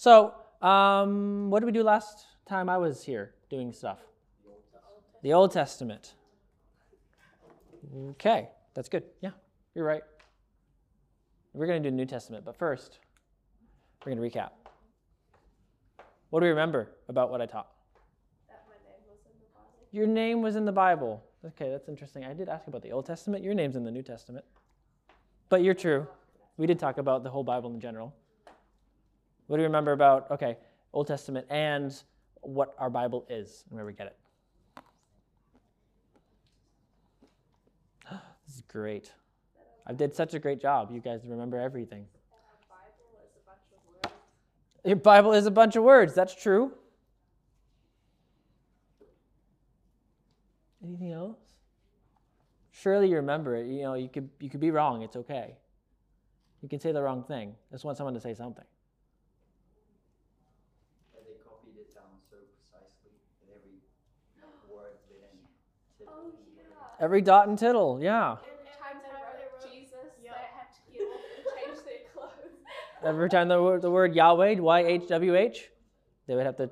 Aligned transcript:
So, 0.00 0.32
um, 0.62 1.50
what 1.50 1.60
did 1.60 1.66
we 1.66 1.72
do 1.72 1.82
last 1.82 2.24
time 2.48 2.70
I 2.70 2.78
was 2.78 3.04
here 3.04 3.34
doing 3.50 3.70
stuff? 3.70 3.98
The 5.22 5.34
Old 5.34 5.52
Testament. 5.52 6.14
Okay, 8.12 8.48
that's 8.72 8.88
good. 8.88 9.02
Yeah, 9.20 9.32
you're 9.74 9.84
right. 9.84 10.00
We're 11.52 11.66
going 11.66 11.82
to 11.82 11.90
do 11.90 11.94
New 11.94 12.06
Testament, 12.06 12.46
but 12.46 12.56
first, 12.56 12.98
we're 14.02 14.14
going 14.14 14.30
to 14.30 14.38
recap. 14.38 14.52
What 16.30 16.40
do 16.40 16.44
we 16.44 16.48
remember 16.48 16.92
about 17.10 17.30
what 17.30 17.42
I 17.42 17.44
taught? 17.44 17.68
That 18.48 18.64
my 18.70 18.76
name 18.88 19.04
was 19.06 19.18
in 19.26 19.38
the 19.38 19.52
Bible. 19.52 19.88
Your 19.92 20.06
name 20.06 20.40
was 20.40 20.56
in 20.56 20.64
the 20.64 20.72
Bible. 20.72 21.22
Okay, 21.44 21.68
that's 21.68 21.90
interesting. 21.90 22.24
I 22.24 22.32
did 22.32 22.48
ask 22.48 22.66
about 22.68 22.80
the 22.80 22.92
Old 22.92 23.04
Testament. 23.04 23.44
Your 23.44 23.52
name's 23.52 23.76
in 23.76 23.84
the 23.84 23.90
New 23.90 24.02
Testament. 24.02 24.46
But 25.50 25.62
you're 25.62 25.74
true. 25.74 26.06
We 26.56 26.66
did 26.66 26.78
talk 26.78 26.96
about 26.96 27.22
the 27.22 27.28
whole 27.28 27.44
Bible 27.44 27.70
in 27.74 27.80
general. 27.80 28.14
What 29.50 29.56
do 29.56 29.62
you 29.62 29.66
remember 29.66 29.90
about, 29.90 30.30
okay, 30.30 30.56
Old 30.92 31.08
Testament 31.08 31.44
and 31.50 31.92
what 32.40 32.72
our 32.78 32.88
Bible 32.88 33.26
is 33.28 33.64
and 33.68 33.74
where 33.74 33.84
we 33.84 33.92
get 33.92 34.06
it? 34.06 34.16
This 38.46 38.54
is 38.54 38.62
great. 38.68 39.10
I 39.88 39.92
did 39.92 40.14
such 40.14 40.34
a 40.34 40.38
great 40.38 40.60
job. 40.60 40.92
You 40.92 41.00
guys 41.00 41.22
remember 41.26 41.58
everything. 41.58 42.06
Your 44.84 44.94
Bible 44.94 45.32
is 45.32 45.46
a 45.46 45.50
bunch 45.50 45.74
of 45.74 45.82
words. 45.82 46.14
That's 46.14 46.40
true. 46.40 46.70
Anything 50.84 51.10
else? 51.10 51.40
Surely 52.70 53.08
you 53.08 53.16
remember 53.16 53.56
it. 53.56 53.66
You 53.66 53.82
know, 53.82 53.94
you 53.94 54.08
could 54.08 54.30
you 54.38 54.48
could 54.48 54.60
be 54.60 54.70
wrong. 54.70 55.02
It's 55.02 55.16
okay. 55.16 55.56
You 56.62 56.68
can 56.68 56.78
say 56.78 56.92
the 56.92 57.02
wrong 57.02 57.24
thing. 57.24 57.56
I 57.68 57.74
just 57.74 57.84
want 57.84 57.96
someone 57.96 58.14
to 58.14 58.20
say 58.20 58.32
something. 58.32 58.64
that 61.20 61.28
they 61.28 61.36
copied 61.44 61.76
it 61.76 61.92
down 61.92 62.16
so 62.32 62.40
precisely 62.56 63.12
that 63.44 63.60
every 63.60 63.76
word 64.72 64.96
within 65.12 65.36
it 65.36 66.08
Oh, 66.08 66.32
yeah. 66.56 66.89
Every 67.00 67.22
dot 67.22 67.48
and 67.48 67.58
tittle. 67.58 67.98
Yeah. 68.02 68.32
Every 68.32 68.68
time 68.78 69.00
they 69.02 69.08
wrote 69.10 69.72
Jesus, 69.72 69.96
they 70.22 70.28
had 70.28 70.68
to 70.74 70.92
get 70.92 71.02
off 71.02 71.20
and 71.34 71.74
change 71.74 71.84
their 71.84 71.94
clothes. 72.12 72.52
Every 73.02 73.30
time 73.30 73.48
the 73.48 73.62
word, 73.62 73.82
the 73.82 73.90
word 73.90 74.14
Yahweh, 74.14 74.60
Y 74.60 74.80
H 74.80 75.08
W 75.08 75.34
H, 75.34 75.70
they 76.26 76.34
would 76.34 76.44
have 76.44 76.56
to 76.56 76.68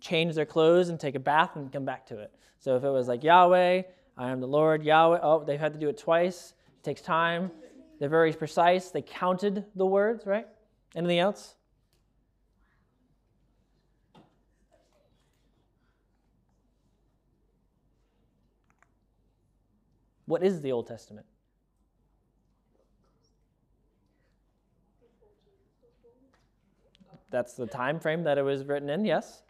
change 0.00 0.34
their 0.34 0.44
clothes 0.44 0.90
and 0.90 1.00
take 1.00 1.14
a 1.14 1.18
bath 1.18 1.56
and 1.56 1.72
come 1.72 1.86
back 1.86 2.06
to 2.06 2.18
it. 2.18 2.30
So 2.58 2.76
if 2.76 2.84
it 2.84 2.90
was 2.90 3.08
like 3.08 3.24
Yahweh, 3.24 3.82
I 4.18 4.30
am 4.30 4.40
the 4.40 4.46
Lord, 4.46 4.84
Yahweh, 4.84 5.20
oh, 5.22 5.44
they've 5.44 5.58
had 5.58 5.72
to 5.72 5.78
do 5.78 5.88
it 5.88 5.96
twice. 5.96 6.52
It 6.78 6.84
takes 6.84 7.00
time. 7.00 7.50
They're 7.98 8.10
very 8.10 8.32
precise. 8.34 8.90
They 8.90 9.02
counted 9.02 9.64
the 9.74 9.86
words, 9.86 10.26
right? 10.26 10.46
Anything 10.94 11.20
else? 11.20 11.54
What 20.30 20.44
is 20.44 20.60
the 20.60 20.70
Old 20.70 20.86
Testament? 20.86 21.26
That's 27.30 27.54
the 27.54 27.66
time 27.66 27.98
frame 27.98 28.22
that 28.22 28.38
it 28.38 28.42
was 28.42 28.64
written 28.64 28.88
in, 28.90 29.04
yes? 29.04 29.42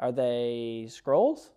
Are 0.00 0.10
they 0.10 0.88
scrolls? 0.90 1.50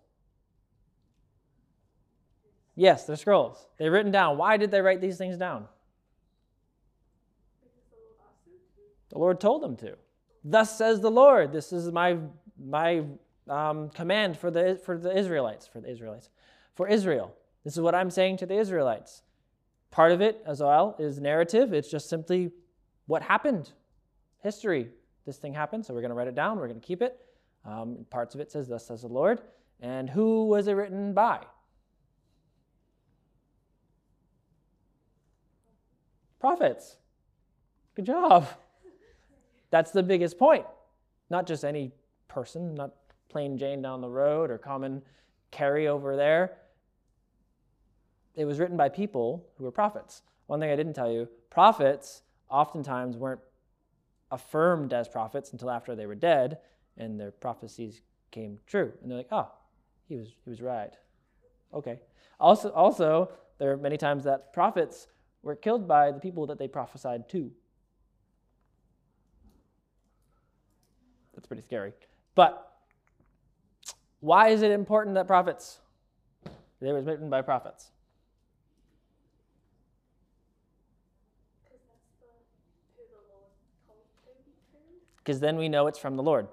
Yes, 2.76 3.06
they're 3.06 3.16
scrolls. 3.16 3.66
They're 3.76 3.90
written 3.90 4.12
down. 4.12 4.38
Why 4.38 4.56
did 4.56 4.70
they 4.70 4.82
write 4.82 5.00
these 5.00 5.18
things 5.18 5.36
down? 5.36 5.66
The 9.08 9.18
Lord 9.18 9.40
told 9.40 9.64
them 9.64 9.74
to. 9.78 9.96
Thus 10.44 10.78
says 10.78 11.00
the 11.00 11.10
Lord. 11.10 11.50
This 11.50 11.72
is 11.72 11.90
my 11.90 12.18
my 12.56 13.02
um, 13.48 13.90
command 13.90 14.38
for 14.38 14.50
the 14.50 14.80
for 14.84 14.98
the 14.98 15.16
Israelites, 15.16 15.66
for 15.66 15.80
the 15.80 15.90
Israelites, 15.90 16.30
for 16.74 16.88
Israel. 16.88 17.34
This 17.64 17.74
is 17.74 17.80
what 17.80 17.94
I'm 17.94 18.10
saying 18.10 18.38
to 18.38 18.46
the 18.46 18.58
Israelites. 18.58 19.22
Part 19.90 20.12
of 20.12 20.20
it, 20.20 20.42
as 20.46 20.60
well, 20.60 20.94
is 20.98 21.20
narrative. 21.20 21.72
It's 21.72 21.90
just 21.90 22.08
simply 22.08 22.50
what 23.06 23.22
happened, 23.22 23.72
history. 24.42 24.90
This 25.24 25.38
thing 25.38 25.54
happened, 25.54 25.84
so 25.84 25.94
we're 25.94 26.00
going 26.00 26.10
to 26.10 26.14
write 26.14 26.28
it 26.28 26.34
down. 26.34 26.58
We're 26.58 26.68
going 26.68 26.80
to 26.80 26.86
keep 26.86 27.02
it. 27.02 27.18
Um, 27.64 28.06
parts 28.10 28.34
of 28.34 28.40
it 28.40 28.50
says, 28.50 28.68
"Thus 28.68 28.86
says 28.86 29.02
the 29.02 29.08
Lord," 29.08 29.40
and 29.80 30.10
who 30.10 30.46
was 30.46 30.68
it 30.68 30.72
written 30.72 31.14
by? 31.14 31.40
Prophets. 36.38 36.96
Good 37.94 38.06
job. 38.06 38.46
That's 39.70 39.90
the 39.90 40.02
biggest 40.02 40.38
point. 40.38 40.66
Not 41.30 41.46
just 41.46 41.64
any 41.64 41.92
person, 42.28 42.74
not 42.74 42.92
plain 43.36 43.58
Jane 43.58 43.82
down 43.82 44.00
the 44.00 44.08
road 44.08 44.50
or 44.50 44.56
common 44.56 45.02
Carrie 45.50 45.88
over 45.88 46.16
there. 46.16 46.56
It 48.34 48.46
was 48.46 48.58
written 48.58 48.78
by 48.78 48.88
people 48.88 49.46
who 49.58 49.64
were 49.64 49.70
prophets. 49.70 50.22
One 50.46 50.58
thing 50.58 50.70
I 50.70 50.74
didn't 50.74 50.94
tell 50.94 51.12
you 51.12 51.28
prophets 51.50 52.22
oftentimes 52.48 53.18
weren't 53.18 53.42
affirmed 54.30 54.94
as 54.94 55.06
prophets 55.06 55.52
until 55.52 55.68
after 55.70 55.94
they 55.94 56.06
were 56.06 56.14
dead 56.14 56.60
and 56.96 57.20
their 57.20 57.30
prophecies 57.30 58.00
came 58.30 58.58
true. 58.66 58.90
And 59.02 59.10
they're 59.10 59.18
like, 59.18 59.28
oh, 59.30 59.50
he 60.08 60.16
was, 60.16 60.28
he 60.42 60.48
was 60.48 60.62
right. 60.62 60.94
Okay. 61.74 62.00
Also, 62.40 62.70
also, 62.70 63.28
there 63.58 63.70
are 63.70 63.76
many 63.76 63.98
times 63.98 64.24
that 64.24 64.54
prophets 64.54 65.08
were 65.42 65.56
killed 65.56 65.86
by 65.86 66.10
the 66.10 66.20
people 66.20 66.46
that 66.46 66.58
they 66.58 66.68
prophesied 66.68 67.28
to. 67.28 67.52
That's 71.34 71.46
pretty 71.46 71.64
scary. 71.64 71.92
But 72.34 72.75
why 74.20 74.48
is 74.48 74.62
it 74.62 74.70
important 74.70 75.14
that 75.14 75.26
prophets? 75.26 75.78
They 76.80 76.92
were 76.92 77.02
written 77.02 77.30
by 77.30 77.42
prophets. 77.42 77.90
Because 85.18 85.40
then 85.40 85.56
we 85.56 85.68
know 85.68 85.88
it's 85.88 85.98
from 85.98 86.16
the 86.16 86.22
Lord. 86.22 86.46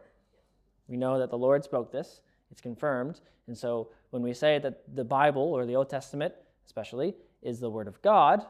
We 0.87 0.97
know 0.97 1.19
that 1.19 1.29
the 1.29 1.37
Lord 1.37 1.63
spoke 1.63 1.91
this, 1.91 2.21
it's 2.51 2.61
confirmed. 2.61 3.21
And 3.47 3.57
so 3.57 3.89
when 4.09 4.23
we 4.23 4.33
say 4.33 4.57
that 4.59 4.95
the 4.95 5.03
Bible 5.03 5.41
or 5.41 5.65
the 5.65 5.75
Old 5.75 5.89
Testament, 5.89 6.33
especially, 6.65 7.13
is 7.43 7.59
the 7.59 7.69
Word 7.69 7.87
of 7.87 8.01
God, 8.01 8.45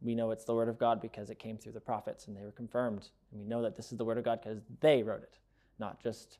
we 0.00 0.14
know 0.14 0.30
it's 0.30 0.44
the 0.44 0.54
Word 0.54 0.68
of 0.68 0.78
God 0.78 1.00
because 1.00 1.28
it 1.28 1.38
came 1.38 1.58
through 1.58 1.72
the 1.72 1.80
prophets 1.80 2.26
and 2.26 2.36
they 2.36 2.42
were 2.42 2.52
confirmed. 2.52 3.08
And 3.32 3.40
we 3.40 3.46
know 3.46 3.60
that 3.60 3.76
this 3.76 3.92
is 3.92 3.98
the 3.98 4.04
Word 4.04 4.16
of 4.16 4.24
God 4.24 4.40
because 4.42 4.60
they 4.80 5.02
wrote 5.02 5.22
it, 5.22 5.34
not 5.78 6.02
just 6.02 6.38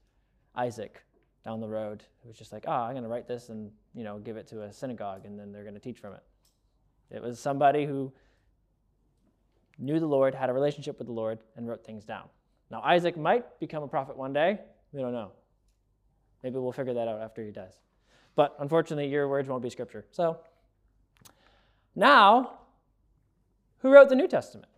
Isaac 0.56 1.03
down 1.44 1.60
the 1.60 1.68
road 1.68 2.02
who 2.22 2.28
was 2.28 2.36
just 2.36 2.52
like, 2.52 2.64
oh, 2.66 2.72
I'm 2.72 2.92
going 2.92 3.02
to 3.02 3.08
write 3.08 3.26
this 3.26 3.48
and 3.48 3.70
you 3.94 4.04
know 4.04 4.18
give 4.18 4.36
it 4.36 4.46
to 4.48 4.62
a 4.62 4.72
synagogue 4.72 5.24
and 5.24 5.38
then 5.38 5.52
they're 5.52 5.62
going 5.64 5.74
to 5.74 5.80
teach 5.80 5.98
from 5.98 6.14
it. 6.14 6.22
It 7.10 7.22
was 7.22 7.40
somebody 7.40 7.86
who 7.86 8.12
knew 9.78 9.98
the 9.98 10.06
Lord, 10.06 10.34
had 10.34 10.50
a 10.50 10.52
relationship 10.52 10.98
with 10.98 11.06
the 11.06 11.12
Lord, 11.12 11.38
and 11.56 11.66
wrote 11.66 11.84
things 11.84 12.04
down. 12.04 12.28
Now, 12.70 12.82
Isaac 12.82 13.16
might 13.16 13.58
become 13.58 13.82
a 13.82 13.88
prophet 13.88 14.16
one 14.16 14.32
day. 14.32 14.60
We 14.92 15.00
don't 15.00 15.12
know. 15.12 15.32
Maybe 16.42 16.58
we'll 16.58 16.72
figure 16.72 16.94
that 16.94 17.08
out 17.08 17.20
after 17.20 17.44
he 17.44 17.50
dies. 17.50 17.80
But 18.36 18.54
unfortunately, 18.60 19.08
your 19.08 19.28
words 19.28 19.48
won't 19.48 19.62
be 19.62 19.70
scripture. 19.70 20.06
So, 20.12 20.38
now, 21.96 22.60
who 23.78 23.90
wrote 23.90 24.08
the 24.08 24.14
New 24.14 24.28
Testament? 24.28 24.70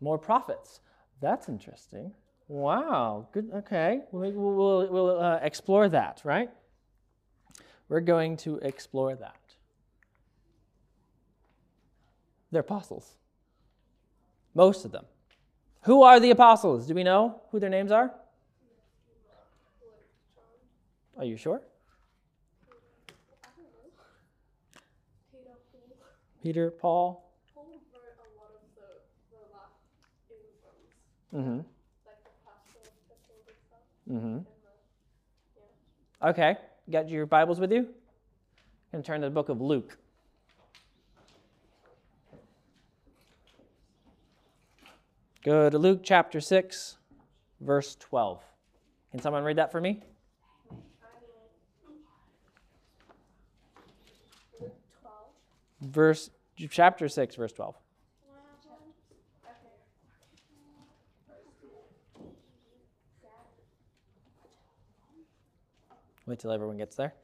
More 0.00 0.18
prophets. 0.18 0.80
That's 1.20 1.48
interesting. 1.48 2.12
Wow. 2.48 3.28
Good. 3.32 3.50
Okay. 3.54 4.00
We'll, 4.10 4.32
we'll, 4.32 4.88
we'll 4.88 5.20
uh, 5.20 5.38
explore 5.42 5.88
that, 5.88 6.20
right? 6.24 6.50
We're 7.88 8.00
going 8.00 8.36
to 8.38 8.56
explore 8.58 9.14
that. 9.14 9.36
They're 12.50 12.60
apostles. 12.60 13.16
Most 14.54 14.84
of 14.84 14.92
them. 14.92 15.04
Who 15.82 16.02
are 16.02 16.20
the 16.20 16.30
apostles? 16.30 16.86
Do 16.86 16.94
we 16.94 17.02
know 17.02 17.40
who 17.50 17.58
their 17.58 17.70
names 17.70 17.90
are? 17.90 18.12
Are 21.18 21.24
you 21.24 21.36
sure? 21.36 21.60
Peter, 26.42 26.70
Paul. 26.70 27.24
Peter, 31.30 31.64
Mm-hmm. 34.10 34.38
Okay. 36.22 36.56
Got 36.90 37.08
your 37.08 37.26
Bibles 37.26 37.60
with 37.60 37.72
you? 37.72 37.88
And 38.92 39.04
turn 39.04 39.20
to 39.20 39.26
the 39.26 39.30
book 39.30 39.48
of 39.48 39.60
Luke. 39.60 39.96
Go 45.44 45.68
to 45.68 45.78
Luke 45.78 46.00
chapter 46.04 46.40
6, 46.40 46.98
verse 47.60 47.96
12. 47.96 48.44
Can 49.10 49.20
someone 49.20 49.42
read 49.42 49.58
that 49.58 49.72
for 49.72 49.80
me? 49.80 50.02
Verse 55.80 56.30
chapter 56.70 57.08
6, 57.08 57.34
verse 57.34 57.52
12. 57.52 57.74
Wait 66.26 66.38
till 66.38 66.52
everyone 66.52 66.76
gets 66.76 66.94
there. 66.96 67.14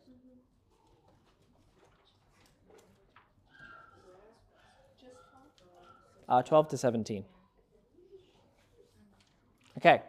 Uh, 6.29 6.43
12 6.43 6.69
to 6.69 6.77
17. 6.77 7.25
Okay. 9.79 10.03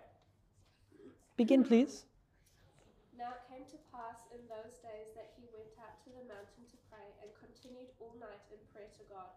Begin, 1.38 1.64
please. 1.64 2.04
Now 3.18 3.32
it 3.32 3.48
came 3.48 3.64
to 3.72 3.80
pass 3.94 4.28
in 4.34 4.42
those 4.52 4.82
days 4.84 5.16
that 5.16 5.32
he 5.40 5.48
went 5.56 5.72
out 5.80 5.96
to 6.04 6.10
the 6.10 6.28
mountain 6.28 6.68
to 6.68 6.78
pray 6.92 7.08
and 7.24 7.32
continued 7.40 7.88
all 8.02 8.12
night 8.20 8.44
in 8.52 8.60
prayer 8.74 8.92
to 9.00 9.04
God. 9.08 9.32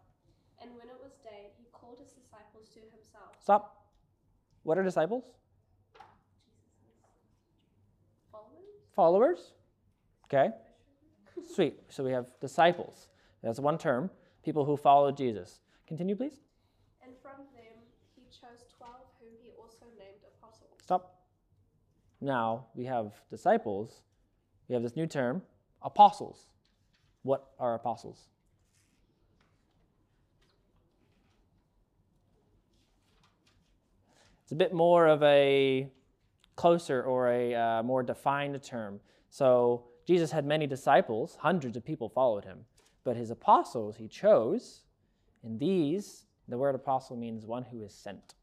And 0.59 0.75
when 0.75 0.89
it 0.91 0.99
was 0.99 1.13
day, 1.23 1.55
he 1.55 1.71
called 1.71 2.03
his 2.03 2.11
disciples 2.11 2.67
to 2.75 2.81
himself. 2.91 3.39
Stop. 3.39 3.87
What 4.65 4.79
are 4.79 4.83
disciples? 4.83 5.23
Followers? 8.95 9.53
Okay. 10.27 10.51
Sweet. 11.55 11.81
So 11.89 12.05
we 12.05 12.13
have 12.13 12.27
disciples. 12.41 13.09
That's 13.43 13.59
one 13.59 13.79
term. 13.79 14.11
People 14.45 14.65
who 14.65 14.77
follow 14.77 15.11
Jesus. 15.11 15.61
Continue, 15.87 16.17
please. 16.17 16.41
And 17.03 17.13
from 17.23 17.45
them 17.55 17.79
he 18.15 18.23
chose 18.31 18.65
twelve, 18.77 19.07
whom 19.21 19.31
he 19.43 19.51
also 19.59 19.87
named 19.99 20.21
apostles. 20.37 20.71
Stop. 20.83 21.17
Now 22.21 22.67
we 22.75 22.85
have 22.85 23.13
disciples. 23.31 24.03
We 24.69 24.75
have 24.75 24.83
this 24.83 24.97
new 24.97 25.07
term, 25.07 25.43
apostles. 25.83 26.47
What 27.23 27.51
are 27.59 27.75
apostles? 27.75 28.29
It's 34.43 34.53
a 34.53 34.57
bit 34.57 34.73
more 34.73 35.07
of 35.07 35.23
a 35.23 35.89
closer 36.63 37.03
or 37.03 37.29
a 37.29 37.53
uh, 37.57 37.83
more 37.83 38.05
defined 38.05 38.63
term. 38.63 39.01
So 39.31 39.83
Jesus 40.07 40.31
had 40.31 40.47
many 40.47 40.69
disciples, 40.69 41.37
hundreds 41.41 41.77
of 41.77 41.85
people 41.85 42.09
followed 42.09 42.45
him, 42.45 42.61
but 43.03 43.17
his 43.17 43.33
apostles 43.33 43.97
he 43.97 44.07
chose, 44.07 44.83
and 45.43 45.59
these, 45.59 46.27
the 46.47 46.57
word 46.57 46.77
apostle 46.77 47.17
means 47.17 47.45
one 47.45 47.65
who 47.65 47.83
is 47.83 47.93
sent. 47.93 48.37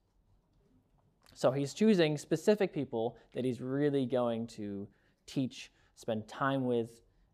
So 1.33 1.49
he's 1.49 1.73
choosing 1.73 2.17
specific 2.17 2.73
people 2.73 3.15
that 3.33 3.45
he's 3.45 3.61
really 3.61 4.05
going 4.05 4.47
to 4.47 4.85
teach, 5.25 5.71
spend 5.95 6.27
time 6.27 6.65
with, 6.65 6.89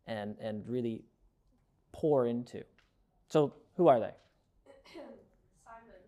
and, 0.06 0.36
and 0.40 0.68
really 0.68 1.02
pour 1.94 2.28
into. 2.28 2.62
So 3.28 3.56
who 3.76 3.88
are 3.88 4.00
they? 4.00 4.14
Simon, 5.66 6.02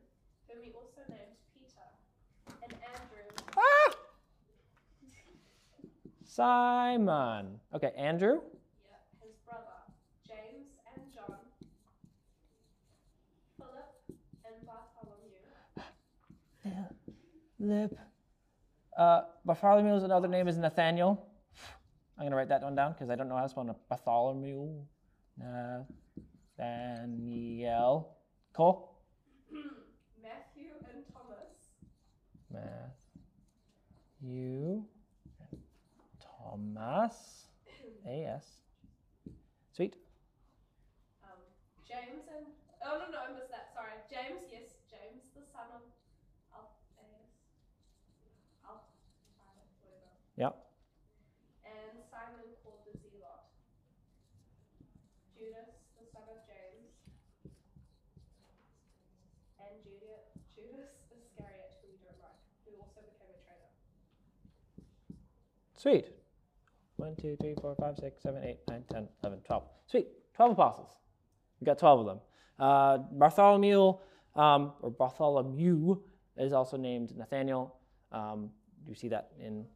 whom 0.48 0.64
he 0.64 0.72
also 0.74 1.02
named 1.10 1.34
Peter, 1.56 1.82
and 2.62 2.74
Andrew, 2.74 3.58
Ah! 3.58 3.98
Simon. 6.38 7.60
Okay, 7.74 7.92
Andrew. 7.98 8.42
yeah, 8.86 8.98
his 9.26 9.34
brother, 9.44 9.82
James 10.28 10.70
and 10.94 11.02
John, 11.12 11.34
Philip 13.58 13.90
and 14.46 14.54
Bartholomew, 14.64 15.42
Lip. 17.58 17.98
Uh, 18.96 19.22
Bartholomew's 19.48 20.04
another 20.04 20.28
name 20.28 20.48
is 20.48 20.60
Nathaniel. 20.60 21.26
I'm 22.20 22.22
going 22.22 22.30
to 22.30 22.38
write 22.38 22.50
that 22.50 22.62
one 22.62 22.76
down 22.76 22.94
because 22.94 23.10
I 23.10 23.16
don't 23.16 23.30
know 23.30 23.36
how 23.36 23.42
to 23.42 23.50
spell 23.50 23.76
Bartholomew. 23.90 24.76
Nathaniel. 26.60 28.16
Cole? 28.54 29.02
Matthew 30.22 30.70
and 30.94 31.04
Thomas, 31.12 31.72
Matthew. 34.22 34.84
Thomas. 36.48 37.48
A.S. 38.08 38.46
Sweet. 39.74 39.96
um, 41.24 41.44
James 41.84 42.24
and 42.32 42.48
oh 42.88 43.04
no 43.04 43.12
no 43.12 43.20
I 43.20 43.36
missed 43.36 43.52
that 43.52 43.76
sorry 43.76 44.00
James 44.08 44.48
yes 44.48 44.80
James 44.90 45.28
the 45.36 45.44
son 45.52 45.68
of 45.76 45.82
Yep. 50.38 50.54
and 51.66 51.98
Simon 52.14 52.46
called 52.62 52.86
the 52.86 52.94
Zealot, 53.02 53.42
Judas 55.34 55.82
the 55.98 56.06
son 56.14 56.30
of 56.30 56.46
James, 56.46 56.94
and 59.58 59.74
Judas 59.82 60.30
Judas 60.54 60.94
Iscariot 61.10 61.82
who 61.82 61.90
we 61.90 61.98
don't 62.06 62.22
like, 62.22 62.38
who 62.70 62.78
also 62.78 63.02
became 63.02 63.34
a 63.34 63.40
traitor. 63.42 63.74
Sweet. 65.74 66.17
1, 66.98 67.16
2, 67.16 67.38
3, 67.40 67.56
4, 67.62 67.76
5, 67.80 67.98
6, 67.98 68.22
7, 68.22 68.44
8, 68.44 68.58
9, 68.70 68.84
10, 68.92 69.08
11, 69.24 69.40
12. 69.46 69.64
Sweet. 69.88 70.08
12 70.36 70.52
apostles. 70.52 70.90
We 71.60 71.66
got 71.66 71.80
12 71.80 72.00
of 72.02 72.06
them. 72.06 72.20
Uh, 72.60 72.98
Bartholomew, 73.12 73.94
um, 74.36 74.74
or 74.82 74.92
Bartholomew, 74.92 75.98
is 76.38 76.54
also 76.54 76.78
named 76.78 77.18
Nathaniel. 77.18 77.76
Um, 78.12 78.52
you 78.88 78.96
see 78.96 79.10
that 79.10 79.32
in. 79.40 79.66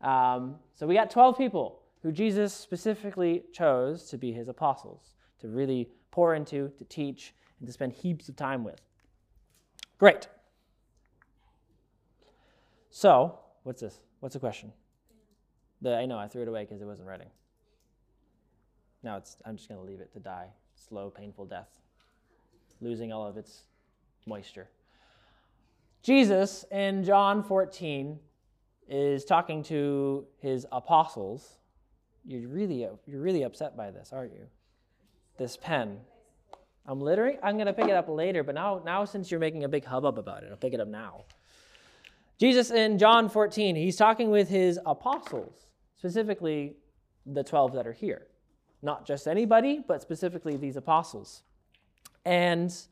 Um, 0.00 0.56
so 0.74 0.84
we 0.84 0.94
got 0.94 1.12
12 1.12 1.38
people 1.38 1.82
who 2.02 2.10
Jesus 2.10 2.52
specifically 2.52 3.44
chose 3.52 4.10
to 4.10 4.18
be 4.18 4.32
his 4.32 4.48
apostles, 4.48 5.14
to 5.40 5.46
really 5.46 5.90
pour 6.10 6.34
into, 6.34 6.72
to 6.78 6.84
teach, 6.84 7.34
and 7.60 7.68
to 7.68 7.72
spend 7.72 7.92
heaps 7.92 8.28
of 8.28 8.34
time 8.34 8.64
with. 8.64 8.80
Great. 9.98 10.26
So, 12.94 13.38
what's 13.62 13.80
this? 13.80 14.02
What's 14.20 14.34
the 14.34 14.38
question? 14.38 14.70
The, 15.80 15.96
I 15.96 16.04
know, 16.04 16.18
I 16.18 16.28
threw 16.28 16.42
it 16.42 16.48
away 16.48 16.64
because 16.64 16.82
it 16.82 16.84
wasn't 16.84 17.08
writing. 17.08 17.28
Now 19.02 19.16
it's, 19.16 19.38
I'm 19.46 19.56
just 19.56 19.66
going 19.66 19.80
to 19.80 19.86
leave 19.86 20.00
it 20.00 20.12
to 20.12 20.20
die. 20.20 20.48
Slow, 20.74 21.08
painful 21.08 21.46
death, 21.46 21.70
losing 22.82 23.10
all 23.10 23.26
of 23.26 23.38
its 23.38 23.62
moisture. 24.26 24.68
Jesus 26.02 26.66
in 26.70 27.02
John 27.02 27.42
14 27.42 28.18
is 28.88 29.24
talking 29.24 29.62
to 29.64 30.26
his 30.40 30.66
apostles. 30.70 31.56
You're 32.26 32.46
really, 32.46 32.86
you're 33.06 33.22
really 33.22 33.42
upset 33.42 33.74
by 33.74 33.90
this, 33.90 34.12
aren't 34.12 34.34
you? 34.34 34.46
This 35.38 35.56
pen. 35.56 35.98
I'm 36.84 37.00
littering. 37.00 37.38
I'm 37.42 37.54
going 37.56 37.68
to 37.68 37.72
pick 37.72 37.88
it 37.88 37.94
up 37.94 38.10
later, 38.10 38.44
but 38.44 38.54
now, 38.54 38.82
now 38.84 39.06
since 39.06 39.30
you're 39.30 39.40
making 39.40 39.64
a 39.64 39.68
big 39.68 39.86
hubbub 39.86 40.18
about 40.18 40.42
it, 40.42 40.50
I'll 40.50 40.58
pick 40.58 40.74
it 40.74 40.80
up 40.80 40.88
now. 40.88 41.24
Jesus 42.42 42.72
in 42.72 42.98
John 42.98 43.28
14, 43.28 43.76
he's 43.76 43.94
talking 43.94 44.28
with 44.28 44.48
his 44.48 44.76
apostles, 44.84 45.68
specifically 45.96 46.74
the 47.24 47.44
12 47.44 47.72
that 47.74 47.86
are 47.86 47.92
here. 47.92 48.26
Not 48.82 49.06
just 49.06 49.28
anybody, 49.28 49.78
but 49.86 50.02
specifically 50.02 50.56
these 50.56 50.74
apostles. 50.74 51.44
And 52.24 52.68
he's 52.68 52.88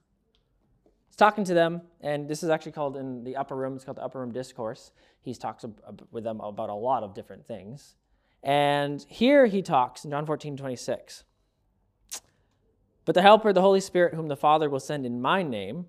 talking 1.16 1.42
to 1.42 1.52
them, 1.52 1.80
and 2.00 2.28
this 2.28 2.44
is 2.44 2.48
actually 2.48 2.70
called 2.70 2.96
in 2.96 3.24
the 3.24 3.34
upper 3.34 3.56
room, 3.56 3.74
it's 3.74 3.84
called 3.84 3.96
the 3.96 4.04
upper 4.04 4.20
room 4.20 4.30
discourse. 4.30 4.92
He 5.20 5.34
talks 5.34 5.64
with 6.12 6.22
them 6.22 6.38
about 6.38 6.70
a 6.70 6.74
lot 6.74 7.02
of 7.02 7.12
different 7.12 7.44
things. 7.44 7.96
And 8.44 9.04
here 9.08 9.46
he 9.46 9.62
talks 9.62 10.04
in 10.04 10.12
John 10.12 10.26
14, 10.26 10.58
26. 10.58 11.24
But 13.04 13.16
the 13.16 13.22
Helper, 13.22 13.52
the 13.52 13.62
Holy 13.62 13.80
Spirit, 13.80 14.14
whom 14.14 14.28
the 14.28 14.36
Father 14.36 14.70
will 14.70 14.78
send 14.78 15.04
in 15.04 15.20
my 15.20 15.42
name, 15.42 15.86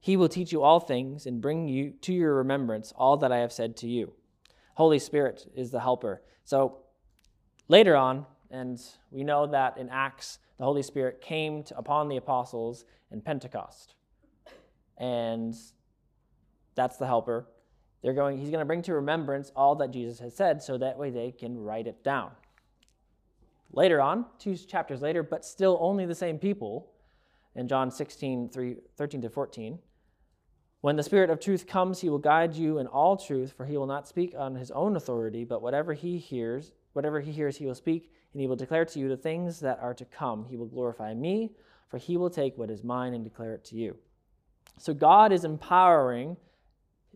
he 0.00 0.16
will 0.16 0.28
teach 0.28 0.52
you 0.52 0.62
all 0.62 0.80
things 0.80 1.26
and 1.26 1.40
bring 1.40 1.68
you 1.68 1.90
to 2.02 2.12
your 2.12 2.34
remembrance 2.34 2.92
all 2.96 3.16
that 3.18 3.32
I 3.32 3.38
have 3.38 3.52
said 3.52 3.76
to 3.78 3.88
you. 3.88 4.12
Holy 4.74 4.98
Spirit 4.98 5.50
is 5.56 5.70
the 5.70 5.80
helper. 5.80 6.22
So 6.44 6.78
later 7.68 7.96
on, 7.96 8.26
and 8.50 8.80
we 9.10 9.24
know 9.24 9.46
that 9.46 9.76
in 9.76 9.88
Acts, 9.88 10.38
the 10.56 10.64
Holy 10.64 10.82
Spirit 10.82 11.20
came 11.20 11.62
to, 11.64 11.76
upon 11.76 12.08
the 12.08 12.16
apostles 12.16 12.84
in 13.10 13.20
Pentecost. 13.20 13.94
And 14.96 15.54
that's 16.74 16.96
the 16.96 17.06
helper. 17.06 17.48
They're 18.02 18.14
going, 18.14 18.38
he's 18.38 18.50
going 18.50 18.60
to 18.60 18.64
bring 18.64 18.82
to 18.82 18.94
remembrance 18.94 19.50
all 19.56 19.74
that 19.76 19.90
Jesus 19.90 20.20
has 20.20 20.34
said 20.34 20.62
so 20.62 20.78
that 20.78 20.96
way 20.96 21.10
they 21.10 21.32
can 21.32 21.58
write 21.58 21.88
it 21.88 22.04
down. 22.04 22.30
Later 23.72 24.00
on, 24.00 24.24
two 24.38 24.56
chapters 24.56 25.02
later, 25.02 25.22
but 25.22 25.44
still 25.44 25.76
only 25.80 26.06
the 26.06 26.14
same 26.14 26.38
people, 26.38 26.88
in 27.58 27.66
John 27.66 27.90
16, 27.90 28.50
3, 28.50 28.76
13 28.96 29.22
to 29.22 29.28
14, 29.28 29.78
when 30.80 30.96
the 30.96 31.02
Spirit 31.02 31.30
of 31.30 31.40
truth 31.40 31.66
comes, 31.66 32.00
he 32.00 32.08
will 32.08 32.18
guide 32.18 32.54
you 32.54 32.78
in 32.78 32.86
all 32.86 33.16
truth, 33.16 33.52
for 33.56 33.66
he 33.66 33.76
will 33.76 33.86
not 33.86 34.06
speak 34.06 34.34
on 34.38 34.54
his 34.54 34.70
own 34.70 34.96
authority, 34.96 35.44
but 35.44 35.60
whatever 35.60 35.92
he 35.92 36.18
hears, 36.18 36.72
whatever 36.92 37.20
he 37.20 37.32
hears, 37.32 37.56
he 37.56 37.66
will 37.66 37.74
speak, 37.74 38.12
and 38.32 38.40
he 38.40 38.46
will 38.46 38.56
declare 38.56 38.84
to 38.84 38.98
you 38.98 39.08
the 39.08 39.16
things 39.16 39.58
that 39.60 39.80
are 39.80 39.94
to 39.94 40.04
come. 40.04 40.44
He 40.44 40.56
will 40.56 40.66
glorify 40.66 41.14
me, 41.14 41.52
for 41.88 41.98
he 41.98 42.16
will 42.16 42.30
take 42.30 42.56
what 42.56 42.70
is 42.70 42.84
mine 42.84 43.14
and 43.14 43.24
declare 43.24 43.54
it 43.54 43.64
to 43.66 43.76
you. 43.76 43.96
So 44.78 44.94
God 44.94 45.32
is 45.32 45.44
empowering 45.44 46.36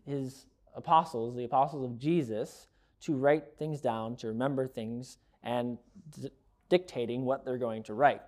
his 0.05 0.45
apostles, 0.75 1.35
the 1.35 1.45
apostles 1.45 1.85
of 1.85 1.97
Jesus, 1.97 2.67
to 3.01 3.15
write 3.15 3.45
things 3.57 3.79
down, 3.79 4.17
to 4.17 4.27
remember 4.27 4.67
things, 4.67 5.17
and 5.43 5.77
d- 6.21 6.29
dictating 6.69 7.23
what 7.23 7.45
they're 7.45 7.57
going 7.57 7.83
to 7.83 7.93
write. 7.93 8.21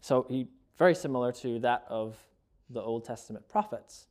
So 0.00 0.26
he 0.28 0.48
very 0.78 0.94
similar 0.94 1.32
to 1.32 1.58
that 1.60 1.84
of 1.88 2.16
the 2.74 2.82
Old 2.82 3.04
Testament 3.04 3.48
prophets. 3.48 4.08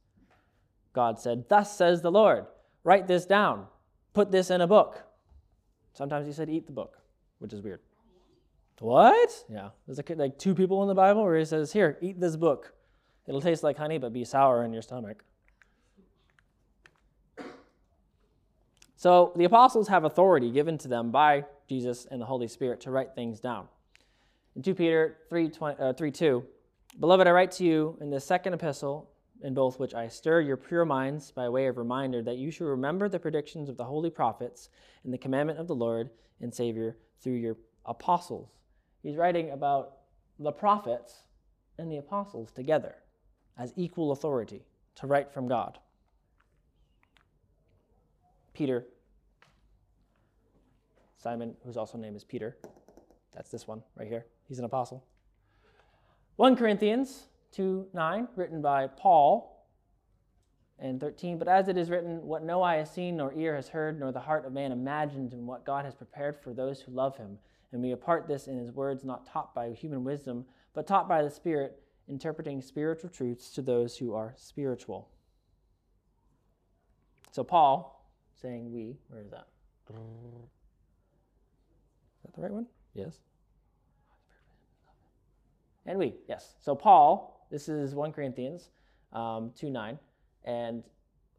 God 0.94 1.20
said, 1.20 1.50
"Thus 1.50 1.76
says 1.76 2.02
the 2.02 2.12
Lord, 2.12 2.48
write 2.84 3.08
this 3.08 3.26
down, 3.26 3.68
put 4.14 4.32
this 4.32 4.50
in 4.50 4.62
a 4.62 4.68
book." 4.68 5.04
Sometimes 5.94 6.26
he 6.26 6.34
said, 6.34 6.50
"Eat 6.50 6.66
the 6.66 6.72
book," 6.72 7.00
which 7.40 7.54
is 7.54 7.62
weird. 7.62 7.82
What? 8.80 9.46
Yeah, 9.48 9.70
there's 9.86 10.02
like, 10.18 10.38
two 10.38 10.56
people 10.56 10.82
in 10.82 10.88
the 10.88 10.96
Bible 10.96 11.24
where 11.24 11.38
he 11.38 11.46
says, 11.46 11.72
"Here, 11.72 11.98
eat 12.02 12.20
this 12.20 12.36
book. 12.36 12.74
It'll 13.28 13.42
taste 13.42 13.64
like 13.64 13.78
honey, 13.78 13.98
but 13.98 14.12
be 14.12 14.26
sour 14.26 14.64
in 14.66 14.74
your 14.74 14.82
stomach." 14.82 15.24
So 18.96 19.34
the 19.36 19.44
apostles 19.44 19.90
have 19.90 20.06
authority 20.06 20.50
given 20.50 20.78
to 20.78 20.88
them 20.88 21.12
by 21.12 21.46
Jesus 21.68 22.06
and 22.06 22.22
the 22.22 22.26
Holy 22.26 22.48
Spirit 22.48 22.80
to 22.82 22.92
write 22.92 23.16
things 23.16 23.40
down. 23.40 23.68
In 24.56 24.62
2 24.62 24.76
Peter 24.76 25.18
3, 25.30 25.50
20, 25.50 25.82
uh, 25.82 25.94
3 25.94 26.12
2, 26.12 26.46
Beloved, 27.00 27.28
I 27.28 27.32
write 27.32 27.52
to 27.54 27.64
you 27.64 27.98
in 28.02 28.12
the 28.12 28.20
second 28.20 28.54
epistle, 28.54 29.10
in 29.42 29.56
both 29.56 29.80
which 29.80 29.96
I 29.96 30.08
stir 30.08 30.42
your 30.42 30.58
pure 30.58 30.86
minds 30.86 31.32
by 31.32 31.50
way 31.50 31.66
of 31.66 31.78
reminder 31.78 32.22
that 32.22 32.38
you 32.38 32.52
should 32.52 32.68
remember 32.68 33.10
the 33.10 33.20
predictions 33.20 33.68
of 33.68 33.78
the 33.78 33.84
holy 33.84 34.12
prophets 34.12 34.70
and 35.04 35.12
the 35.12 35.18
commandment 35.18 35.60
of 35.60 35.68
the 35.68 35.76
Lord 35.76 36.12
and 36.40 36.54
Savior 36.54 36.96
through 37.20 37.34
your 37.34 37.58
apostles. 37.86 38.50
He's 39.02 39.18
writing 39.18 39.50
about 39.50 39.98
the 40.38 40.52
prophets 40.52 41.24
and 41.80 41.92
the 41.92 41.98
apostles 41.98 42.52
together 42.52 42.96
as 43.58 43.74
equal 43.76 44.12
authority 44.12 44.62
to 44.96 45.08
write 45.08 45.34
from 45.34 45.48
God. 45.48 45.80
Peter, 48.54 48.86
Simon, 51.18 51.56
whose 51.66 51.76
also 51.76 51.98
name 51.98 52.16
is 52.16 52.24
Peter, 52.24 52.56
that's 53.34 53.50
this 53.50 53.68
one 53.68 53.82
right 53.96 54.08
here. 54.08 54.28
He's 54.48 54.60
an 54.60 54.66
apostle. 54.66 55.04
1 56.36 56.56
Corinthians 56.56 57.28
2 57.52 57.88
9, 57.94 58.28
written 58.36 58.62
by 58.62 58.88
Paul, 58.88 59.68
and 60.80 61.00
13. 61.00 61.38
But 61.38 61.48
as 61.48 61.68
it 61.68 61.78
is 61.78 61.90
written, 61.90 62.24
what 62.24 62.44
no 62.44 62.64
eye 62.64 62.78
has 62.78 62.92
seen, 62.92 63.18
nor 63.18 63.34
ear 63.34 63.56
has 63.56 63.70
heard, 63.70 64.00
nor 64.00 64.12
the 64.12 64.20
heart 64.20 64.46
of 64.46 64.54
man 64.54 64.72
imagined, 64.72 65.34
and 65.34 65.46
what 65.46 65.66
God 65.66 65.86
has 65.86 65.94
prepared 65.94 66.38
for 66.42 66.54
those 66.54 66.82
who 66.82 66.92
love 66.92 67.16
him. 67.18 67.38
And 67.72 67.82
we 67.82 67.92
impart 67.92 68.28
this 68.28 68.48
in 68.48 68.58
his 68.58 68.72
words, 68.72 69.04
not 69.04 69.26
taught 69.26 69.54
by 69.54 69.72
human 69.72 70.04
wisdom, 70.04 70.46
but 70.74 70.88
taught 70.88 71.08
by 71.08 71.22
the 71.22 71.30
Spirit, 71.30 71.80
interpreting 72.08 72.62
spiritual 72.62 73.10
truths 73.10 73.52
to 73.52 73.62
those 73.62 73.98
who 73.98 74.14
are 74.14 74.34
spiritual. 74.36 75.10
So, 77.32 77.44
Paul, 77.44 78.10
saying 78.42 78.72
we, 78.72 78.98
where 79.08 79.22
is 79.22 79.30
that? 79.32 79.48
Is 79.90 79.96
that 82.26 82.36
the 82.36 82.42
right 82.42 82.52
one? 82.52 82.68
Yes. 82.94 83.20
And 85.86 86.00
we, 86.00 86.16
yes. 86.28 86.56
So 86.60 86.76
Paul, 86.76 87.48
this 87.52 87.68
is 87.68 87.94
1 87.94 88.12
Corinthians 88.14 88.70
um, 89.14 89.52
2 89.56 89.70
9, 89.70 90.00
and 90.46 90.84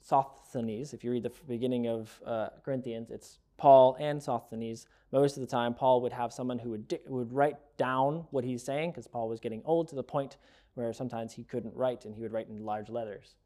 Sosthenes. 0.00 0.92
If 0.92 1.04
you 1.04 1.10
read 1.10 1.22
the 1.22 1.32
beginning 1.48 1.88
of 1.88 2.20
uh, 2.26 2.48
Corinthians, 2.64 3.10
it's 3.10 3.38
Paul 3.56 3.96
and 4.00 4.22
Sosthenes. 4.22 4.86
Most 5.12 5.36
of 5.36 5.40
the 5.40 5.46
time, 5.46 5.74
Paul 5.74 6.00
would 6.02 6.12
have 6.12 6.32
someone 6.32 6.58
who 6.58 6.70
would, 6.70 6.88
di- 6.88 7.00
would 7.06 7.32
write 7.32 7.56
down 7.76 8.26
what 8.30 8.44
he's 8.44 8.62
saying 8.62 8.90
because 8.90 9.06
Paul 9.06 9.28
was 9.28 9.40
getting 9.40 9.62
old 9.64 9.88
to 9.88 9.94
the 9.94 10.02
point 10.02 10.36
where 10.74 10.92
sometimes 10.92 11.32
he 11.32 11.44
couldn't 11.44 11.74
write 11.74 12.04
and 12.04 12.14
he 12.14 12.20
would 12.20 12.32
write 12.32 12.48
in 12.48 12.64
large 12.64 12.88
letters. 12.88 13.36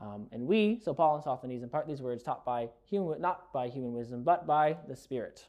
Um, 0.00 0.26
and 0.32 0.46
we, 0.46 0.80
so 0.84 0.92
Paul 0.92 1.14
and 1.14 1.24
Sosthenes, 1.24 1.62
impart 1.62 1.86
these 1.86 2.02
words 2.02 2.22
taught 2.24 2.44
by 2.44 2.68
human, 2.84 3.20
not 3.20 3.52
by 3.52 3.68
human 3.68 3.92
wisdom, 3.92 4.24
but 4.24 4.44
by 4.46 4.76
the 4.88 4.96
Spirit, 4.96 5.46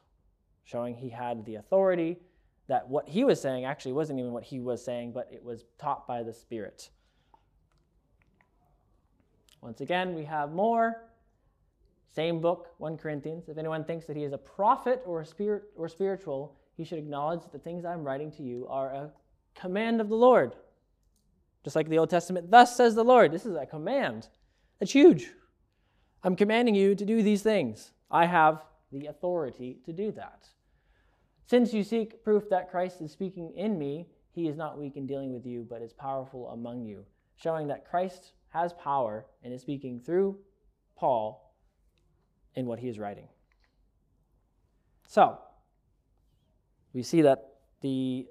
showing 0.63 0.95
he 0.95 1.09
had 1.09 1.45
the 1.45 1.55
authority 1.55 2.17
that 2.67 2.87
what 2.87 3.07
he 3.07 3.23
was 3.23 3.41
saying 3.41 3.65
actually 3.65 3.93
wasn't 3.93 4.19
even 4.19 4.31
what 4.31 4.43
he 4.43 4.59
was 4.59 4.83
saying, 4.83 5.11
but 5.11 5.29
it 5.31 5.43
was 5.43 5.65
taught 5.77 6.07
by 6.07 6.23
the 6.23 6.33
Spirit. 6.33 6.89
Once 9.61 9.81
again, 9.81 10.13
we 10.13 10.23
have 10.23 10.51
more. 10.51 11.09
Same 12.13 12.39
book, 12.39 12.69
1 12.77 12.97
Corinthians. 12.97 13.49
If 13.49 13.57
anyone 13.57 13.83
thinks 13.83 14.05
that 14.05 14.15
he 14.15 14.23
is 14.23 14.31
a 14.31 14.37
prophet 14.37 15.01
or 15.05 15.21
a 15.21 15.25
spirit 15.25 15.63
or 15.75 15.89
spiritual, 15.89 16.55
he 16.77 16.85
should 16.85 16.97
acknowledge 16.97 17.41
that 17.41 17.51
the 17.51 17.59
things 17.59 17.83
I'm 17.83 18.03
writing 18.03 18.31
to 18.33 18.43
you 18.43 18.67
are 18.69 18.89
a 18.89 19.11
command 19.53 19.99
of 19.99 20.09
the 20.09 20.15
Lord. 20.15 20.55
Just 21.63 21.75
like 21.75 21.89
the 21.89 21.97
Old 21.97 22.09
Testament, 22.09 22.51
thus 22.51 22.77
says 22.77 22.95
the 22.95 23.03
Lord. 23.03 23.31
This 23.31 23.45
is 23.45 23.55
a 23.55 23.65
command. 23.65 24.29
That's 24.79 24.91
huge. 24.91 25.31
I'm 26.23 26.35
commanding 26.35 26.75
you 26.75 26.95
to 26.95 27.05
do 27.05 27.21
these 27.21 27.41
things. 27.41 27.91
I 28.09 28.27
have 28.27 28.63
the 28.91 29.07
authority 29.07 29.79
to 29.85 29.91
do 29.91 30.11
that. 30.11 30.47
Since 31.47 31.73
you 31.73 31.83
seek 31.83 32.23
proof 32.23 32.49
that 32.49 32.71
Christ 32.71 33.01
is 33.01 33.11
speaking 33.11 33.51
in 33.55 33.77
me, 33.77 34.07
he 34.31 34.47
is 34.47 34.57
not 34.57 34.79
weak 34.79 34.97
in 34.97 35.05
dealing 35.05 35.31
with 35.31 35.45
you, 35.45 35.65
but 35.69 35.81
is 35.81 35.93
powerful 35.93 36.49
among 36.49 36.85
you, 36.85 37.05
showing 37.35 37.67
that 37.67 37.87
Christ 37.89 38.33
has 38.49 38.73
power 38.73 39.25
and 39.43 39.53
is 39.53 39.61
speaking 39.61 39.99
through 39.99 40.37
Paul 40.95 41.53
in 42.55 42.65
what 42.65 42.79
he 42.79 42.89
is 42.89 42.97
writing. 42.97 43.27
So, 45.07 45.37
we 46.93 47.03
see 47.03 47.21
that 47.21 47.55
the 47.81 48.27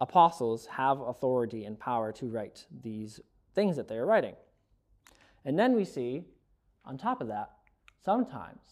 apostles 0.00 0.66
have 0.66 1.00
authority 1.00 1.64
and 1.64 1.78
power 1.78 2.10
to 2.12 2.26
write 2.26 2.66
these 2.82 3.20
things 3.54 3.76
that 3.76 3.86
they 3.86 3.96
are 3.96 4.06
writing. 4.06 4.34
And 5.44 5.58
then 5.58 5.74
we 5.74 5.84
see, 5.84 6.24
on 6.84 6.98
top 6.98 7.20
of 7.20 7.28
that, 7.28 7.50
sometimes 8.04 8.62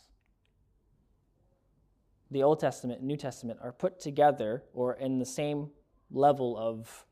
the 2.31 2.43
Old 2.43 2.61
Testament 2.61 3.01
and 3.01 3.09
New 3.09 3.17
Testament 3.17 3.59
are 3.63 3.73
put 3.73 3.99
together 4.01 4.63
or 4.73 4.95
in 4.95 5.19
the 5.19 5.27
same 5.27 5.71
level 6.11 6.57
of 6.57 7.07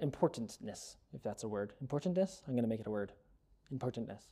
importantness, 0.00 0.96
if 1.12 1.22
that's 1.22 1.44
a 1.44 1.48
word. 1.48 1.72
Importantness? 1.80 2.42
I'm 2.46 2.54
going 2.54 2.64
to 2.64 2.68
make 2.68 2.80
it 2.80 2.86
a 2.86 2.90
word. 2.90 3.12
Importantness. 3.70 4.24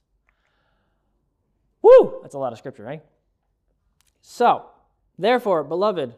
Woo! 1.82 2.20
That's 2.22 2.34
a 2.34 2.38
lot 2.38 2.52
of 2.52 2.58
scripture, 2.58 2.84
right? 2.84 3.02
So, 4.20 4.66
therefore, 5.18 5.64
beloved, 5.64 6.14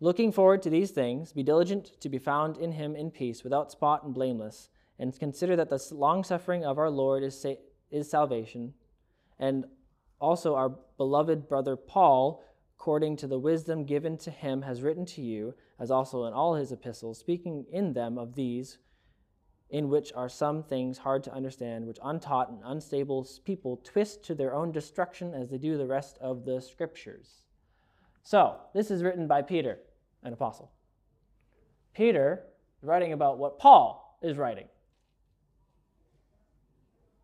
looking 0.00 0.32
forward 0.32 0.62
to 0.62 0.70
these 0.70 0.90
things, 0.90 1.32
be 1.32 1.42
diligent 1.42 2.00
to 2.00 2.08
be 2.08 2.18
found 2.18 2.56
in 2.56 2.72
him 2.72 2.96
in 2.96 3.10
peace, 3.10 3.44
without 3.44 3.70
spot 3.70 4.04
and 4.04 4.14
blameless, 4.14 4.70
and 4.98 5.18
consider 5.18 5.56
that 5.56 5.68
the 5.68 5.82
long 5.92 6.24
suffering 6.24 6.64
of 6.64 6.78
our 6.78 6.90
Lord 6.90 7.22
is, 7.22 7.38
sa- 7.38 7.54
is 7.90 8.08
salvation, 8.08 8.74
and 9.38 9.66
also 10.20 10.54
our 10.54 10.70
beloved 10.96 11.48
brother 11.48 11.76
Paul 11.76 12.42
according 12.84 13.16
to 13.16 13.26
the 13.26 13.38
wisdom 13.38 13.86
given 13.86 14.14
to 14.18 14.30
him, 14.30 14.60
has 14.60 14.82
written 14.82 15.06
to 15.06 15.22
you, 15.22 15.54
as 15.80 15.90
also 15.90 16.26
in 16.26 16.34
all 16.34 16.54
his 16.54 16.70
epistles, 16.70 17.18
speaking 17.18 17.64
in 17.72 17.94
them 17.94 18.18
of 18.18 18.34
these, 18.34 18.76
in 19.70 19.88
which 19.88 20.12
are 20.14 20.28
some 20.28 20.62
things 20.62 20.98
hard 20.98 21.24
to 21.24 21.32
understand, 21.32 21.86
which 21.86 21.96
untaught 22.04 22.50
and 22.50 22.60
unstable 22.62 23.26
people 23.46 23.80
twist 23.84 24.22
to 24.22 24.34
their 24.34 24.54
own 24.54 24.70
destruction 24.70 25.32
as 25.32 25.48
they 25.48 25.56
do 25.56 25.78
the 25.78 25.86
rest 25.86 26.18
of 26.20 26.44
the 26.44 26.60
scriptures. 26.60 27.44
So, 28.22 28.56
this 28.74 28.90
is 28.90 29.02
written 29.02 29.26
by 29.26 29.40
Peter, 29.40 29.78
an 30.22 30.34
apostle. 30.34 30.70
Peter 31.94 32.44
is 32.82 32.86
writing 32.86 33.14
about 33.14 33.38
what 33.38 33.58
Paul 33.58 34.18
is 34.22 34.36
writing. 34.36 34.68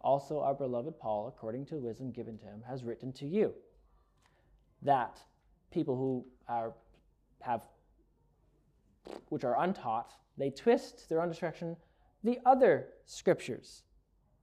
Also, 0.00 0.40
our 0.40 0.54
beloved 0.54 0.98
Paul, 0.98 1.28
according 1.28 1.66
to 1.66 1.74
the 1.74 1.82
wisdom 1.82 2.12
given 2.12 2.38
to 2.38 2.46
him, 2.46 2.62
has 2.66 2.82
written 2.82 3.12
to 3.12 3.26
you 3.26 3.52
that 4.80 5.20
people 5.70 5.96
who 5.96 6.24
are 6.48 6.72
have 7.40 7.62
which 9.28 9.44
are 9.44 9.62
untaught, 9.62 10.12
they 10.36 10.50
twist 10.50 11.08
their 11.08 11.22
own 11.22 11.28
destruction 11.28 11.76
the 12.22 12.38
other 12.44 12.88
scriptures. 13.06 13.82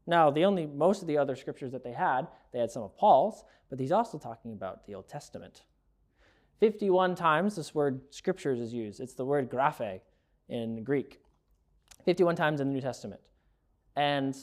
Now, 0.07 0.31
the 0.31 0.45
only 0.45 0.65
most 0.65 1.01
of 1.01 1.07
the 1.07 1.17
other 1.17 1.35
scriptures 1.35 1.71
that 1.73 1.83
they 1.83 1.91
had, 1.91 2.27
they 2.51 2.59
had 2.59 2.71
some 2.71 2.83
of 2.83 2.97
Paul's, 2.97 3.43
but 3.69 3.79
he's 3.79 3.91
also 3.91 4.17
talking 4.17 4.53
about 4.53 4.85
the 4.87 4.95
Old 4.95 5.07
Testament. 5.07 5.63
51 6.59 7.13
times 7.15 7.55
this 7.55 7.75
word 7.75 8.01
scriptures 8.09 8.59
is 8.59 8.73
used. 8.73 8.99
It's 8.99 9.13
the 9.13 9.25
word 9.25 9.49
graphe 9.49 9.99
in 10.49 10.83
Greek. 10.83 11.21
51 12.05 12.35
times 12.35 12.61
in 12.61 12.67
the 12.67 12.73
New 12.73 12.81
Testament. 12.81 13.21
And 13.95 14.35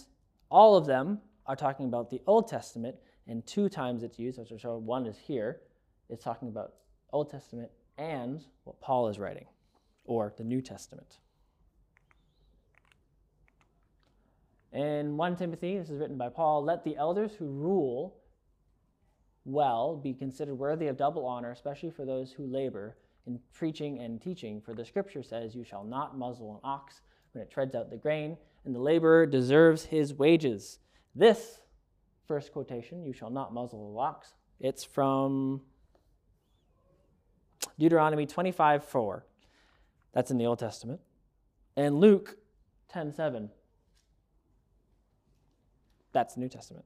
all 0.50 0.76
of 0.76 0.86
them 0.86 1.20
are 1.46 1.56
talking 1.56 1.86
about 1.86 2.10
the 2.10 2.20
Old 2.26 2.46
Testament, 2.46 2.96
and 3.26 3.44
two 3.46 3.68
times 3.68 4.02
it's 4.02 4.18
used, 4.18 4.38
which 4.38 4.60
show 4.60 4.76
one 4.76 5.06
is 5.06 5.16
here, 5.18 5.60
is 6.14 6.20
talking 6.20 6.48
about 6.48 6.74
Old 7.12 7.30
Testament 7.30 7.70
and 7.98 8.42
what 8.64 8.80
Paul 8.80 9.08
is 9.08 9.18
writing, 9.18 9.46
or 10.04 10.32
the 10.36 10.44
New 10.44 10.60
Testament. 10.60 11.18
In 14.72 15.16
1 15.16 15.36
Timothy, 15.36 15.78
this 15.78 15.90
is 15.90 16.00
written 16.00 16.18
by 16.18 16.28
Paul, 16.28 16.64
let 16.64 16.82
the 16.82 16.96
elders 16.96 17.32
who 17.34 17.46
rule 17.46 18.16
well 19.44 19.96
be 19.96 20.12
considered 20.12 20.56
worthy 20.56 20.88
of 20.88 20.96
double 20.96 21.26
honor, 21.26 21.52
especially 21.52 21.90
for 21.90 22.04
those 22.04 22.32
who 22.32 22.46
labor 22.46 22.96
in 23.26 23.38
preaching 23.52 24.00
and 24.00 24.20
teaching. 24.20 24.60
For 24.60 24.74
the 24.74 24.84
scripture 24.84 25.22
says, 25.22 25.54
You 25.54 25.64
shall 25.64 25.84
not 25.84 26.18
muzzle 26.18 26.54
an 26.54 26.60
ox 26.64 27.02
when 27.32 27.42
it 27.42 27.50
treads 27.50 27.74
out 27.74 27.90
the 27.90 27.96
grain, 27.96 28.36
and 28.64 28.74
the 28.74 28.80
laborer 28.80 29.26
deserves 29.26 29.84
his 29.84 30.14
wages. 30.14 30.80
This 31.14 31.60
first 32.26 32.52
quotation, 32.52 33.04
You 33.04 33.12
shall 33.12 33.30
not 33.30 33.54
muzzle 33.54 33.90
an 33.90 33.98
ox, 33.98 34.34
it's 34.58 34.82
from 34.82 35.60
Deuteronomy 37.78 38.26
25 38.26 38.84
4. 38.84 39.26
That's 40.12 40.30
in 40.30 40.38
the 40.38 40.46
Old 40.46 40.58
Testament. 40.58 41.00
And 41.76 42.00
Luke 42.00 42.38
10 42.88 43.12
7. 43.12 43.50
That's 46.12 46.34
the 46.34 46.40
New 46.40 46.48
Testament. 46.48 46.84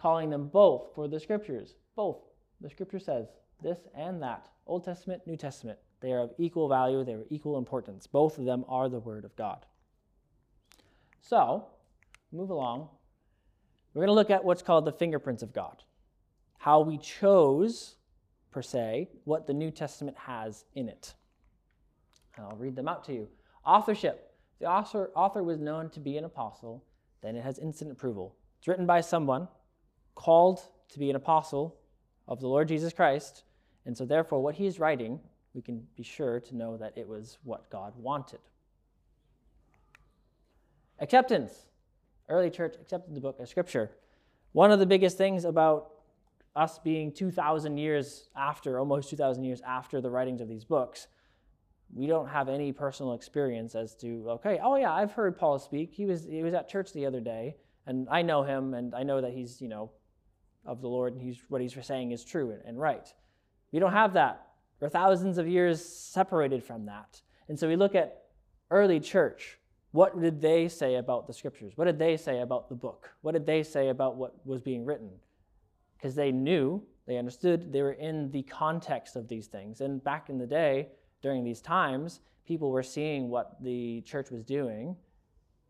Calling 0.00 0.30
them 0.30 0.48
both 0.48 0.94
for 0.94 1.06
the 1.08 1.20
scriptures. 1.20 1.74
Both. 1.94 2.18
The 2.60 2.68
scripture 2.68 2.98
says 2.98 3.28
this 3.62 3.78
and 3.94 4.22
that. 4.22 4.48
Old 4.66 4.84
Testament, 4.84 5.22
New 5.26 5.36
Testament. 5.36 5.78
They 6.00 6.12
are 6.12 6.20
of 6.20 6.32
equal 6.38 6.68
value, 6.68 7.04
they 7.04 7.14
are 7.14 7.24
equal 7.30 7.58
importance. 7.58 8.06
Both 8.06 8.38
of 8.38 8.44
them 8.44 8.64
are 8.68 8.88
the 8.88 8.98
Word 8.98 9.24
of 9.24 9.36
God. 9.36 9.66
So, 11.20 11.66
move 12.32 12.50
along. 12.50 12.88
We're 13.92 14.00
going 14.00 14.08
to 14.08 14.14
look 14.14 14.30
at 14.30 14.44
what's 14.44 14.62
called 14.62 14.84
the 14.84 14.92
fingerprints 14.92 15.42
of 15.42 15.52
God. 15.52 15.82
How 16.58 16.80
we 16.80 16.98
chose, 16.98 17.96
per 18.50 18.62
se, 18.62 19.08
what 19.24 19.46
the 19.46 19.54
New 19.54 19.70
Testament 19.70 20.16
has 20.16 20.64
in 20.74 20.88
it. 20.88 21.14
And 22.36 22.46
I'll 22.46 22.56
read 22.56 22.76
them 22.76 22.88
out 22.88 23.04
to 23.04 23.12
you. 23.12 23.28
Authorship. 23.64 24.34
The 24.58 24.66
author, 24.66 25.10
author 25.14 25.42
was 25.42 25.58
known 25.58 25.90
to 25.90 26.00
be 26.00 26.16
an 26.16 26.24
apostle, 26.24 26.84
then 27.22 27.36
it 27.36 27.42
has 27.42 27.58
instant 27.58 27.90
approval. 27.90 28.36
It's 28.58 28.68
written 28.68 28.86
by 28.86 29.00
someone 29.00 29.48
called 30.14 30.60
to 30.90 30.98
be 30.98 31.08
an 31.08 31.16
apostle 31.16 31.76
of 32.28 32.40
the 32.40 32.46
Lord 32.46 32.68
Jesus 32.68 32.92
Christ, 32.92 33.44
and 33.86 33.96
so 33.96 34.04
therefore 34.04 34.42
what 34.42 34.54
he 34.54 34.66
is 34.66 34.78
writing, 34.78 35.18
we 35.54 35.62
can 35.62 35.86
be 35.96 36.02
sure 36.02 36.40
to 36.40 36.56
know 36.56 36.76
that 36.76 36.96
it 36.96 37.08
was 37.08 37.38
what 37.42 37.70
God 37.70 37.94
wanted. 37.96 38.40
Acceptance. 40.98 41.66
Early 42.28 42.50
church 42.50 42.76
accepted 42.80 43.14
the 43.14 43.20
book 43.20 43.38
as 43.40 43.50
scripture. 43.50 43.90
One 44.52 44.70
of 44.70 44.78
the 44.78 44.86
biggest 44.86 45.16
things 45.16 45.44
about 45.44 45.92
us 46.56 46.78
being 46.78 47.12
2,000 47.12 47.76
years 47.76 48.28
after, 48.36 48.78
almost 48.78 49.10
2,000 49.10 49.44
years 49.44 49.60
after 49.66 50.00
the 50.00 50.10
writings 50.10 50.40
of 50.40 50.48
these 50.48 50.64
books, 50.64 51.06
we 51.92 52.06
don't 52.06 52.28
have 52.28 52.48
any 52.48 52.72
personal 52.72 53.14
experience 53.14 53.74
as 53.74 53.94
to, 53.96 54.24
okay, 54.28 54.60
oh 54.62 54.76
yeah, 54.76 54.92
I've 54.92 55.12
heard 55.12 55.36
Paul 55.36 55.58
speak. 55.58 55.92
He 55.92 56.06
was, 56.06 56.24
he 56.24 56.42
was 56.42 56.54
at 56.54 56.68
church 56.68 56.92
the 56.92 57.06
other 57.06 57.20
day, 57.20 57.56
and 57.86 58.08
I 58.10 58.22
know 58.22 58.42
him, 58.42 58.74
and 58.74 58.94
I 58.94 59.02
know 59.02 59.20
that 59.20 59.32
he's, 59.32 59.60
you 59.60 59.68
know, 59.68 59.90
of 60.64 60.80
the 60.80 60.88
Lord, 60.88 61.14
and 61.14 61.22
he's, 61.22 61.38
what 61.48 61.60
he's 61.60 61.76
saying 61.84 62.12
is 62.12 62.24
true 62.24 62.50
and, 62.50 62.62
and 62.64 62.78
right. 62.78 63.12
We 63.72 63.78
don't 63.78 63.92
have 63.92 64.14
that. 64.14 64.46
We're 64.80 64.88
thousands 64.88 65.38
of 65.38 65.48
years 65.48 65.84
separated 65.84 66.64
from 66.64 66.86
that. 66.86 67.20
And 67.48 67.58
so 67.58 67.68
we 67.68 67.76
look 67.76 67.94
at 67.94 68.22
early 68.70 69.00
church. 69.00 69.58
What 69.92 70.20
did 70.20 70.40
they 70.40 70.68
say 70.68 70.96
about 70.96 71.26
the 71.26 71.32
scriptures? 71.32 71.72
What 71.76 71.86
did 71.86 71.98
they 71.98 72.16
say 72.16 72.40
about 72.40 72.68
the 72.68 72.74
book? 72.74 73.10
What 73.22 73.32
did 73.32 73.46
they 73.46 73.62
say 73.62 73.88
about 73.88 74.16
what 74.16 74.34
was 74.46 74.60
being 74.60 74.84
written? 74.84 75.10
Because 76.00 76.14
they 76.14 76.32
knew, 76.32 76.82
they 77.06 77.18
understood, 77.18 77.72
they 77.72 77.82
were 77.82 77.92
in 77.92 78.30
the 78.30 78.42
context 78.44 79.16
of 79.16 79.28
these 79.28 79.48
things. 79.48 79.82
And 79.82 80.02
back 80.02 80.30
in 80.30 80.38
the 80.38 80.46
day, 80.46 80.88
during 81.22 81.44
these 81.44 81.60
times, 81.60 82.20
people 82.46 82.70
were 82.70 82.82
seeing 82.82 83.28
what 83.28 83.62
the 83.62 84.00
church 84.02 84.30
was 84.30 84.42
doing 84.42 84.96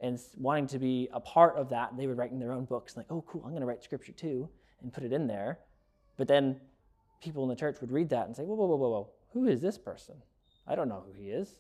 and 0.00 0.18
wanting 0.38 0.66
to 0.68 0.78
be 0.78 1.08
a 1.12 1.20
part 1.20 1.56
of 1.56 1.68
that. 1.70 1.96
They 1.96 2.06
were 2.06 2.14
writing 2.14 2.38
their 2.38 2.52
own 2.52 2.64
books, 2.64 2.96
like, 2.96 3.06
oh, 3.10 3.24
cool, 3.26 3.42
I'm 3.44 3.50
going 3.50 3.60
to 3.60 3.66
write 3.66 3.82
scripture 3.82 4.12
too 4.12 4.48
and 4.82 4.92
put 4.92 5.04
it 5.04 5.12
in 5.12 5.26
there. 5.26 5.58
But 6.16 6.28
then 6.28 6.60
people 7.20 7.42
in 7.42 7.48
the 7.48 7.56
church 7.56 7.80
would 7.80 7.90
read 7.90 8.08
that 8.10 8.26
and 8.26 8.36
say, 8.36 8.44
whoa, 8.44 8.54
whoa, 8.54 8.66
whoa, 8.66 8.76
whoa, 8.76 8.88
whoa, 8.88 9.10
who 9.32 9.46
is 9.46 9.60
this 9.60 9.76
person? 9.76 10.14
I 10.66 10.74
don't 10.74 10.88
know 10.88 11.04
who 11.06 11.12
he 11.12 11.30
is. 11.30 11.56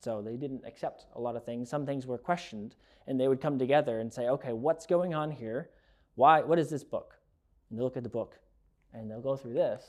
So 0.00 0.22
they 0.22 0.36
didn't 0.36 0.64
accept 0.64 1.06
a 1.16 1.20
lot 1.20 1.34
of 1.34 1.44
things. 1.44 1.68
Some 1.68 1.86
things 1.86 2.06
were 2.06 2.18
questioned, 2.18 2.76
and 3.06 3.18
they 3.18 3.26
would 3.26 3.40
come 3.40 3.58
together 3.58 3.98
and 3.98 4.12
say, 4.12 4.28
okay, 4.28 4.52
what's 4.52 4.86
going 4.86 5.14
on 5.14 5.30
here? 5.30 5.70
Why, 6.18 6.40
what 6.42 6.58
is 6.58 6.68
this 6.68 6.82
book? 6.82 7.14
And 7.70 7.78
they 7.78 7.82
look 7.84 7.96
at 7.96 8.02
the 8.02 8.08
book, 8.08 8.34
and 8.92 9.08
they'll 9.08 9.20
go 9.20 9.36
through 9.36 9.52
this. 9.52 9.84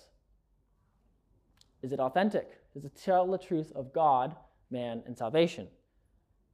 Is 1.82 1.92
it 1.92 2.00
authentic? 2.00 2.72
Does 2.72 2.86
it 2.86 2.96
tell 2.96 3.26
the 3.26 3.40
truth 3.40 3.72
of 3.74 3.92
God, 3.92 4.36
man, 4.70 5.02
and 5.08 5.18
salvation? 5.18 5.68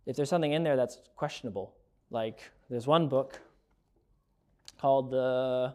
If 0.06 0.16
there's 0.16 0.30
something 0.30 0.54
in 0.54 0.64
there 0.64 0.78
that's 0.78 1.00
questionable, 1.18 1.76
like 2.10 2.40
there's 2.70 2.88
one 2.88 3.10
book 3.10 3.42
called 4.80 5.12
the 5.12 5.74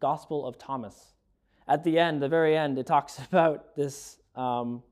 Gospel 0.00 0.46
of 0.46 0.56
Thomas. 0.56 1.12
At 1.68 1.84
the 1.84 1.98
end, 1.98 2.22
the 2.22 2.30
very 2.30 2.56
end, 2.56 2.78
it 2.78 2.86
talks 2.86 3.18
about 3.30 3.76
this 3.76 4.16
um, 4.34 4.82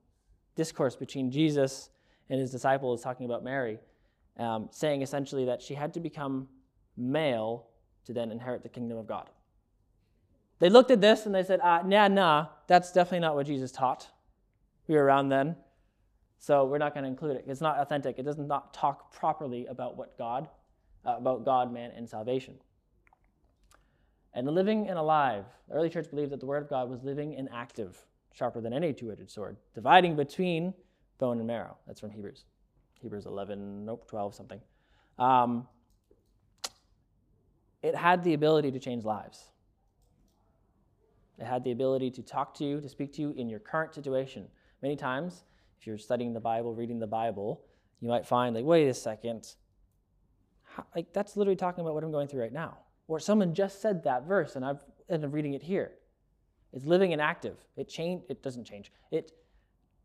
discourse 0.57 0.94
between 0.94 1.31
Jesus 1.31 1.88
and 2.29 2.38
his 2.38 2.51
disciples 2.51 3.01
talking 3.01 3.24
about 3.24 3.42
Mary, 3.42 3.79
um, 4.38 4.68
saying 4.72 5.01
essentially 5.01 5.46
that 5.46 5.62
she 5.62 5.72
had 5.72 5.94
to 5.94 6.01
become 6.01 6.48
male 6.94 7.64
to 8.09 8.14
then 8.14 8.33
inherit 8.33 8.62
the 8.62 8.71
kingdom 8.71 8.97
of 8.97 9.07
God. 9.07 9.29
They 10.61 10.71
looked 10.71 10.90
at 10.90 11.03
this 11.03 11.27
and 11.27 11.35
they 11.35 11.42
said, 11.42 11.61
ah, 11.62 11.83
nah, 11.85 12.09
nah, 12.09 12.47
that's 12.66 12.90
definitely 12.90 13.21
not 13.21 13.35
what 13.35 13.47
Jesus 13.47 13.71
taught. 13.71 14.09
We 14.88 14.94
were 14.94 15.05
around 15.05 15.29
then, 15.29 15.57
so 16.38 16.64
we're 16.64 16.79
not 16.79 16.94
going 16.94 17.05
to 17.05 17.11
include 17.11 17.37
it. 17.37 17.44
It's 17.47 17.61
not 17.61 17.79
authentic. 17.79 18.18
It 18.18 18.23
does 18.23 18.38
not 18.38 18.73
talk 18.73 19.12
properly 19.12 19.66
about 19.66 19.99
what 19.99 20.16
God, 20.16 20.49
uh, 21.05 21.16
about 21.18 21.44
God, 21.44 21.71
man, 21.71 21.92
and 21.94 22.09
salvation. 22.09 22.55
And 24.33 24.47
the 24.47 24.53
living 24.53 24.88
and 24.88 24.99
alive. 24.99 25.44
The 25.68 25.75
early 25.75 25.90
church 25.90 26.09
believed 26.09 26.33
that 26.33 26.40
the 26.40 26.47
Word 26.47 26.62
of 26.62 26.71
God 26.71 26.88
was 26.88 27.05
living 27.05 27.37
and 27.37 27.51
active, 27.53 27.99
sharper 28.33 28.62
than 28.62 28.73
any 28.73 28.94
two 28.94 29.12
edged 29.12 29.31
sword, 29.31 29.59
dividing 29.75 30.16
between 30.16 30.73
bone 31.18 31.37
and 31.38 31.47
marrow. 31.47 31.77
That's 31.87 32.01
from 32.01 32.11
Hebrews. 32.11 32.44
Hebrews 33.03 33.27
11, 33.27 33.85
nope, 33.85 34.09
12, 34.09 34.35
something. 34.35 34.61
Um, 35.18 35.68
it 37.83 37.95
had 37.95 38.25
the 38.25 38.35
ability 38.35 38.73
to 38.73 38.79
change 38.79 39.05
lives. 39.05 39.51
It 41.38 41.47
had 41.47 41.62
the 41.62 41.71
ability 41.71 42.11
to 42.12 42.23
talk 42.23 42.55
to 42.55 42.64
you, 42.64 42.81
to 42.81 42.88
speak 42.88 43.12
to 43.14 43.23
you 43.23 43.33
in 43.37 43.49
your 43.49 43.61
current 43.61 43.95
situation. 43.95 44.49
Many 44.83 44.97
times, 44.97 45.45
if 45.81 45.87
you're 45.87 45.99
studying 45.99 46.33
the 46.33 46.41
Bible, 46.41 46.75
reading 46.75 46.99
the 46.99 47.07
Bible, 47.07 47.62
you 48.01 48.09
might 48.09 48.27
find, 48.27 48.55
like, 48.55 48.64
wait 48.64 48.88
a 48.88 48.95
second, 48.95 49.55
How, 50.62 50.85
like, 50.95 51.12
that's 51.12 51.37
literally 51.37 51.57
talking 51.57 51.83
about 51.83 51.95
what 51.95 52.05
I'm 52.05 52.12
going 52.12 52.29
through 52.29 52.43
right 52.43 52.53
now. 52.53 52.79
Or 53.07 53.19
someone 53.19 53.55
just 53.55 53.81
said 53.81 54.05
that 54.05 54.27
verse 54.27 54.57
and 54.57 54.64
I've 54.64 54.85
ended 55.09 55.29
up 55.29 55.35
reading 55.35 55.55
it 55.55 55.62
here. 55.62 55.93
It's 56.73 56.85
living 56.85 57.12
and 57.12 57.23
active. 57.23 57.57
It 57.77 57.88
change 57.88 58.25
it 58.29 58.43
doesn't 58.43 58.64
change. 58.64 58.93
It 59.11 59.33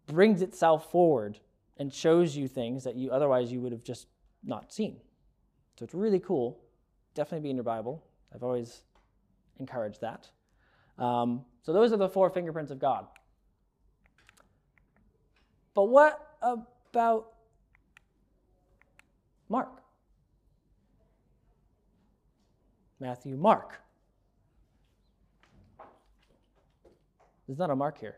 brings 0.07 0.41
itself 0.41 0.89
forward 0.91 1.39
and 1.77 1.93
shows 1.93 2.37
you 2.37 2.47
things 2.47 2.83
that 2.85 2.95
you 2.95 3.11
otherwise 3.11 3.51
you 3.51 3.59
would 3.61 3.71
have 3.71 3.83
just 3.83 4.07
not 4.43 4.71
seen. 4.71 4.97
So 5.77 5.83
it's 5.83 5.93
really 5.93 6.19
cool. 6.19 6.62
Definitely 7.13 7.43
be 7.43 7.49
in 7.49 7.55
your 7.55 7.63
Bible. 7.63 8.03
I've 8.33 8.43
always 8.43 8.81
encouraged 9.59 10.01
that. 10.01 10.29
Um, 10.97 11.45
so 11.61 11.73
those 11.73 11.93
are 11.93 11.97
the 11.97 12.09
four 12.09 12.29
fingerprints 12.29 12.71
of 12.71 12.79
God. 12.79 13.07
But 15.73 15.85
what 15.85 16.37
about 16.41 17.33
Mark? 19.49 19.81
Matthew, 22.99 23.35
Mark. 23.35 23.81
There's 27.47 27.59
not 27.59 27.69
a 27.69 27.75
Mark 27.75 27.99
here. 27.99 28.17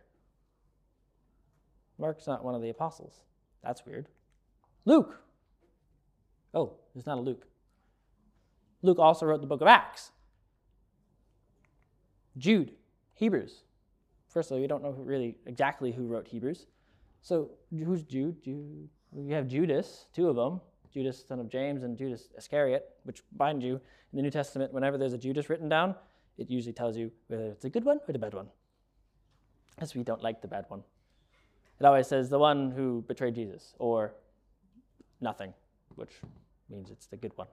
Mark's 1.97 2.27
not 2.27 2.43
one 2.43 2.55
of 2.55 2.61
the 2.61 2.69
apostles. 2.69 3.21
That's 3.63 3.85
weird. 3.85 4.07
Luke. 4.85 5.21
Oh, 6.53 6.73
there's 6.93 7.05
not 7.05 7.17
a 7.17 7.21
Luke. 7.21 7.47
Luke 8.85 8.99
also 8.99 9.25
wrote 9.25 9.41
the 9.41 9.47
book 9.47 9.61
of 9.61 9.67
Acts. 9.67 10.11
Jude, 12.37 12.71
Hebrews. 13.13 13.63
First 14.27 14.51
of 14.51 14.55
all, 14.55 14.61
we 14.61 14.67
don't 14.67 14.83
know 14.83 14.91
really 14.91 15.37
exactly 15.45 15.91
who 15.91 16.07
wrote 16.07 16.27
Hebrews. 16.27 16.67
So 17.21 17.51
who's 17.71 18.03
Jude? 18.03 18.43
Jude? 18.43 18.89
We 19.11 19.31
have 19.31 19.47
Judas, 19.47 20.05
two 20.13 20.29
of 20.29 20.35
them. 20.35 20.61
Judas, 20.93 21.25
son 21.27 21.39
of 21.39 21.49
James, 21.49 21.83
and 21.83 21.97
Judas 21.97 22.29
Iscariot, 22.37 22.87
which, 23.03 23.21
mind 23.37 23.61
you, 23.61 23.73
in 23.75 24.17
the 24.17 24.21
New 24.21 24.31
Testament, 24.31 24.71
whenever 24.71 24.97
there's 24.97 25.11
a 25.11 25.17
Judas 25.17 25.49
written 25.49 25.67
down, 25.67 25.93
it 26.37 26.49
usually 26.49 26.71
tells 26.71 26.95
you 26.95 27.11
whether 27.27 27.47
it's 27.47 27.65
a 27.65 27.69
good 27.69 27.83
one 27.83 27.99
or 28.07 28.13
the 28.13 28.19
bad 28.19 28.33
one. 28.33 28.47
As 29.79 29.93
we 29.93 30.03
don't 30.03 30.23
like 30.23 30.41
the 30.41 30.47
bad 30.47 30.65
one. 30.69 30.83
It 31.79 31.85
always 31.85 32.07
says 32.07 32.29
the 32.29 32.39
one 32.39 32.71
who 32.71 33.03
betrayed 33.07 33.35
Jesus, 33.35 33.73
or 33.77 34.13
nothing, 35.19 35.53
which 35.95 36.11
means 36.69 36.89
it's 36.89 37.07
the 37.07 37.17
good 37.17 37.33
one. 37.35 37.47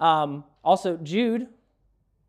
Um, 0.00 0.44
also, 0.62 0.96
Jude, 0.98 1.48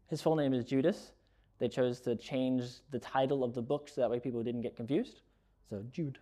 his 0.07 0.21
full 0.21 0.35
name 0.35 0.53
is 0.53 0.65
Judas. 0.65 1.11
They 1.59 1.67
chose 1.67 1.99
to 2.01 2.15
change 2.15 2.63
the 2.91 2.99
title 2.99 3.43
of 3.43 3.53
the 3.53 3.61
book 3.61 3.89
so 3.89 4.01
that 4.01 4.09
way 4.09 4.19
people 4.19 4.43
didn't 4.43 4.61
get 4.61 4.75
confused. 4.75 5.21
So, 5.69 5.83
Jude. 5.91 6.19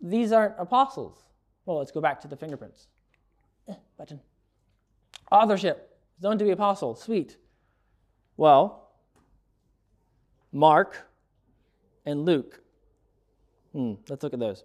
These 0.00 0.32
aren't 0.32 0.54
apostles. 0.58 1.24
Well, 1.64 1.78
let's 1.78 1.90
go 1.90 2.00
back 2.00 2.20
to 2.20 2.28
the 2.28 2.36
fingerprints. 2.36 2.88
Eh, 3.68 3.74
button. 3.96 4.20
Authorship. 5.30 5.98
Known 6.20 6.38
to 6.38 6.44
be 6.44 6.50
apostle. 6.50 6.94
Sweet. 6.94 7.36
Well, 8.36 8.90
Mark 10.52 11.08
and 12.04 12.24
Luke. 12.24 12.60
Hmm, 13.72 13.94
let's 14.08 14.22
look 14.22 14.32
at 14.32 14.40
those. 14.40 14.64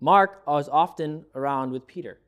Mark 0.00 0.46
was 0.46 0.68
often 0.68 1.24
around 1.34 1.70
with 1.70 1.86
Peter. 1.86 2.18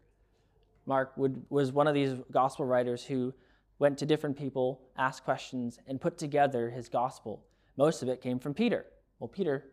Mark 0.86 1.12
would, 1.16 1.44
was 1.50 1.72
one 1.72 1.86
of 1.86 1.94
these 1.94 2.14
gospel 2.30 2.64
writers 2.64 3.04
who 3.04 3.34
went 3.78 3.98
to 3.98 4.06
different 4.06 4.38
people, 4.38 4.80
asked 4.96 5.24
questions, 5.24 5.78
and 5.86 6.00
put 6.00 6.16
together 6.16 6.70
his 6.70 6.88
gospel. 6.88 7.44
Most 7.76 8.02
of 8.02 8.08
it 8.08 8.22
came 8.22 8.38
from 8.38 8.54
Peter. 8.54 8.86
Well, 9.18 9.28
Peter, 9.28 9.64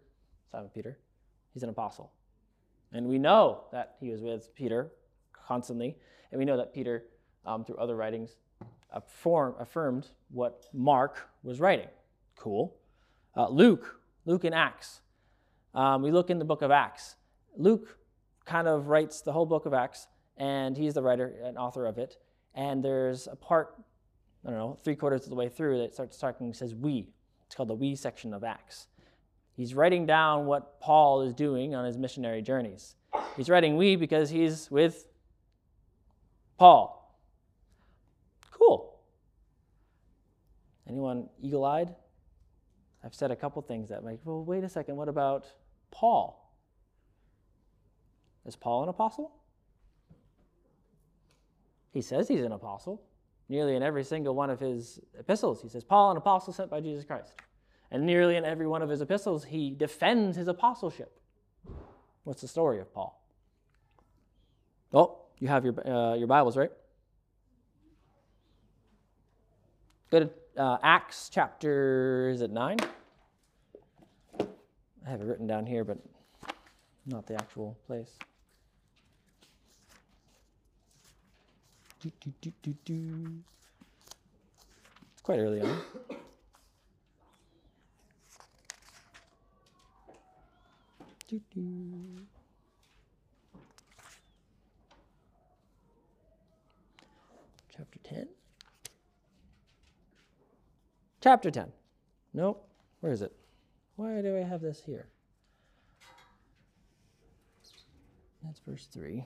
Simon 0.51 0.69
Peter, 0.73 0.99
he's 1.53 1.63
an 1.63 1.69
apostle. 1.69 2.11
And 2.91 3.07
we 3.07 3.17
know 3.17 3.65
that 3.71 3.95
he 3.99 4.09
was 4.09 4.21
with 4.21 4.53
Peter 4.55 4.91
constantly. 5.31 5.97
And 6.31 6.39
we 6.39 6.45
know 6.45 6.57
that 6.57 6.73
Peter, 6.73 7.05
um, 7.45 7.63
through 7.63 7.77
other 7.77 7.95
writings, 7.95 8.37
affirm, 8.91 9.55
affirmed 9.59 10.07
what 10.31 10.65
Mark 10.73 11.29
was 11.43 11.59
writing. 11.59 11.87
Cool. 12.35 12.75
Uh, 13.35 13.49
Luke, 13.49 13.99
Luke 14.25 14.45
in 14.45 14.53
Acts. 14.53 15.01
Um, 15.73 16.01
we 16.01 16.11
look 16.11 16.29
in 16.29 16.39
the 16.39 16.45
book 16.45 16.61
of 16.61 16.71
Acts. 16.71 17.15
Luke 17.57 17.97
kind 18.45 18.67
of 18.67 18.87
writes 18.87 19.21
the 19.21 19.31
whole 19.31 19.45
book 19.45 19.65
of 19.65 19.73
Acts, 19.73 20.07
and 20.37 20.77
he's 20.77 20.93
the 20.93 21.01
writer 21.01 21.33
and 21.43 21.57
author 21.57 21.85
of 21.85 21.97
it. 21.97 22.17
And 22.55 22.83
there's 22.83 23.27
a 23.27 23.35
part, 23.35 23.75
I 24.45 24.49
don't 24.49 24.59
know, 24.59 24.77
three 24.83 24.95
quarters 24.95 25.23
of 25.23 25.29
the 25.29 25.35
way 25.35 25.49
through 25.49 25.79
that 25.79 25.93
starts 25.93 26.17
talking, 26.17 26.53
says 26.53 26.75
we. 26.75 27.09
It's 27.45 27.55
called 27.55 27.69
the 27.69 27.75
we 27.75 27.95
section 27.95 28.33
of 28.33 28.43
Acts. 28.43 28.87
He's 29.55 29.75
writing 29.75 30.05
down 30.05 30.45
what 30.45 30.79
Paul 30.79 31.21
is 31.21 31.33
doing 31.33 31.75
on 31.75 31.85
his 31.85 31.97
missionary 31.97 32.41
journeys. 32.41 32.95
He's 33.37 33.49
writing 33.49 33.77
we 33.77 33.95
because 33.95 34.29
he's 34.29 34.69
with 34.71 35.07
Paul. 36.57 37.17
Cool. 38.51 38.99
Anyone 40.87 41.29
eagle 41.41 41.65
eyed? 41.65 41.93
I've 43.03 43.13
said 43.13 43.31
a 43.31 43.35
couple 43.35 43.61
things 43.61 43.89
that 43.89 44.03
make, 44.03 44.19
well, 44.23 44.43
wait 44.43 44.63
a 44.63 44.69
second, 44.69 44.95
what 44.95 45.09
about 45.09 45.45
Paul? 45.91 46.51
Is 48.45 48.55
Paul 48.55 48.83
an 48.83 48.89
apostle? 48.89 49.31
He 51.93 52.01
says 52.01 52.27
he's 52.27 52.43
an 52.43 52.51
apostle. 52.51 53.01
Nearly 53.49 53.75
in 53.75 53.83
every 53.83 54.03
single 54.03 54.33
one 54.33 54.49
of 54.49 54.59
his 54.59 54.99
epistles, 55.17 55.61
he 55.61 55.69
says, 55.69 55.83
Paul, 55.83 56.11
an 56.11 56.17
apostle 56.17 56.53
sent 56.53 56.71
by 56.71 56.79
Jesus 56.79 57.05
Christ. 57.05 57.33
And 57.91 58.05
nearly 58.05 58.35
in 58.35 58.45
every 58.45 58.65
one 58.65 58.81
of 58.81 58.89
his 58.89 59.01
epistles, 59.01 59.45
he 59.45 59.69
defends 59.69 60.35
his 60.35 60.47
apostleship. 60.47 61.19
What's 62.23 62.41
the 62.41 62.47
story 62.47 62.79
of 62.79 62.91
Paul? 62.93 63.21
Oh, 64.91 65.19
you 65.39 65.47
have 65.49 65.65
your, 65.65 65.87
uh, 65.87 66.15
your 66.15 66.27
Bibles, 66.27 66.57
right? 66.57 66.71
Go 70.09 70.21
to 70.21 70.29
uh, 70.57 70.77
Acts 70.81 71.29
chapter, 71.31 72.29
is 72.33 72.41
it 72.41 72.51
9? 72.51 72.77
I 74.39 75.09
have 75.09 75.21
it 75.21 75.25
written 75.25 75.47
down 75.47 75.65
here, 75.65 75.83
but 75.83 75.97
not 77.05 77.27
the 77.27 77.35
actual 77.35 77.77
place. 77.85 78.17
Do, 82.03 82.11
do, 82.61 82.75
do. 82.83 83.31
It's 85.13 85.21
quite 85.21 85.39
early 85.39 85.61
on. 85.61 85.81
Chapter 97.69 97.99
10. 98.03 98.27
Chapter 101.21 101.51
10. 101.51 101.71
Nope. 102.33 102.67
Where 102.99 103.13
is 103.13 103.21
it? 103.21 103.31
Why 103.95 104.21
do 104.21 104.37
I 104.37 104.41
have 104.41 104.59
this 104.59 104.81
here? 104.85 105.07
That's 108.43 108.59
verse 108.67 108.87
3. 108.91 109.23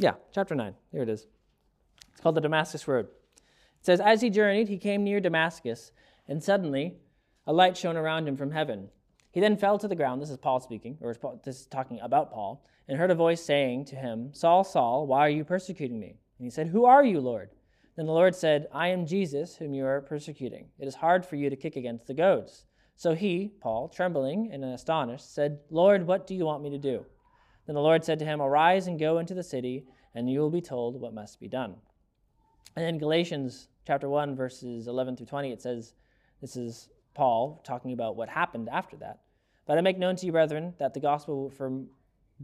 Yeah, 0.00 0.14
chapter 0.32 0.54
9. 0.54 0.74
Here 0.92 1.02
it 1.02 1.10
is. 1.10 1.26
It's 2.10 2.22
called 2.22 2.34
the 2.34 2.40
Damascus 2.40 2.88
Road. 2.88 3.04
It 3.04 3.84
says, 3.84 4.00
As 4.00 4.22
he 4.22 4.30
journeyed, 4.30 4.66
he 4.66 4.78
came 4.78 5.04
near 5.04 5.20
Damascus, 5.20 5.92
and 6.26 6.42
suddenly 6.42 6.96
a 7.46 7.52
light 7.52 7.76
shone 7.76 7.98
around 7.98 8.26
him 8.26 8.34
from 8.34 8.50
heaven. 8.50 8.88
He 9.30 9.40
then 9.40 9.58
fell 9.58 9.76
to 9.76 9.86
the 9.86 9.94
ground. 9.94 10.22
This 10.22 10.30
is 10.30 10.38
Paul 10.38 10.58
speaking, 10.58 10.96
or 11.02 11.14
this 11.44 11.60
is 11.60 11.66
talking 11.66 12.00
about 12.00 12.32
Paul, 12.32 12.64
and 12.88 12.96
heard 12.96 13.10
a 13.10 13.14
voice 13.14 13.44
saying 13.44 13.84
to 13.86 13.96
him, 13.96 14.32
Saul, 14.32 14.64
Saul, 14.64 15.06
why 15.06 15.20
are 15.20 15.28
you 15.28 15.44
persecuting 15.44 16.00
me? 16.00 16.16
And 16.38 16.46
he 16.46 16.50
said, 16.50 16.68
Who 16.68 16.86
are 16.86 17.04
you, 17.04 17.20
Lord? 17.20 17.50
Then 17.96 18.06
the 18.06 18.12
Lord 18.12 18.34
said, 18.34 18.68
I 18.72 18.88
am 18.88 19.04
Jesus, 19.04 19.56
whom 19.56 19.74
you 19.74 19.84
are 19.84 20.00
persecuting. 20.00 20.68
It 20.78 20.88
is 20.88 20.94
hard 20.94 21.26
for 21.26 21.36
you 21.36 21.50
to 21.50 21.56
kick 21.56 21.76
against 21.76 22.06
the 22.06 22.14
goads. 22.14 22.64
So 22.96 23.14
he, 23.14 23.52
Paul, 23.60 23.90
trembling 23.90 24.50
and 24.50 24.64
astonished, 24.64 25.34
said, 25.34 25.58
Lord, 25.68 26.06
what 26.06 26.26
do 26.26 26.34
you 26.34 26.46
want 26.46 26.62
me 26.62 26.70
to 26.70 26.78
do? 26.78 27.04
Then 27.70 27.76
the 27.76 27.82
Lord 27.82 28.04
said 28.04 28.18
to 28.18 28.24
him, 28.24 28.42
Arise 28.42 28.88
and 28.88 28.98
go 28.98 29.18
into 29.18 29.32
the 29.32 29.44
city, 29.44 29.84
and 30.16 30.28
you 30.28 30.40
will 30.40 30.50
be 30.50 30.60
told 30.60 31.00
what 31.00 31.14
must 31.14 31.38
be 31.38 31.46
done. 31.46 31.76
And 32.74 32.84
in 32.84 32.98
Galatians 32.98 33.68
chapter 33.86 34.08
1, 34.08 34.34
verses 34.34 34.88
11 34.88 35.16
through 35.16 35.26
20, 35.26 35.52
it 35.52 35.62
says, 35.62 35.94
This 36.40 36.56
is 36.56 36.88
Paul 37.14 37.62
talking 37.64 37.92
about 37.92 38.16
what 38.16 38.28
happened 38.28 38.68
after 38.72 38.96
that. 38.96 39.20
But 39.66 39.78
I 39.78 39.82
make 39.82 40.00
known 40.00 40.16
to 40.16 40.26
you, 40.26 40.32
brethren, 40.32 40.74
that 40.80 40.94
the 40.94 40.98
gospel 40.98 41.48
from 41.48 41.86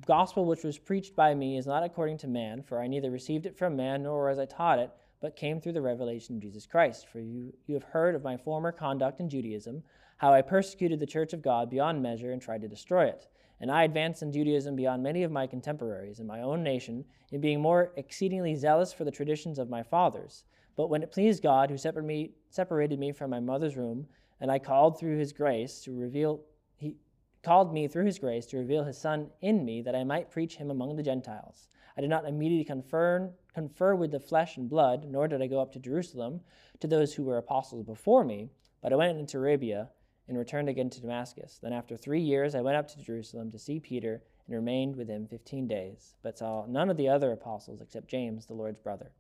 gospel 0.07 0.45
which 0.45 0.63
was 0.63 0.79
preached 0.79 1.17
by 1.17 1.35
me 1.35 1.59
is 1.59 1.67
not 1.67 1.83
according 1.83 2.19
to 2.19 2.29
man, 2.29 2.63
for 2.63 2.81
I 2.81 2.87
neither 2.87 3.11
received 3.11 3.47
it 3.47 3.59
from 3.59 3.75
man 3.75 4.05
nor 4.05 4.31
as 4.31 4.39
I 4.39 4.47
taught 4.47 4.79
it, 4.79 4.93
but 5.21 5.35
came 5.35 5.61
through 5.61 5.73
the 5.73 5.83
revelation 5.83 6.37
of 6.37 6.43
Jesus 6.43 6.67
Christ. 6.67 7.09
For 7.09 7.19
you, 7.19 7.53
you 7.67 7.75
have 7.75 7.83
heard 7.83 8.15
of 8.15 8.23
my 8.23 8.37
former 8.37 8.71
conduct 8.71 9.19
in 9.19 9.29
Judaism, 9.29 9.83
how 10.19 10.33
I 10.33 10.43
persecuted 10.43 11.01
the 11.01 11.05
church 11.05 11.33
of 11.33 11.43
God 11.43 11.69
beyond 11.69 12.01
measure 12.01 12.31
and 12.31 12.41
tried 12.41 12.61
to 12.61 12.69
destroy 12.69 13.07
it. 13.07 13.27
And 13.61 13.71
I 13.71 13.85
advanced 13.85 14.23
in 14.23 14.33
Judaism 14.33 14.77
beyond 14.77 15.03
many 15.03 15.23
of 15.23 15.33
my 15.33 15.47
contemporaries 15.47 16.21
in 16.21 16.27
my 16.27 16.43
own 16.43 16.63
nation, 16.63 17.05
in 17.33 17.41
being 17.41 17.61
more 17.61 17.93
exceedingly 17.97 18.55
zealous 18.55 18.93
for 18.93 19.05
the 19.05 19.11
traditions 19.11 19.59
of 19.59 19.71
my 19.71 19.83
fathers. 19.83 20.45
But 20.77 20.91
when 20.91 21.03
it 21.03 21.11
pleased 21.11 21.43
God, 21.43 21.71
who 21.71 21.79
separated 21.79 22.07
me, 22.07 22.31
separated 22.51 22.99
me 22.99 23.13
from 23.13 23.31
my 23.31 23.41
mother's 23.41 23.77
womb, 23.77 24.07
and 24.41 24.51
I 24.51 24.59
called 24.59 24.99
through 24.99 25.19
his 25.19 25.33
grace 25.33 25.81
to 25.83 25.99
reveal, 25.99 26.43
he 26.77 26.97
called 27.43 27.73
me 27.73 27.89
through 27.89 28.05
his 28.05 28.19
grace 28.19 28.45
to 28.47 28.59
reveal 28.59 28.85
his 28.85 28.99
Son 28.99 29.31
in 29.41 29.65
me, 29.65 29.81
that 29.83 29.97
I 29.97 30.05
might 30.05 30.31
preach 30.31 30.57
him 30.57 30.71
among 30.71 30.97
the 30.97 31.03
Gentiles. 31.03 31.69
I 31.97 32.03
did 32.03 32.11
not 32.11 32.27
immediately 32.27 32.65
confer, 32.65 33.33
confer 33.55 33.95
with 33.95 34.11
the 34.11 34.21
flesh 34.21 34.59
and 34.59 34.69
blood, 34.69 35.07
nor 35.09 35.29
did 35.29 35.41
I 35.41 35.47
go 35.47 35.61
up 35.61 35.73
to 35.73 35.79
Jerusalem 35.79 36.43
to 36.81 36.87
those 36.87 37.15
who 37.15 37.25
were 37.25 37.39
apostles 37.39 37.85
before 37.85 38.23
me, 38.23 38.51
but 38.83 38.93
I 38.93 38.97
went 38.97 39.19
into 39.19 39.39
Arabia 39.39 39.89
and 40.29 40.37
returned 40.37 40.69
again 40.69 40.91
to 40.91 41.01
Damascus. 41.01 41.59
Then 41.63 41.73
after 41.73 41.97
three 41.97 42.21
years, 42.21 42.55
I 42.55 42.61
went 42.61 42.77
up 42.77 42.89
to 42.89 43.03
Jerusalem 43.03 43.51
to 43.53 43.59
see 43.59 43.79
Peter 43.79 44.23
and 44.47 44.57
remained 44.57 44.97
with 44.97 45.09
him 45.09 45.27
fifteen 45.27 45.67
days, 45.69 46.15
but 46.23 46.39
saw 46.39 46.67
none 46.67 46.91
of 46.91 46.97
the 46.97 47.09
other 47.09 47.33
apostles 47.33 47.81
except 47.81 48.09
James, 48.09 48.47
the 48.47 48.55
Lord's 48.55 48.81
brother. 48.81 49.13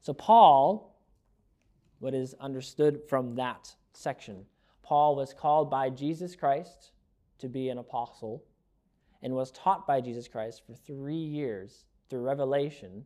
So, 0.00 0.12
Paul, 0.12 0.96
what 1.98 2.14
is 2.14 2.34
understood 2.40 3.00
from 3.08 3.36
that 3.36 3.74
section, 3.92 4.44
Paul 4.82 5.16
was 5.16 5.32
called 5.32 5.70
by 5.70 5.90
Jesus 5.90 6.36
Christ 6.36 6.92
to 7.38 7.48
be 7.48 7.68
an 7.68 7.78
apostle 7.78 8.44
and 9.22 9.34
was 9.34 9.50
taught 9.52 9.86
by 9.86 10.00
Jesus 10.00 10.28
Christ 10.28 10.62
for 10.66 10.74
three 10.74 11.14
years 11.14 11.86
through 12.10 12.20
revelation 12.20 13.04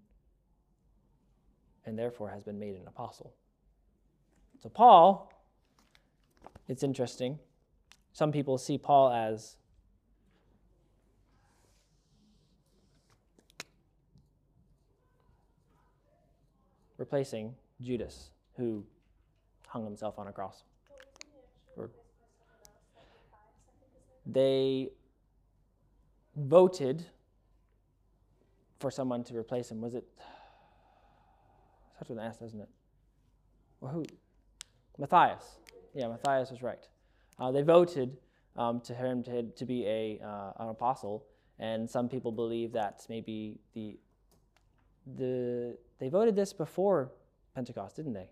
and 1.86 1.98
therefore 1.98 2.28
has 2.28 2.42
been 2.42 2.58
made 2.58 2.74
an 2.74 2.88
apostle. 2.88 3.32
So, 4.60 4.68
Paul 4.68 5.32
it's 6.68 6.82
interesting. 6.82 7.38
Some 8.12 8.30
people 8.30 8.58
see 8.58 8.78
Paul 8.78 9.10
as 9.12 9.56
replacing 16.98 17.54
Judas, 17.80 18.30
who 18.56 18.84
hung 19.68 19.84
himself 19.84 20.18
on 20.18 20.26
a 20.26 20.32
cross. 20.32 20.64
Or 21.76 21.90
they 24.26 24.90
voted 26.36 27.04
for 28.80 28.90
someone 28.90 29.24
to 29.24 29.36
replace 29.36 29.70
him. 29.70 29.80
Was 29.80 29.94
it? 29.94 30.04
Such 31.98 32.10
an 32.10 32.18
S, 32.18 32.38
doesn't 32.38 32.60
it? 32.60 32.68
Or 33.80 33.88
who? 33.88 34.04
Matthias. 34.98 35.58
Yeah, 35.98 36.06
Matthias 36.06 36.52
was 36.52 36.62
right. 36.62 36.86
Uh, 37.40 37.50
they 37.50 37.62
voted 37.62 38.18
um, 38.54 38.80
to 38.82 38.94
him 38.94 39.24
to, 39.24 39.42
to 39.42 39.64
be 39.66 39.84
a, 39.84 40.20
uh, 40.24 40.52
an 40.60 40.68
apostle, 40.68 41.26
and 41.58 41.90
some 41.90 42.08
people 42.08 42.30
believe 42.30 42.70
that 42.74 43.04
maybe 43.08 43.58
the, 43.74 43.98
the, 45.16 45.76
they 45.98 46.08
voted 46.08 46.36
this 46.36 46.52
before 46.52 47.10
Pentecost, 47.56 47.96
didn't 47.96 48.12
they? 48.12 48.28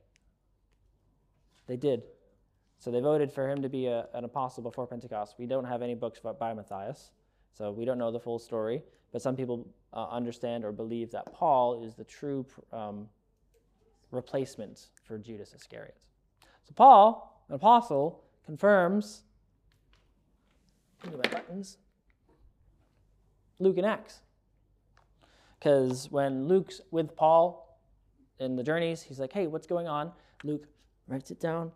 They 1.67 1.77
did. 1.77 2.05
So 2.79 2.93
they 2.93 3.01
voted 3.01 3.33
for 3.33 3.51
him 3.51 3.61
to 3.63 3.69
be 3.69 3.87
a, 3.87 4.07
an 4.15 4.23
apostle 4.23 4.63
before 4.63 4.87
Pentecost. 4.87 5.35
We 5.37 5.47
don't 5.47 5.65
have 5.65 5.83
any 5.83 5.97
books 5.97 6.21
by 6.39 6.55
Matthias, 6.55 7.11
so 7.53 7.73
we 7.73 7.85
don't 7.85 7.99
know 7.99 8.13
the 8.13 8.21
full 8.21 8.39
story. 8.39 8.81
But 9.13 9.23
some 9.23 9.35
people 9.35 9.67
uh, 9.93 10.07
understand 10.11 10.65
or 10.65 10.71
believe 10.71 11.11
that 11.11 11.33
Paul 11.33 11.83
is 11.83 11.97
the 11.97 12.05
true 12.05 12.47
um, 12.73 13.09
replacement 14.13 14.91
for 15.03 15.19
Judas 15.19 15.53
Iscariot. 15.53 15.97
So 16.63 16.73
Paul 16.77 17.33
an 17.49 17.55
apostle 17.55 18.23
confirms 18.45 19.23
buttons. 21.47 21.79
Luke 23.59 23.77
and 23.79 23.87
Acts. 23.87 24.21
Because 25.59 26.11
when 26.11 26.47
Luke's 26.47 26.81
with 26.91 27.17
Paul 27.17 27.81
in 28.39 28.57
the 28.57 28.63
journeys, 28.63 29.03
he's 29.03 29.19
like, 29.19 29.33
hey, 29.33 29.47
what's 29.47 29.67
going 29.67 29.89
on? 29.89 30.13
Luke 30.45 30.67
writes 31.09 31.31
it 31.31 31.41
down 31.41 31.73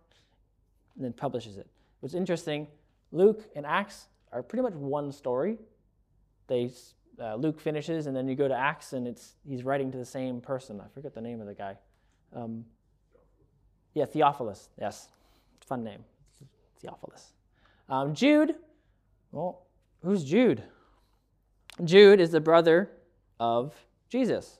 and 0.97 1.05
then 1.05 1.13
publishes 1.13 1.57
it. 1.57 1.67
What's 2.01 2.15
interesting, 2.15 2.67
Luke 3.13 3.49
and 3.57 3.65
Acts 3.65 4.09
are 4.33 4.43
pretty 4.43 4.63
much 4.63 4.75
one 4.75 5.13
story. 5.13 5.59
They 6.47 6.71
uh, 7.21 7.35
Luke 7.37 7.61
finishes, 7.61 8.07
and 8.07 8.17
then 8.17 8.29
you 8.29 8.35
go 8.35 8.49
to 8.49 8.55
Acts, 8.55 8.93
and 8.93 9.07
it's 9.07 9.35
he's 9.47 9.63
writing 9.63 9.91
to 9.93 9.99
the 9.99 10.05
same 10.05 10.41
person. 10.41 10.81
I 10.81 10.89
forget 10.95 11.15
the 11.15 11.21
name 11.21 11.41
of 11.41 11.47
the 11.47 11.55
guy. 11.55 11.77
Um, 12.35 12.65
yeah, 13.95 14.05
Theophilus. 14.07 14.69
Yes, 14.81 15.09
fun 15.71 15.85
name, 15.85 16.05
Theophilus. 16.81 17.33
Um, 17.89 18.13
Jude. 18.13 18.57
Well, 19.31 19.69
who's 20.03 20.25
Jude? 20.25 20.65
Jude 21.85 22.21
is 22.21 22.33
the 22.33 22.41
brother 22.41 22.91
of 23.39 23.73
Jesus. 24.09 24.59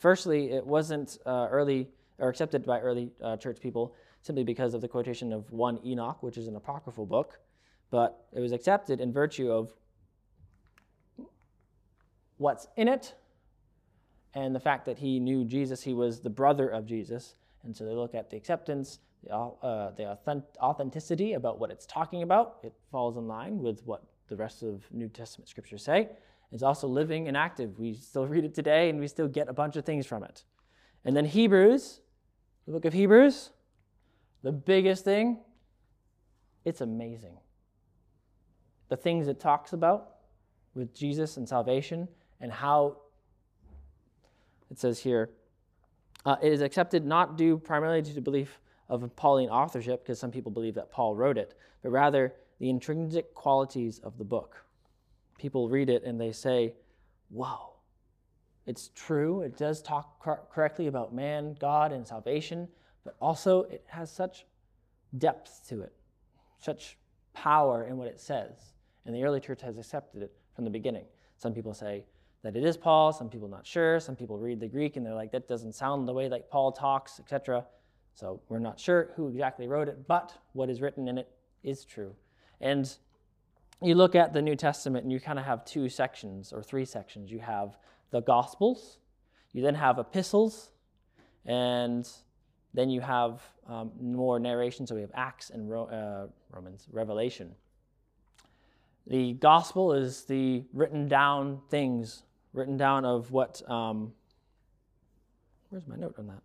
Firstly, 0.00 0.50
it 0.50 0.66
wasn't 0.66 1.18
uh, 1.24 1.46
early 1.48 1.88
or 2.18 2.28
accepted 2.28 2.66
by 2.66 2.80
early 2.80 3.12
uh, 3.22 3.36
church 3.36 3.60
people 3.60 3.94
simply 4.20 4.42
because 4.42 4.74
of 4.74 4.80
the 4.80 4.88
quotation 4.88 5.32
of 5.32 5.52
one 5.52 5.78
Enoch, 5.86 6.20
which 6.24 6.36
is 6.36 6.48
an 6.48 6.56
apocryphal 6.56 7.06
book, 7.06 7.38
but 7.92 8.26
it 8.32 8.40
was 8.40 8.50
accepted 8.50 9.00
in 9.00 9.12
virtue 9.12 9.52
of 9.52 9.72
what's 12.38 12.66
in 12.76 12.88
it 12.88 13.14
and 14.34 14.52
the 14.56 14.60
fact 14.60 14.86
that 14.86 14.98
he 14.98 15.20
knew 15.20 15.44
Jesus, 15.44 15.84
he 15.84 15.94
was 15.94 16.18
the 16.18 16.30
brother 16.30 16.68
of 16.68 16.84
Jesus. 16.84 17.36
And 17.62 17.76
so 17.76 17.84
they 17.84 17.94
look 17.94 18.16
at 18.16 18.28
the 18.28 18.36
acceptance, 18.36 18.98
the, 19.26 19.34
uh, 19.34 19.90
the 19.92 20.16
authenticity 20.60 21.34
about 21.34 21.58
what 21.58 21.70
it's 21.70 21.86
talking 21.86 22.22
about. 22.22 22.58
It 22.62 22.74
falls 22.90 23.16
in 23.16 23.26
line 23.26 23.58
with 23.58 23.82
what 23.84 24.04
the 24.28 24.36
rest 24.36 24.62
of 24.62 24.84
New 24.92 25.08
Testament 25.08 25.48
scriptures 25.48 25.82
say. 25.82 26.08
It's 26.52 26.62
also 26.62 26.86
living 26.86 27.28
and 27.28 27.36
active. 27.36 27.78
We 27.78 27.94
still 27.94 28.26
read 28.26 28.44
it 28.44 28.54
today 28.54 28.88
and 28.88 29.00
we 29.00 29.08
still 29.08 29.28
get 29.28 29.48
a 29.48 29.52
bunch 29.52 29.76
of 29.76 29.84
things 29.84 30.06
from 30.06 30.22
it. 30.22 30.44
And 31.04 31.16
then 31.16 31.24
Hebrews, 31.24 32.00
the 32.66 32.72
book 32.72 32.84
of 32.84 32.92
Hebrews, 32.92 33.50
the 34.42 34.52
biggest 34.52 35.04
thing, 35.04 35.40
it's 36.64 36.80
amazing. 36.80 37.38
The 38.88 38.96
things 38.96 39.28
it 39.28 39.40
talks 39.40 39.72
about 39.72 40.10
with 40.74 40.94
Jesus 40.94 41.36
and 41.36 41.48
salvation 41.48 42.08
and 42.40 42.52
how 42.52 42.98
it 44.70 44.78
says 44.78 44.98
here 44.98 45.30
uh, 46.26 46.36
it 46.42 46.52
is 46.52 46.60
accepted 46.60 47.06
not 47.06 47.38
due 47.38 47.56
primarily 47.56 48.02
to 48.02 48.20
belief 48.20 48.58
of 48.88 49.14
Pauline 49.16 49.48
authorship, 49.48 50.04
because 50.04 50.18
some 50.18 50.30
people 50.30 50.52
believe 50.52 50.74
that 50.74 50.90
Paul 50.90 51.14
wrote 51.14 51.38
it, 51.38 51.54
but 51.82 51.90
rather 51.90 52.34
the 52.58 52.70
intrinsic 52.70 53.34
qualities 53.34 53.98
of 54.00 54.18
the 54.18 54.24
book. 54.24 54.64
People 55.38 55.68
read 55.68 55.90
it 55.90 56.04
and 56.04 56.20
they 56.20 56.32
say, 56.32 56.74
Whoa, 57.28 57.74
it's 58.66 58.90
true. 58.94 59.42
It 59.42 59.56
does 59.56 59.82
talk 59.82 60.20
cor- 60.20 60.42
correctly 60.50 60.86
about 60.86 61.14
man, 61.14 61.56
God, 61.58 61.92
and 61.92 62.06
salvation, 62.06 62.68
but 63.04 63.16
also 63.20 63.62
it 63.64 63.84
has 63.88 64.10
such 64.10 64.46
depth 65.18 65.68
to 65.68 65.82
it, 65.82 65.92
such 66.58 66.96
power 67.32 67.84
in 67.84 67.96
what 67.96 68.08
it 68.08 68.20
says. 68.20 68.74
And 69.04 69.14
the 69.14 69.24
early 69.24 69.40
church 69.40 69.62
has 69.62 69.78
accepted 69.78 70.22
it 70.22 70.32
from 70.54 70.64
the 70.64 70.70
beginning. 70.70 71.04
Some 71.38 71.52
people 71.52 71.74
say 71.74 72.04
that 72.42 72.56
it 72.56 72.64
is 72.64 72.76
Paul, 72.76 73.12
some 73.12 73.28
people 73.28 73.48
not 73.48 73.66
sure, 73.66 74.00
some 74.00 74.16
people 74.16 74.38
read 74.38 74.60
the 74.60 74.68
Greek 74.68 74.96
and 74.96 75.04
they're 75.04 75.14
like, 75.14 75.32
that 75.32 75.48
doesn't 75.48 75.74
sound 75.74 76.08
the 76.08 76.12
way 76.12 76.28
like 76.28 76.48
Paul 76.48 76.72
talks, 76.72 77.20
etc. 77.20 77.64
So 78.16 78.40
we're 78.48 78.58
not 78.58 78.80
sure 78.80 79.10
who 79.14 79.28
exactly 79.28 79.68
wrote 79.68 79.88
it, 79.88 80.08
but 80.08 80.32
what 80.54 80.70
is 80.70 80.80
written 80.80 81.06
in 81.06 81.18
it 81.18 81.30
is 81.62 81.84
true. 81.84 82.14
And 82.62 82.90
you 83.82 83.94
look 83.94 84.14
at 84.14 84.32
the 84.32 84.40
New 84.40 84.56
Testament 84.56 85.04
and 85.04 85.12
you 85.12 85.20
kind 85.20 85.38
of 85.38 85.44
have 85.44 85.66
two 85.66 85.90
sections 85.90 86.50
or 86.50 86.62
three 86.62 86.86
sections. 86.86 87.30
You 87.30 87.40
have 87.40 87.76
the 88.10 88.22
Gospels, 88.22 88.98
you 89.52 89.62
then 89.62 89.74
have 89.74 89.98
epistles, 89.98 90.70
and 91.44 92.08
then 92.72 92.88
you 92.88 93.02
have 93.02 93.42
um, 93.68 93.92
more 94.00 94.40
narration. 94.40 94.86
So 94.86 94.94
we 94.94 95.02
have 95.02 95.12
Acts 95.14 95.50
and 95.50 95.70
Ro- 95.70 95.84
uh, 95.88 96.26
Romans, 96.50 96.86
Revelation. 96.90 97.54
The 99.06 99.34
gospel 99.34 99.92
is 99.92 100.24
the 100.24 100.64
written 100.72 101.06
down 101.06 101.60
things, 101.68 102.22
written 102.52 102.76
down 102.76 103.04
of 103.04 103.30
what. 103.30 103.62
Um, 103.70 104.12
where's 105.70 105.86
my 105.86 105.96
note 105.96 106.16
on 106.18 106.26
that? 106.26 106.42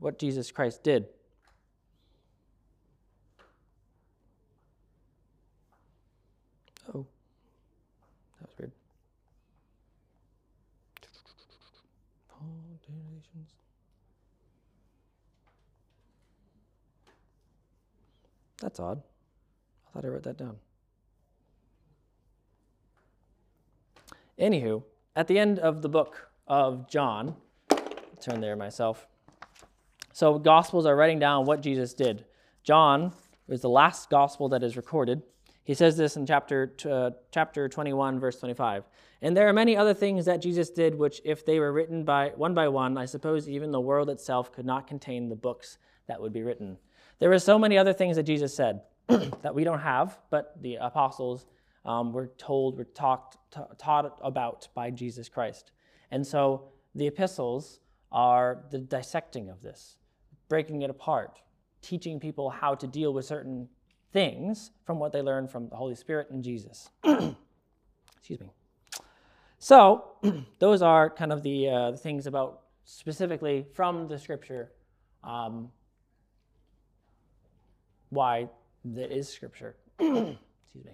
What 0.00 0.18
Jesus 0.18 0.50
Christ 0.50 0.82
did. 0.82 1.06
Oh, 6.94 7.06
that 8.40 8.48
was 8.48 8.58
weird. 8.58 8.72
That's 18.60 18.80
odd. 18.80 19.02
I 19.86 19.92
thought 19.92 20.04
I 20.04 20.08
wrote 20.08 20.24
that 20.24 20.36
down. 20.36 20.56
Anywho, 24.38 24.82
at 25.16 25.26
the 25.26 25.38
end 25.38 25.58
of 25.58 25.82
the 25.82 25.88
book 25.88 26.30
of 26.46 26.88
John, 26.88 27.36
turn 28.20 28.40
there 28.40 28.56
myself. 28.56 29.06
So, 30.18 30.36
Gospels 30.36 30.84
are 30.84 30.96
writing 30.96 31.20
down 31.20 31.46
what 31.46 31.60
Jesus 31.60 31.94
did. 31.94 32.24
John 32.64 33.12
is 33.48 33.60
the 33.60 33.68
last 33.68 34.10
Gospel 34.10 34.48
that 34.48 34.64
is 34.64 34.76
recorded. 34.76 35.22
He 35.62 35.74
says 35.74 35.96
this 35.96 36.16
in 36.16 36.26
chapter, 36.26 36.74
uh, 36.90 37.10
chapter 37.30 37.68
21, 37.68 38.18
verse 38.18 38.40
25. 38.40 38.82
And 39.22 39.36
there 39.36 39.48
are 39.48 39.52
many 39.52 39.76
other 39.76 39.94
things 39.94 40.24
that 40.24 40.42
Jesus 40.42 40.70
did, 40.70 40.96
which, 40.96 41.20
if 41.24 41.46
they 41.46 41.60
were 41.60 41.72
written 41.72 42.02
by 42.02 42.32
one 42.34 42.52
by 42.52 42.66
one, 42.66 42.98
I 42.98 43.04
suppose 43.04 43.48
even 43.48 43.70
the 43.70 43.80
world 43.80 44.10
itself 44.10 44.50
could 44.50 44.66
not 44.66 44.88
contain 44.88 45.28
the 45.28 45.36
books 45.36 45.78
that 46.08 46.20
would 46.20 46.32
be 46.32 46.42
written. 46.42 46.78
There 47.20 47.30
were 47.30 47.38
so 47.38 47.56
many 47.56 47.78
other 47.78 47.92
things 47.92 48.16
that 48.16 48.24
Jesus 48.24 48.52
said. 48.52 48.80
that 49.06 49.54
we 49.54 49.62
don't 49.62 49.78
have, 49.78 50.18
but 50.30 50.60
the 50.60 50.78
apostles 50.80 51.46
um, 51.84 52.12
were 52.12 52.32
told, 52.38 52.76
were 52.76 52.82
talked, 52.82 53.36
t- 53.54 53.60
taught 53.78 54.18
about 54.20 54.66
by 54.74 54.90
Jesus 54.90 55.28
Christ. 55.28 55.70
And 56.10 56.26
so 56.26 56.70
the 56.96 57.06
epistles 57.06 57.78
are 58.10 58.64
the 58.72 58.78
dissecting 58.78 59.48
of 59.48 59.62
this, 59.62 59.96
breaking 60.48 60.82
it 60.82 60.90
apart, 60.90 61.40
teaching 61.82 62.18
people 62.18 62.50
how 62.50 62.74
to 62.74 62.86
deal 62.86 63.12
with 63.12 63.24
certain 63.24 63.68
things 64.12 64.70
from 64.84 64.98
what 64.98 65.12
they 65.12 65.22
learned 65.22 65.50
from 65.50 65.68
the 65.68 65.76
Holy 65.76 65.94
Spirit 65.94 66.30
and 66.30 66.42
Jesus. 66.42 66.90
Excuse 67.04 68.40
me. 68.40 68.50
So, 69.58 70.04
those 70.58 70.82
are 70.82 71.10
kind 71.10 71.32
of 71.32 71.42
the, 71.42 71.68
uh, 71.68 71.96
things 71.96 72.26
about 72.26 72.60
specifically 72.84 73.66
from 73.74 74.08
the 74.08 74.18
scripture 74.18 74.72
um, 75.24 75.70
why 78.10 78.48
that 78.84 79.12
is 79.12 79.28
Scripture. 79.28 79.76
Excuse 79.98 80.34
me. 80.84 80.92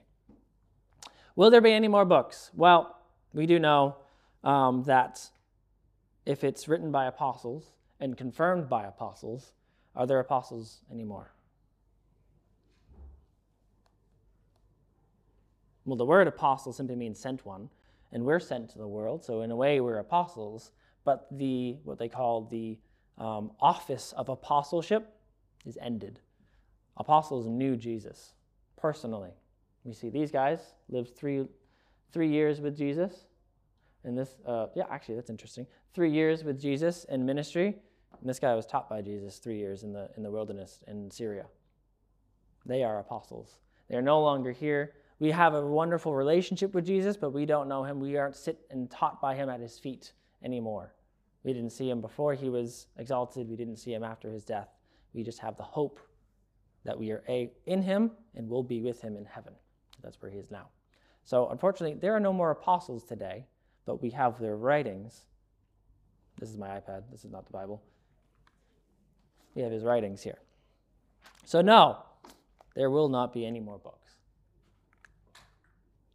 Will 1.36 1.50
there 1.50 1.60
be 1.60 1.72
any 1.72 1.88
more 1.88 2.04
books? 2.04 2.50
Well, 2.54 2.96
we 3.32 3.46
do 3.46 3.58
know 3.58 3.96
um, 4.42 4.84
that 4.84 5.28
if 6.26 6.44
it's 6.44 6.68
written 6.68 6.90
by 6.90 7.06
apostles 7.06 7.70
and 8.04 8.16
confirmed 8.16 8.68
by 8.68 8.84
apostles, 8.84 9.54
are 9.96 10.06
there 10.06 10.20
apostles 10.20 10.82
anymore? 10.92 11.32
Well, 15.86 15.96
the 15.96 16.04
word 16.04 16.28
apostle 16.28 16.72
simply 16.72 16.96
means 16.96 17.18
sent 17.18 17.46
one, 17.46 17.70
and 18.12 18.24
we're 18.24 18.40
sent 18.40 18.68
to 18.70 18.78
the 18.78 18.86
world, 18.86 19.24
so 19.24 19.40
in 19.40 19.50
a 19.50 19.56
way 19.56 19.80
we're 19.80 19.98
apostles, 19.98 20.70
but 21.04 21.26
the 21.32 21.78
what 21.84 21.98
they 21.98 22.08
call 22.08 22.44
the 22.44 22.78
um, 23.18 23.52
office 23.58 24.12
of 24.16 24.28
apostleship 24.28 25.16
is 25.64 25.78
ended 25.80 26.20
apostles 26.96 27.46
knew 27.46 27.74
Jesus 27.74 28.34
personally. 28.76 29.30
We 29.84 29.94
see 29.94 30.10
these 30.10 30.30
guys 30.30 30.60
lived 30.88 31.16
three, 31.16 31.46
three 32.12 32.28
years 32.28 32.60
with 32.60 32.76
Jesus. 32.76 33.26
And 34.04 34.16
this, 34.16 34.36
uh, 34.46 34.66
yeah, 34.74 34.84
actually, 34.90 35.16
that's 35.16 35.30
interesting. 35.30 35.66
Three 35.94 36.10
years 36.10 36.44
with 36.44 36.60
Jesus 36.60 37.04
in 37.04 37.24
ministry. 37.24 37.76
And 38.24 38.30
this 38.30 38.38
guy 38.38 38.54
was 38.54 38.64
taught 38.64 38.88
by 38.88 39.02
Jesus 39.02 39.36
three 39.36 39.58
years 39.58 39.82
in 39.82 39.92
the, 39.92 40.08
in 40.16 40.22
the 40.22 40.30
wilderness 40.30 40.80
in 40.86 41.10
Syria. 41.10 41.44
They 42.64 42.82
are 42.82 42.98
apostles. 42.98 43.58
They 43.90 43.96
are 43.96 44.02
no 44.02 44.22
longer 44.22 44.50
here. 44.50 44.94
We 45.18 45.30
have 45.30 45.52
a 45.52 45.60
wonderful 45.60 46.14
relationship 46.14 46.72
with 46.72 46.86
Jesus, 46.86 47.18
but 47.18 47.34
we 47.34 47.44
don't 47.44 47.68
know 47.68 47.84
him. 47.84 48.00
We 48.00 48.16
aren't 48.16 48.34
sit 48.34 48.64
and 48.70 48.90
taught 48.90 49.20
by 49.20 49.34
him 49.34 49.50
at 49.50 49.60
his 49.60 49.78
feet 49.78 50.14
anymore. 50.42 50.94
We 51.42 51.52
didn't 51.52 51.72
see 51.72 51.90
him 51.90 52.00
before 52.00 52.32
he 52.32 52.48
was 52.48 52.86
exalted. 52.96 53.46
We 53.46 53.56
didn't 53.56 53.76
see 53.76 53.92
him 53.92 54.02
after 54.02 54.30
his 54.30 54.42
death. 54.42 54.70
We 55.12 55.22
just 55.22 55.40
have 55.40 55.58
the 55.58 55.62
hope 55.62 56.00
that 56.86 56.98
we 56.98 57.10
are 57.10 57.22
a, 57.28 57.52
in 57.66 57.82
him 57.82 58.10
and 58.34 58.48
will 58.48 58.62
be 58.62 58.80
with 58.80 59.02
him 59.02 59.18
in 59.18 59.26
heaven. 59.26 59.52
That's 60.02 60.22
where 60.22 60.30
he 60.30 60.38
is 60.38 60.50
now. 60.50 60.68
So, 61.24 61.50
unfortunately, 61.50 61.98
there 62.00 62.16
are 62.16 62.20
no 62.20 62.32
more 62.32 62.52
apostles 62.52 63.04
today, 63.04 63.44
but 63.84 64.00
we 64.00 64.08
have 64.12 64.40
their 64.40 64.56
writings. 64.56 65.26
This 66.40 66.48
is 66.48 66.56
my 66.56 66.68
iPad, 66.68 67.02
this 67.12 67.26
is 67.26 67.30
not 67.30 67.44
the 67.44 67.52
Bible. 67.52 67.82
We 69.54 69.62
have 69.62 69.72
his 69.72 69.84
writings 69.84 70.22
here. 70.22 70.38
So, 71.44 71.60
no, 71.60 71.98
there 72.74 72.90
will 72.90 73.08
not 73.08 73.32
be 73.32 73.46
any 73.46 73.60
more 73.60 73.78
books. 73.78 74.10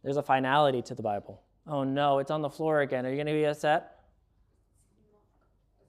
There's 0.02 0.16
a 0.16 0.22
finality 0.22 0.82
to 0.82 0.94
the 0.94 1.02
Bible. 1.02 1.42
Oh 1.66 1.84
no, 1.84 2.18
it's 2.18 2.30
on 2.30 2.42
the 2.42 2.50
floor 2.50 2.80
again. 2.80 3.04
Are 3.04 3.10
you 3.10 3.16
going 3.16 3.26
to 3.26 3.32
be 3.32 3.44
upset? 3.44 4.00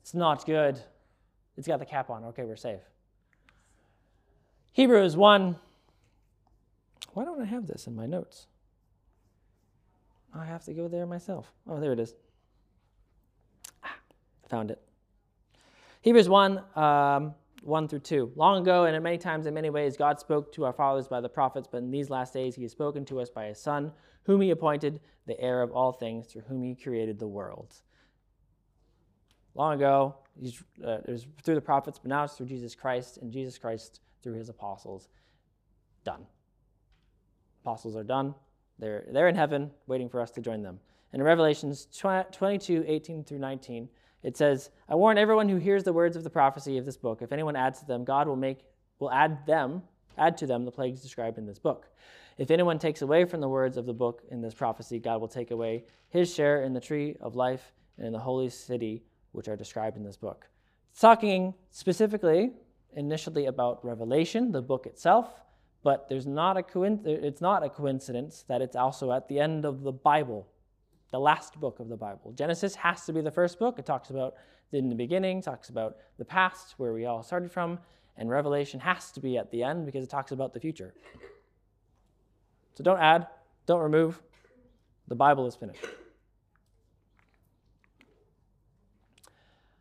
It's 0.01 0.13
not 0.13 0.45
good. 0.45 0.79
It's 1.57 1.67
got 1.67 1.79
the 1.79 1.85
cap 1.85 2.09
on. 2.09 2.25
Okay, 2.25 2.43
we're 2.43 2.55
safe. 2.55 2.81
Hebrews 4.73 5.15
1. 5.15 5.55
Why 7.13 7.25
don't 7.25 7.41
I 7.41 7.45
have 7.45 7.67
this 7.67 7.87
in 7.87 7.95
my 7.95 8.05
notes? 8.05 8.47
I 10.33 10.45
have 10.45 10.63
to 10.65 10.73
go 10.73 10.87
there 10.87 11.05
myself. 11.05 11.51
Oh, 11.67 11.79
there 11.79 11.91
it 11.91 11.99
is. 11.99 12.13
Ah, 13.83 13.95
found 14.49 14.71
it. 14.71 14.81
Hebrews 16.01 16.29
1, 16.29 16.63
um, 16.75 17.35
1 17.61 17.87
through 17.87 17.99
2. 17.99 18.33
Long 18.35 18.61
ago, 18.61 18.85
and 18.85 18.95
in 18.95 19.03
many 19.03 19.17
times, 19.17 19.45
in 19.45 19.53
many 19.53 19.69
ways, 19.69 19.95
God 19.95 20.19
spoke 20.19 20.51
to 20.53 20.65
our 20.65 20.73
fathers 20.73 21.07
by 21.07 21.21
the 21.21 21.29
prophets, 21.29 21.67
but 21.71 21.77
in 21.77 21.91
these 21.91 22.09
last 22.09 22.33
days, 22.33 22.55
He 22.55 22.63
has 22.63 22.71
spoken 22.71 23.05
to 23.05 23.19
us 23.19 23.29
by 23.29 23.45
His 23.45 23.59
Son, 23.59 23.91
whom 24.23 24.41
He 24.41 24.49
appointed 24.49 24.99
the 25.27 25.39
heir 25.39 25.61
of 25.61 25.71
all 25.71 25.91
things, 25.91 26.27
through 26.27 26.41
whom 26.43 26.63
He 26.63 26.75
created 26.75 27.19
the 27.19 27.27
world. 27.27 27.75
Long 29.53 29.73
ago, 29.73 30.15
uh, 30.83 30.99
it 31.05 31.09
was 31.09 31.27
through 31.43 31.55
the 31.55 31.61
prophets, 31.61 31.99
but 31.99 32.09
now 32.09 32.23
it's 32.23 32.33
through 32.33 32.47
Jesus 32.47 32.73
Christ, 32.73 33.17
and 33.17 33.31
Jesus 33.31 33.57
Christ 33.57 34.01
through 34.23 34.33
His 34.33 34.49
apostles. 34.49 35.09
Done. 36.03 36.25
Apostles 37.63 37.95
are 37.95 38.03
done. 38.03 38.33
They're, 38.79 39.05
they're 39.11 39.27
in 39.27 39.35
heaven 39.35 39.69
waiting 39.85 40.09
for 40.09 40.19
us 40.19 40.31
to 40.31 40.41
join 40.41 40.63
them. 40.63 40.79
And 41.13 41.19
in 41.21 41.25
Revelations 41.25 41.87
22, 41.95 42.85
18 42.87 43.23
through 43.23 43.39
19, 43.39 43.89
it 44.23 44.37
says, 44.37 44.69
I 44.87 44.95
warn 44.95 45.17
everyone 45.17 45.49
who 45.49 45.57
hears 45.57 45.83
the 45.83 45.93
words 45.93 46.15
of 46.15 46.23
the 46.23 46.29
prophecy 46.29 46.77
of 46.77 46.85
this 46.85 46.97
book. 46.97 47.21
If 47.21 47.31
anyone 47.31 47.55
adds 47.55 47.79
to 47.79 47.87
them, 47.87 48.03
God 48.03 48.27
will 48.27 48.35
make 48.35 48.59
will 48.99 49.11
add 49.11 49.45
them, 49.47 49.81
add 50.17 50.37
to 50.37 50.45
them 50.45 50.63
the 50.63 50.71
plagues 50.71 51.01
described 51.01 51.37
in 51.37 51.45
this 51.45 51.59
book. 51.59 51.87
If 52.37 52.51
anyone 52.51 52.79
takes 52.79 53.01
away 53.01 53.25
from 53.25 53.41
the 53.41 53.49
words 53.49 53.77
of 53.77 53.85
the 53.85 53.93
book 53.93 54.21
in 54.29 54.41
this 54.41 54.53
prophecy, 54.53 54.99
God 54.99 55.19
will 55.19 55.27
take 55.27 55.51
away 55.51 55.85
his 56.09 56.33
share 56.33 56.63
in 56.63 56.73
the 56.73 56.79
tree 56.79 57.17
of 57.19 57.35
life 57.35 57.73
and 57.97 58.05
in 58.05 58.13
the 58.13 58.19
holy 58.19 58.49
city 58.49 59.03
which 59.31 59.47
are 59.47 59.55
described 59.55 59.97
in 59.97 60.03
this 60.03 60.17
book. 60.17 60.47
It's 60.91 60.99
talking 60.99 61.53
specifically 61.71 62.51
initially 62.93 63.45
about 63.45 63.83
Revelation, 63.83 64.51
the 64.51 64.61
book 64.61 64.85
itself, 64.85 65.27
but 65.83 66.07
there's 66.09 66.27
not 66.27 66.57
a 66.57 66.63
coin- 66.63 67.01
it's 67.05 67.41
not 67.41 67.63
a 67.63 67.69
coincidence 67.69 68.43
that 68.47 68.61
it's 68.61 68.75
also 68.75 69.11
at 69.11 69.27
the 69.27 69.39
end 69.39 69.65
of 69.65 69.81
the 69.81 69.91
Bible, 69.91 70.47
the 71.11 71.19
last 71.19 71.59
book 71.59 71.79
of 71.79 71.89
the 71.89 71.97
Bible. 71.97 72.31
Genesis 72.31 72.75
has 72.75 73.05
to 73.05 73.13
be 73.13 73.21
the 73.21 73.31
first 73.31 73.59
book. 73.59 73.77
It 73.77 73.85
talks 73.85 74.09
about 74.09 74.35
in 74.71 74.89
the 74.89 74.95
beginning, 74.95 75.41
talks 75.41 75.69
about 75.69 75.97
the 76.17 76.25
past, 76.25 76.75
where 76.77 76.93
we 76.93 77.05
all 77.05 77.21
started 77.21 77.51
from, 77.51 77.79
and 78.17 78.29
Revelation 78.29 78.79
has 78.79 79.11
to 79.11 79.19
be 79.19 79.37
at 79.37 79.51
the 79.51 79.63
end 79.63 79.85
because 79.85 80.03
it 80.03 80.09
talks 80.09 80.31
about 80.31 80.53
the 80.53 80.59
future. 80.59 80.93
So 82.75 82.83
don't 82.83 82.99
add, 82.99 83.27
don't 83.65 83.81
remove. 83.81 84.21
The 85.07 85.15
Bible 85.15 85.45
is 85.45 85.55
finished. 85.55 85.85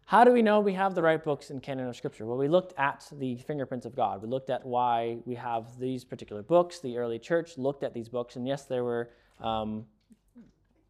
How 0.07 0.25
do 0.25 0.33
we 0.33 0.43
know 0.43 0.59
we 0.59 0.73
have 0.73 0.97
the 0.97 1.03
right 1.03 1.23
books 1.23 1.51
in 1.51 1.61
canon 1.61 1.87
of 1.87 1.95
Scripture? 1.95 2.27
Well, 2.27 2.37
we 2.37 2.49
looked 2.49 2.77
at 2.77 3.07
the 3.13 3.37
fingerprints 3.37 3.87
of 3.87 3.95
God. 3.95 4.21
We 4.21 4.29
looked 4.29 4.51
at 4.51 4.67
why 4.67 5.19
we 5.25 5.37
have 5.37 5.79
these 5.79 6.05
particular 6.05 6.43
books. 6.43 6.81
The 6.81 6.97
early 6.97 7.21
church 7.21 7.57
looked 7.57 7.85
at 7.85 7.95
these 7.95 8.09
books, 8.09 8.35
and 8.35 8.45
yes, 8.45 8.65
there 8.65 8.83
were 8.83 9.11
um, 9.39 9.87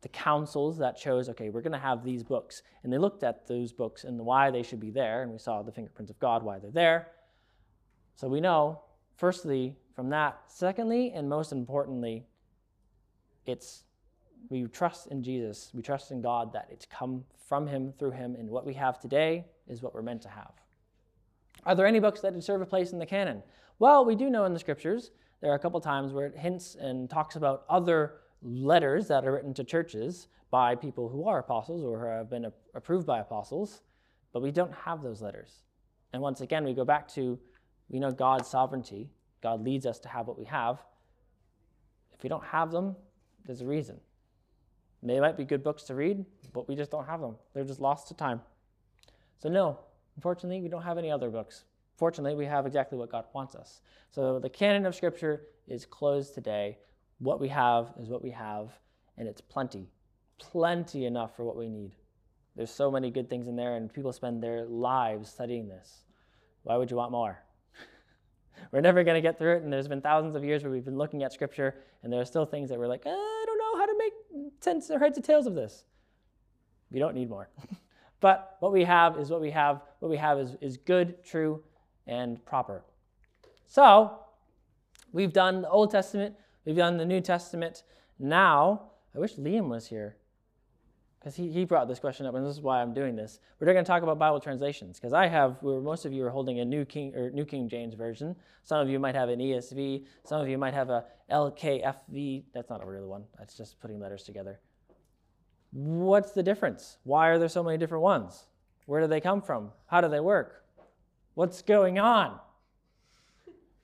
the 0.02 0.08
councils 0.08 0.78
that 0.78 0.96
chose, 0.96 1.28
okay, 1.28 1.50
we're 1.50 1.60
going 1.60 1.72
to 1.72 1.78
have 1.78 2.04
these 2.04 2.22
books. 2.22 2.62
And 2.82 2.92
they 2.92 2.98
looked 2.98 3.22
at 3.22 3.46
those 3.46 3.72
books 3.72 4.04
and 4.04 4.18
why 4.18 4.50
they 4.50 4.62
should 4.62 4.80
be 4.80 4.90
there, 4.90 5.22
and 5.22 5.32
we 5.32 5.38
saw 5.38 5.62
the 5.62 5.72
fingerprints 5.72 6.10
of 6.10 6.18
God, 6.18 6.42
why 6.42 6.58
they're 6.58 6.70
there. 6.70 7.08
So 8.16 8.28
we 8.28 8.40
know, 8.40 8.80
firstly, 9.16 9.76
from 9.94 10.10
that. 10.10 10.38
Secondly, 10.46 11.12
and 11.14 11.28
most 11.28 11.52
importantly, 11.52 12.24
it's 13.46 13.84
we 14.48 14.64
trust 14.64 15.08
in 15.08 15.22
Jesus, 15.22 15.70
we 15.74 15.82
trust 15.82 16.10
in 16.10 16.22
God 16.22 16.52
that 16.54 16.68
it's 16.70 16.86
come 16.86 17.24
from 17.46 17.66
Him, 17.66 17.92
through 17.98 18.12
Him, 18.12 18.36
and 18.36 18.48
what 18.48 18.64
we 18.64 18.72
have 18.74 18.98
today 18.98 19.44
is 19.68 19.82
what 19.82 19.94
we're 19.94 20.02
meant 20.02 20.22
to 20.22 20.28
have. 20.28 20.52
Are 21.66 21.74
there 21.74 21.86
any 21.86 22.00
books 22.00 22.20
that 22.22 22.32
deserve 22.32 22.62
a 22.62 22.66
place 22.66 22.92
in 22.92 22.98
the 22.98 23.06
canon? 23.06 23.42
Well, 23.78 24.04
we 24.04 24.16
do 24.16 24.30
know 24.30 24.44
in 24.46 24.54
the 24.54 24.58
scriptures 24.58 25.10
there 25.40 25.50
are 25.50 25.56
a 25.56 25.58
couple 25.58 25.80
times 25.80 26.12
where 26.12 26.26
it 26.26 26.36
hints 26.36 26.74
and 26.74 27.08
talks 27.08 27.36
about 27.36 27.64
other 27.68 28.14
letters 28.42 29.08
that 29.08 29.24
are 29.24 29.32
written 29.32 29.54
to 29.54 29.64
churches 29.64 30.28
by 30.50 30.74
people 30.74 31.08
who 31.08 31.26
are 31.26 31.38
apostles 31.38 31.84
or 31.84 31.98
who 31.98 32.06
have 32.06 32.30
been 32.30 32.50
approved 32.74 33.06
by 33.06 33.20
apostles, 33.20 33.82
but 34.32 34.42
we 34.42 34.50
don't 34.50 34.72
have 34.72 35.02
those 35.02 35.22
letters. 35.22 35.62
And 36.12 36.22
once 36.22 36.40
again, 36.40 36.64
we 36.64 36.74
go 36.74 36.84
back 36.84 37.08
to 37.14 37.38
we 37.88 37.98
know 37.98 38.12
God's 38.12 38.48
sovereignty. 38.48 39.10
God 39.42 39.64
leads 39.64 39.84
us 39.84 39.98
to 40.00 40.08
have 40.08 40.26
what 40.26 40.38
we 40.38 40.44
have. 40.44 40.82
If 42.12 42.22
we 42.22 42.28
don't 42.28 42.44
have 42.44 42.70
them, 42.70 42.96
there's 43.44 43.60
a 43.60 43.66
reason. 43.66 44.00
They 45.02 45.18
might 45.18 45.36
be 45.36 45.44
good 45.44 45.64
books 45.64 45.84
to 45.84 45.94
read, 45.94 46.24
but 46.52 46.68
we 46.68 46.76
just 46.76 46.90
don't 46.90 47.06
have 47.06 47.20
them. 47.20 47.36
They're 47.54 47.64
just 47.64 47.80
lost 47.80 48.08
to 48.08 48.14
time. 48.14 48.42
So, 49.38 49.48
no, 49.48 49.78
unfortunately, 50.16 50.60
we 50.60 50.68
don't 50.68 50.82
have 50.82 50.98
any 50.98 51.10
other 51.10 51.30
books. 51.30 51.64
Fortunately, 51.96 52.34
we 52.34 52.44
have 52.46 52.66
exactly 52.66 52.98
what 52.98 53.10
God 53.10 53.24
wants 53.32 53.54
us. 53.54 53.80
So, 54.10 54.38
the 54.38 54.50
canon 54.50 54.84
of 54.84 54.94
Scripture 54.94 55.46
is 55.66 55.86
closed 55.86 56.34
today. 56.34 56.78
What 57.20 57.38
we 57.38 57.48
have 57.48 57.92
is 58.00 58.08
what 58.08 58.22
we 58.22 58.30
have, 58.30 58.70
and 59.18 59.28
it's 59.28 59.42
plenty, 59.42 59.90
plenty 60.38 61.04
enough 61.04 61.36
for 61.36 61.44
what 61.44 61.56
we 61.56 61.68
need. 61.68 61.92
There's 62.56 62.70
so 62.70 62.90
many 62.90 63.10
good 63.10 63.28
things 63.28 63.46
in 63.46 63.56
there, 63.56 63.76
and 63.76 63.92
people 63.92 64.12
spend 64.12 64.42
their 64.42 64.64
lives 64.64 65.30
studying 65.30 65.68
this. 65.68 66.04
Why 66.62 66.76
would 66.76 66.90
you 66.90 66.96
want 66.96 67.12
more? 67.12 67.38
we're 68.72 68.80
never 68.80 69.04
going 69.04 69.16
to 69.16 69.20
get 69.20 69.38
through 69.38 69.56
it, 69.56 69.62
and 69.62 69.70
there's 69.70 69.86
been 69.86 70.00
thousands 70.00 70.34
of 70.34 70.44
years 70.44 70.62
where 70.62 70.72
we've 70.72 70.84
been 70.84 70.96
looking 70.96 71.22
at 71.22 71.30
Scripture, 71.32 71.76
and 72.02 72.10
there 72.10 72.20
are 72.22 72.24
still 72.24 72.46
things 72.46 72.70
that 72.70 72.78
we're 72.78 72.88
like, 72.88 73.04
uh, 73.04 73.10
I 73.10 73.44
don't 73.46 73.58
know 73.58 73.78
how 73.78 73.86
to 73.86 73.94
make 73.98 74.52
sense 74.60 74.90
or 74.90 74.98
heads 74.98 75.18
or 75.18 75.22
tails 75.22 75.46
of 75.46 75.54
this. 75.54 75.84
We 76.90 76.98
don't 76.98 77.14
need 77.14 77.28
more. 77.28 77.50
but 78.20 78.56
what 78.60 78.72
we 78.72 78.84
have 78.84 79.18
is 79.18 79.28
what 79.28 79.42
we 79.42 79.50
have. 79.50 79.82
What 79.98 80.10
we 80.10 80.16
have 80.16 80.38
is, 80.38 80.56
is 80.62 80.78
good, 80.78 81.22
true, 81.22 81.62
and 82.06 82.42
proper. 82.46 82.82
So, 83.66 84.20
we've 85.12 85.34
done 85.34 85.62
the 85.62 85.68
Old 85.68 85.90
Testament, 85.90 86.34
we've 86.64 86.76
done 86.76 86.96
the 86.96 87.04
New 87.04 87.20
Testament. 87.20 87.82
Now, 88.18 88.90
I 89.14 89.18
wish 89.18 89.34
Liam 89.36 89.68
was 89.68 89.86
here 89.86 90.16
because 91.18 91.36
he, 91.36 91.50
he 91.50 91.64
brought 91.64 91.86
this 91.86 91.98
question 91.98 92.24
up, 92.24 92.34
and 92.34 92.46
this 92.46 92.56
is 92.56 92.62
why 92.62 92.80
I'm 92.80 92.94
doing 92.94 93.14
this. 93.14 93.40
We're 93.58 93.66
going 93.66 93.84
to 93.84 93.88
talk 93.88 94.02
about 94.02 94.18
Bible 94.18 94.40
translations 94.40 94.98
because 94.98 95.12
I 95.12 95.26
have, 95.26 95.58
where 95.60 95.80
most 95.80 96.06
of 96.06 96.12
you 96.12 96.24
are 96.24 96.30
holding 96.30 96.60
a 96.60 96.64
New 96.64 96.86
King 96.86 97.14
or 97.14 97.30
New 97.30 97.44
King 97.44 97.68
James 97.68 97.94
version. 97.94 98.34
Some 98.64 98.80
of 98.80 98.88
you 98.88 98.98
might 98.98 99.14
have 99.14 99.28
an 99.28 99.38
ESV. 99.38 100.06
Some 100.24 100.40
of 100.40 100.48
you 100.48 100.56
might 100.56 100.72
have 100.72 100.88
a 100.88 101.04
LKFV. 101.30 102.44
That's 102.54 102.70
not 102.70 102.82
a 102.82 102.86
real 102.86 103.06
one. 103.06 103.24
That's 103.38 103.54
just 103.54 103.78
putting 103.80 104.00
letters 104.00 104.22
together. 104.22 104.60
What's 105.72 106.32
the 106.32 106.42
difference? 106.42 106.96
Why 107.04 107.28
are 107.28 107.38
there 107.38 107.48
so 107.48 107.62
many 107.62 107.76
different 107.76 108.02
ones? 108.02 108.46
Where 108.86 109.02
do 109.02 109.06
they 109.06 109.20
come 109.20 109.42
from? 109.42 109.72
How 109.86 110.00
do 110.00 110.08
they 110.08 110.20
work? 110.20 110.64
What's 111.34 111.60
going 111.62 111.98
on? 111.98 112.40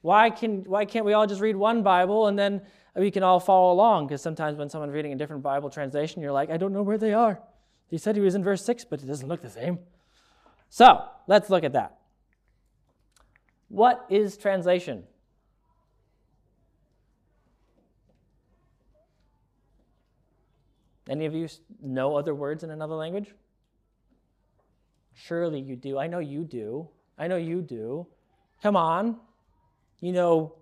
Why 0.07 0.31
can 0.31 0.63
why 0.67 0.85
can't 0.85 1.05
we 1.05 1.15
all 1.15 1.27
just 1.27 1.41
read 1.41 1.57
one 1.57 1.83
Bible 1.83 2.29
and 2.29 2.39
then 2.39 2.63
we 2.95 3.11
can 3.11 3.25
all 3.25 3.41
follow 3.41 3.73
along 3.73 4.07
because 4.07 4.23
sometimes 4.23 4.57
when 4.57 4.71
someone's 4.71 4.93
reading 4.93 5.13
a 5.13 5.17
different 5.17 5.43
Bible 5.43 5.69
translation, 5.69 6.23
you're 6.23 6.31
like, 6.31 6.49
I 6.49 6.59
don't 6.59 6.73
know 6.73 6.85
where 6.85 6.97
they 6.97 7.13
are. 7.13 7.41
He 7.89 7.99
said 7.99 8.15
he 8.15 8.23
was 8.23 8.37
in 8.37 8.45
verse 8.45 8.65
6, 8.65 8.85
but 8.85 9.03
it 9.03 9.07
doesn't 9.07 9.27
look 9.27 9.43
the 9.43 9.51
same. 9.51 9.81
So 10.69 11.03
let's 11.27 11.51
look 11.51 11.65
at 11.65 11.73
that. 11.73 11.99
What 13.67 14.07
is 14.09 14.37
translation? 14.37 15.03
Any 21.11 21.27
of 21.27 21.35
you 21.35 21.49
know 21.83 22.15
other 22.15 22.33
words 22.33 22.63
in 22.63 22.71
another 22.71 22.95
language? 22.95 23.35
Surely 25.15 25.59
you 25.59 25.75
do. 25.75 25.99
I 25.99 26.07
know 26.07 26.21
you 26.21 26.45
do. 26.45 26.91
I 27.19 27.27
know 27.27 27.37
you 27.37 27.61
do. 27.61 28.07
Come 28.63 28.77
on. 28.77 29.17
You 30.01 30.13
know 30.13 30.55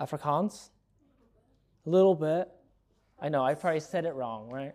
Afrikaans? 0.00 0.70
A 1.86 1.90
little 1.90 2.14
bit. 2.14 2.48
I 3.20 3.28
know, 3.28 3.44
I 3.44 3.54
probably 3.54 3.80
said 3.80 4.04
it 4.04 4.14
wrong, 4.14 4.48
right? 4.48 4.74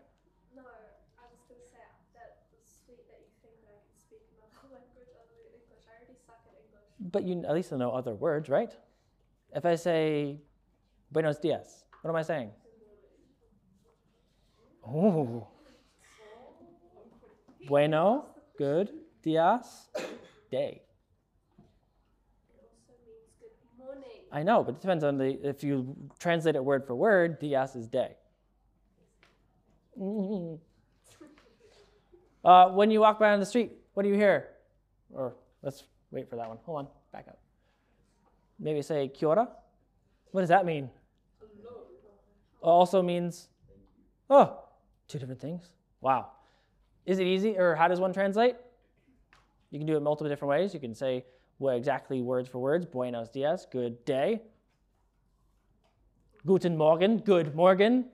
No, 0.56 0.62
I 0.62 1.26
was 1.32 1.39
going 1.47 1.62
to 1.62 1.70
say 1.72 1.80
that 2.14 2.38
it's 2.52 2.74
sweet 2.86 3.08
that 3.08 3.20
you 3.22 3.32
think 3.41 3.56
that 3.64 3.72
I 3.72 3.82
can 3.82 3.95
speak 4.06 4.22
another 4.36 4.68
language 4.76 5.10
other 5.16 5.34
than 5.41 5.54
English. 5.58 5.86
I 5.88 5.95
already 5.95 6.20
suck 6.28 6.43
at 6.45 6.60
English. 6.60 7.12
But 7.12 7.24
you 7.24 7.43
at 7.47 7.56
least 7.56 7.72
know 7.72 7.91
other 7.91 8.14
words, 8.14 8.50
right? 8.50 8.76
If 9.56 9.66
I 9.66 9.76
say 9.76 10.41
buenos 11.12 11.39
dias, 11.39 11.86
what 12.02 12.10
am 12.10 12.16
I 12.16 12.24
saying? 12.24 12.52
Oh. 14.86 15.47
Bueno, 17.68 18.26
good. 18.58 18.89
Dias, 19.22 19.88
day. 20.52 20.83
I 24.34 24.44
know, 24.44 24.64
but 24.64 24.76
it 24.76 24.82
depends 24.82 25.04
on 25.04 25.18
the, 25.18 25.40
if 25.48 25.64
you 25.64 25.96
translate 26.20 26.56
it 26.56 26.66
word 26.66 26.86
for 26.86 26.96
word, 26.96 27.40
dias 27.40 27.76
is 27.76 27.88
day. 27.88 28.18
Mm-hmm. 30.00 30.56
Uh, 32.46 32.68
when 32.72 32.92
you 32.92 33.00
walk 33.00 33.20
by 33.20 33.32
on 33.32 33.40
the 33.40 33.46
street, 33.46 33.72
what 33.94 34.04
do 34.04 34.10
you 34.10 34.16
hear? 34.16 34.50
Or 35.14 35.34
let's 35.62 35.86
wait 36.12 36.30
for 36.30 36.36
that 36.36 36.50
one. 36.50 36.58
Hold 36.66 36.80
on, 36.80 36.88
back 37.14 37.26
up. 37.30 37.40
Maybe 38.60 38.82
say 38.82 39.08
kia 39.08 39.30
ora. 39.30 39.48
What 40.32 40.42
does 40.42 40.50
that 40.50 40.66
mean? 40.66 40.90
Also 42.60 43.02
means, 43.02 43.48
oh, 44.30 44.64
Two 45.08 45.20
different 45.20 45.42
things? 45.42 45.70
Wow. 46.02 46.30
Is 47.06 47.20
it 47.20 47.28
easy, 47.28 47.58
or 47.58 47.76
how 47.76 47.88
does 47.88 48.00
one 48.00 48.14
translate? 48.14 48.56
You 49.70 49.80
can 49.80 49.86
do 49.86 49.96
it 49.96 50.02
multiple 50.02 50.30
different 50.30 50.50
ways. 50.50 50.74
You 50.74 50.80
can 50.80 50.96
say 50.96 51.26
well, 51.60 51.76
exactly 51.76 52.22
words 52.22 52.49
for 52.49 52.60
words 52.60 52.86
Buenos 52.86 53.30
dias, 53.30 53.66
good 53.72 54.04
day. 54.06 54.41
Guten 56.45 56.76
Morgen, 56.78 57.20
good 57.20 57.56
morgen. 57.56 58.06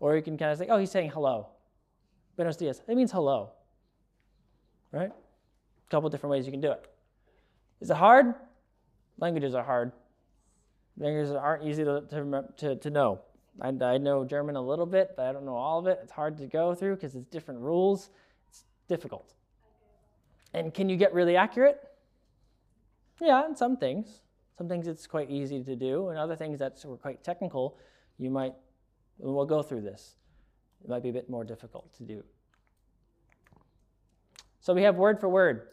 Or 0.00 0.16
you 0.16 0.22
can 0.22 0.36
kind 0.36 0.50
of 0.50 0.58
say, 0.58 0.66
oh, 0.68 0.78
he's 0.78 0.90
saying 0.90 1.10
hello. 1.10 1.48
Buenos 2.36 2.56
dias. 2.56 2.82
It 2.88 2.96
means 2.96 3.12
hello. 3.12 3.50
Right? 4.92 5.10
A 5.10 5.90
couple 5.90 6.08
different 6.08 6.32
ways 6.32 6.46
you 6.46 6.52
can 6.52 6.60
do 6.60 6.72
it. 6.72 6.90
Is 7.80 7.90
it 7.90 7.96
hard? 7.96 8.34
Languages 9.18 9.54
are 9.54 9.62
hard. 9.62 9.92
Languages 10.98 11.32
aren't 11.32 11.64
easy 11.64 11.84
to, 11.84 12.02
to, 12.10 12.44
to, 12.56 12.76
to 12.76 12.90
know. 12.90 13.20
I, 13.60 13.68
I 13.68 13.98
know 13.98 14.24
German 14.24 14.56
a 14.56 14.60
little 14.60 14.86
bit, 14.86 15.12
but 15.16 15.26
I 15.26 15.32
don't 15.32 15.44
know 15.44 15.56
all 15.56 15.78
of 15.78 15.86
it. 15.86 16.00
It's 16.02 16.12
hard 16.12 16.36
to 16.38 16.46
go 16.46 16.74
through 16.74 16.96
because 16.96 17.14
it's 17.14 17.26
different 17.26 17.60
rules. 17.60 18.10
It's 18.48 18.64
difficult. 18.88 19.34
And 20.54 20.72
can 20.74 20.88
you 20.88 20.96
get 20.96 21.12
really 21.12 21.36
accurate? 21.36 21.89
Yeah, 23.20 23.46
in 23.46 23.54
some 23.54 23.76
things. 23.76 24.20
Some 24.56 24.68
things 24.68 24.86
it's 24.86 25.06
quite 25.06 25.30
easy 25.30 25.62
to 25.64 25.76
do, 25.76 26.08
and 26.08 26.18
other 26.18 26.36
things 26.36 26.58
that 26.58 26.78
were 26.84 26.96
quite 26.96 27.24
technical, 27.24 27.78
you 28.18 28.30
might, 28.30 28.54
we'll 29.18 29.46
go 29.46 29.62
through 29.62 29.82
this. 29.82 30.16
It 30.84 30.90
might 30.90 31.02
be 31.02 31.08
a 31.08 31.12
bit 31.12 31.30
more 31.30 31.44
difficult 31.44 31.94
to 31.96 32.02
do. 32.02 32.24
So 34.60 34.74
we 34.74 34.82
have 34.82 34.96
word 34.96 35.20
for 35.20 35.28
word. 35.28 35.68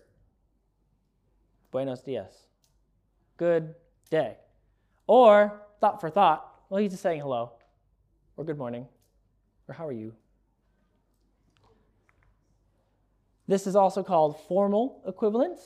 Buenos 1.72 2.02
dias. 2.02 2.48
Good 3.36 3.76
day. 4.10 4.38
Or 5.06 5.62
thought 5.82 6.00
for 6.00 6.10
thought. 6.10 6.50
Well, 6.70 6.82
he's 6.82 6.92
just 6.92 7.04
saying 7.04 7.22
hello, 7.22 7.52
or 8.36 8.44
good 8.44 8.58
morning, 8.58 8.88
or 9.68 9.74
how 9.74 9.88
are 9.88 9.94
you? 9.94 10.14
This 13.48 13.68
is 13.68 13.76
also 13.76 14.04
called 14.04 14.40
formal 14.48 15.02
equivalence, 15.08 15.62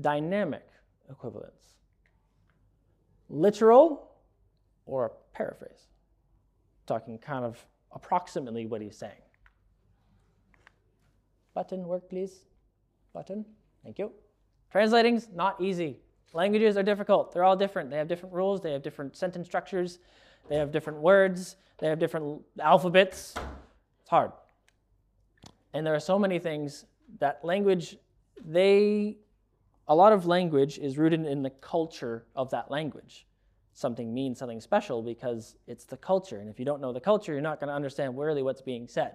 dynamic 0.00 0.66
equivalence, 1.10 1.74
literal, 3.28 4.10
or 4.86 5.06
a 5.06 5.10
paraphrase. 5.36 5.88
Talking 6.86 7.18
kind 7.18 7.44
of 7.44 7.64
approximately 7.92 8.66
what 8.66 8.80
he's 8.80 8.96
saying. 8.96 9.22
Button, 11.54 11.86
work 11.86 12.08
please. 12.08 12.44
Button, 13.12 13.44
thank 13.82 13.98
you. 13.98 14.12
Translating's 14.70 15.28
not 15.34 15.60
easy. 15.60 15.98
Languages 16.32 16.76
are 16.76 16.82
difficult. 16.82 17.32
They're 17.32 17.44
all 17.44 17.56
different. 17.56 17.90
They 17.90 17.96
have 17.96 18.08
different 18.08 18.34
rules, 18.34 18.60
they 18.60 18.72
have 18.72 18.82
different 18.82 19.16
sentence 19.16 19.46
structures, 19.46 19.98
they 20.48 20.56
have 20.56 20.70
different 20.70 21.00
words, 21.00 21.56
they 21.78 21.88
have 21.88 21.98
different 21.98 22.42
alphabets. 22.60 23.34
It's 24.00 24.10
hard. 24.10 24.32
And 25.72 25.86
there 25.86 25.94
are 25.94 26.00
so 26.00 26.18
many 26.18 26.38
things 26.38 26.84
that 27.18 27.44
language, 27.44 27.96
they, 28.44 29.16
a 29.88 29.94
lot 29.94 30.12
of 30.12 30.26
language 30.26 30.78
is 30.78 30.98
rooted 30.98 31.24
in 31.24 31.42
the 31.42 31.50
culture 31.50 32.26
of 32.36 32.50
that 32.50 32.70
language. 32.70 33.26
Something 33.72 34.12
means 34.12 34.38
something 34.38 34.60
special 34.60 35.02
because 35.02 35.56
it's 35.66 35.84
the 35.84 35.96
culture. 35.96 36.40
And 36.40 36.50
if 36.50 36.58
you 36.58 36.64
don't 36.64 36.80
know 36.80 36.92
the 36.92 37.00
culture, 37.00 37.32
you're 37.32 37.40
not 37.40 37.58
going 37.58 37.68
to 37.68 37.74
understand 37.74 38.18
really 38.18 38.42
what's 38.42 38.60
being 38.60 38.86
said. 38.86 39.14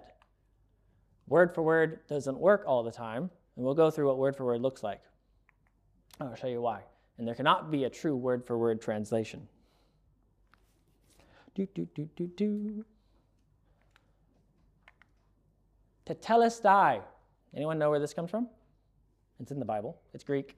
Word 1.28 1.54
for 1.54 1.62
word 1.62 2.00
doesn't 2.08 2.38
work 2.38 2.64
all 2.66 2.82
the 2.82 2.90
time, 2.90 3.30
and 3.56 3.64
we'll 3.64 3.74
go 3.74 3.90
through 3.90 4.08
what 4.08 4.18
word 4.18 4.36
for 4.36 4.44
word 4.44 4.62
looks 4.62 4.82
like. 4.82 5.00
I'll 6.20 6.34
show 6.34 6.48
you 6.48 6.60
why. 6.60 6.80
And 7.18 7.26
there 7.26 7.34
cannot 7.34 7.70
be 7.70 7.84
a 7.84 7.90
true 7.90 8.16
word 8.16 8.44
for 8.44 8.58
word 8.58 8.80
translation. 8.80 9.46
Do, 11.54 11.68
do, 11.72 11.86
do, 11.94 12.08
do, 12.16 12.26
do. 12.26 12.84
Tetelestai. 16.06 17.00
Anyone 17.54 17.78
know 17.78 17.90
where 17.90 18.00
this 18.00 18.12
comes 18.12 18.30
from? 18.30 18.48
It's 19.40 19.52
in 19.52 19.60
the 19.60 19.64
Bible. 19.64 19.96
It's 20.12 20.24
Greek. 20.24 20.56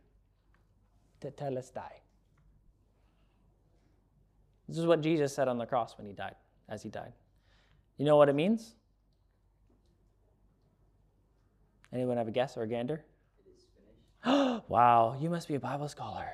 Tetelestai. 1.21 1.93
This 4.69 4.79
is 4.79 4.87
what 4.87 5.01
Jesus 5.01 5.35
said 5.35 5.49
on 5.49 5.59
the 5.59 5.67
cross 5.67 5.97
when 5.97 6.07
he 6.07 6.13
died, 6.13 6.35
as 6.69 6.83
he 6.83 6.89
died. 6.89 7.13
You 7.99 8.05
know 8.05 8.17
what 8.17 8.29
it 8.29 8.35
means? 8.35 8.75
Anyone 11.93 12.17
have 12.17 12.29
a 12.29 12.33
guess 12.33 12.57
or 12.57 12.63
a 12.63 12.67
gander? 12.67 13.05
It 13.47 13.53
is 13.57 13.65
finished. 14.25 14.63
Wow, 14.69 15.17
you 15.21 15.31
must 15.31 15.49
be 15.49 15.55
a 15.55 15.61
Bible 15.61 15.89
scholar. 15.89 16.29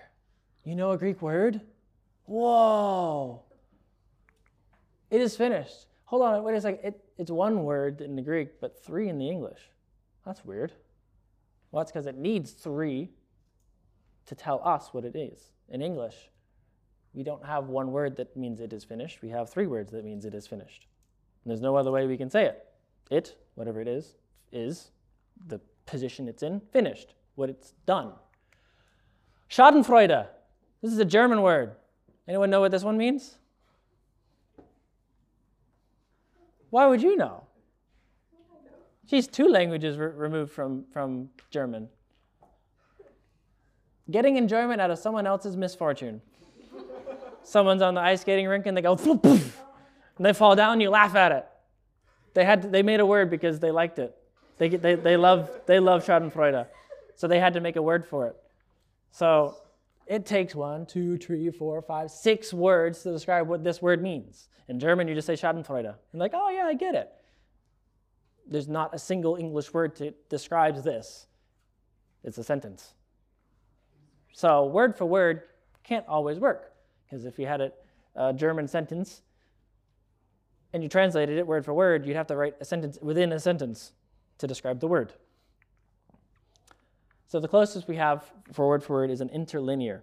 You 0.64 0.74
know 0.74 0.92
a 0.92 0.98
Greek 0.98 1.20
word? 1.20 1.60
Whoa. 2.24 3.42
It 5.10 5.20
is 5.20 5.36
finished. 5.36 5.86
Hold 6.06 6.22
on, 6.22 6.42
wait 6.42 6.56
a 6.56 6.60
second. 6.60 6.80
It, 6.82 7.04
it's 7.18 7.30
one 7.30 7.64
word 7.64 8.00
in 8.00 8.16
the 8.16 8.22
Greek, 8.22 8.60
but 8.60 8.82
three 8.82 9.08
in 9.08 9.18
the 9.18 9.28
English. 9.28 9.60
That's 10.24 10.44
weird. 10.44 10.72
Well, 11.70 11.82
that's 11.82 11.92
because 11.92 12.06
it 12.06 12.16
needs 12.16 12.52
three 12.52 13.10
to 14.26 14.34
tell 14.34 14.60
us 14.64 14.90
what 14.92 15.04
it 15.04 15.16
is. 15.16 15.52
In 15.68 15.82
English, 15.82 16.30
we 17.14 17.22
don't 17.22 17.44
have 17.44 17.68
one 17.68 17.92
word 17.92 18.16
that 18.16 18.36
means 18.36 18.60
it 18.60 18.72
is 18.72 18.84
finished. 18.84 19.22
We 19.22 19.28
have 19.30 19.50
three 19.50 19.66
words 19.66 19.92
that 19.92 20.04
means 20.04 20.24
it 20.24 20.34
is 20.34 20.46
finished. 20.46 20.86
And 21.44 21.50
there's 21.50 21.60
no 21.60 21.76
other 21.76 21.90
way 21.90 22.06
we 22.06 22.16
can 22.16 22.30
say 22.30 22.44
it. 22.44 22.66
It, 23.10 23.36
whatever 23.54 23.80
it 23.80 23.88
is, 23.88 24.16
is 24.52 24.90
the 25.48 25.60
position 25.86 26.28
it's 26.28 26.42
in, 26.42 26.60
finished, 26.72 27.14
what 27.34 27.50
it's 27.50 27.74
done. 27.86 28.12
Schadenfreude. 29.50 30.26
This 30.80 30.92
is 30.92 30.98
a 30.98 31.04
German 31.04 31.42
word. 31.42 31.72
Anyone 32.26 32.50
know 32.50 32.60
what 32.60 32.70
this 32.70 32.84
one 32.84 32.96
means? 32.96 33.36
Why 36.70 36.86
would 36.86 37.02
you 37.02 37.16
know? 37.16 37.44
She's 39.06 39.26
two 39.26 39.48
languages 39.48 39.98
re- 39.98 40.06
removed 40.06 40.52
from, 40.52 40.84
from 40.90 41.28
German. 41.50 41.88
Getting 44.12 44.36
enjoyment 44.36 44.80
out 44.80 44.90
of 44.90 44.98
someone 44.98 45.26
else's 45.26 45.56
misfortune. 45.56 46.20
Someone's 47.42 47.82
on 47.82 47.94
the 47.94 48.00
ice 48.00 48.20
skating 48.20 48.46
rink 48.46 48.66
and 48.66 48.76
they 48.76 48.82
go, 48.82 48.94
poof, 48.94 49.22
poof, 49.22 49.60
and 50.16 50.26
they 50.26 50.32
fall 50.32 50.54
down, 50.54 50.80
you 50.80 50.90
laugh 50.90 51.14
at 51.16 51.32
it. 51.32 51.46
They, 52.34 52.44
had 52.44 52.62
to, 52.62 52.68
they 52.68 52.82
made 52.82 53.00
a 53.00 53.06
word 53.06 53.30
because 53.30 53.58
they 53.58 53.70
liked 53.70 53.98
it. 53.98 54.14
They, 54.58 54.68
they, 54.68 54.94
they, 54.94 55.16
love, 55.16 55.50
they 55.66 55.80
love 55.80 56.04
Schadenfreude. 56.04 56.66
So 57.16 57.26
they 57.26 57.40
had 57.40 57.54
to 57.54 57.60
make 57.60 57.76
a 57.76 57.82
word 57.82 58.04
for 58.04 58.28
it. 58.28 58.36
So 59.10 59.56
it 60.06 60.26
takes 60.26 60.54
one, 60.54 60.86
two, 60.86 61.16
three, 61.16 61.50
four, 61.50 61.80
five, 61.82 62.10
six 62.10 62.52
words 62.52 63.02
to 63.02 63.12
describe 63.12 63.48
what 63.48 63.64
this 63.64 63.80
word 63.80 64.02
means. 64.02 64.48
In 64.68 64.78
German, 64.78 65.08
you 65.08 65.14
just 65.14 65.26
say 65.26 65.34
Schadenfreude. 65.34 65.94
And 66.12 66.20
like, 66.20 66.32
oh 66.34 66.50
yeah, 66.50 66.66
I 66.66 66.74
get 66.74 66.94
it. 66.94 67.10
There's 68.46 68.68
not 68.68 68.94
a 68.94 68.98
single 68.98 69.36
English 69.36 69.72
word 69.72 69.96
that 69.96 70.28
describes 70.28 70.82
this. 70.82 71.26
It's 72.22 72.38
a 72.38 72.44
sentence. 72.44 72.92
So 74.32 74.66
word 74.66 74.96
for 74.96 75.04
word 75.04 75.42
can't 75.84 76.06
always 76.08 76.38
work. 76.38 76.72
Because 77.04 77.24
if 77.24 77.38
you 77.38 77.46
had 77.46 77.60
a, 77.60 77.72
a 78.16 78.32
German 78.32 78.66
sentence 78.66 79.22
and 80.72 80.82
you 80.82 80.88
translated 80.88 81.38
it 81.38 81.46
word 81.46 81.64
for 81.64 81.74
word, 81.74 82.06
you'd 82.06 82.16
have 82.16 82.26
to 82.28 82.36
write 82.36 82.56
a 82.60 82.64
sentence 82.64 82.98
within 83.02 83.32
a 83.32 83.38
sentence 83.38 83.92
to 84.38 84.46
describe 84.46 84.80
the 84.80 84.88
word. 84.88 85.12
So 87.28 87.40
the 87.40 87.48
closest 87.48 87.88
we 87.88 87.96
have 87.96 88.30
for 88.52 88.68
word 88.68 88.82
for 88.82 88.94
word 88.94 89.10
is 89.10 89.20
an 89.20 89.28
interlinear. 89.30 90.02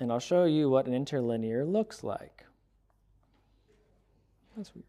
And 0.00 0.10
I'll 0.10 0.20
show 0.20 0.44
you 0.44 0.70
what 0.70 0.86
an 0.86 0.94
interlinear 0.94 1.64
looks 1.64 2.02
like. 2.02 2.44
That's 4.56 4.74
weird. 4.74 4.84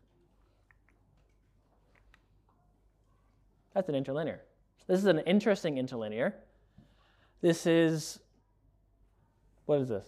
That's 3.73 3.89
an 3.89 3.95
interlinear. 3.95 4.41
This 4.87 4.99
is 4.99 5.05
an 5.05 5.19
interesting 5.19 5.77
interlinear. 5.77 6.35
This 7.43 7.67
is, 7.67 8.19
what 9.65 9.81
is 9.81 9.89
this? 9.89 10.07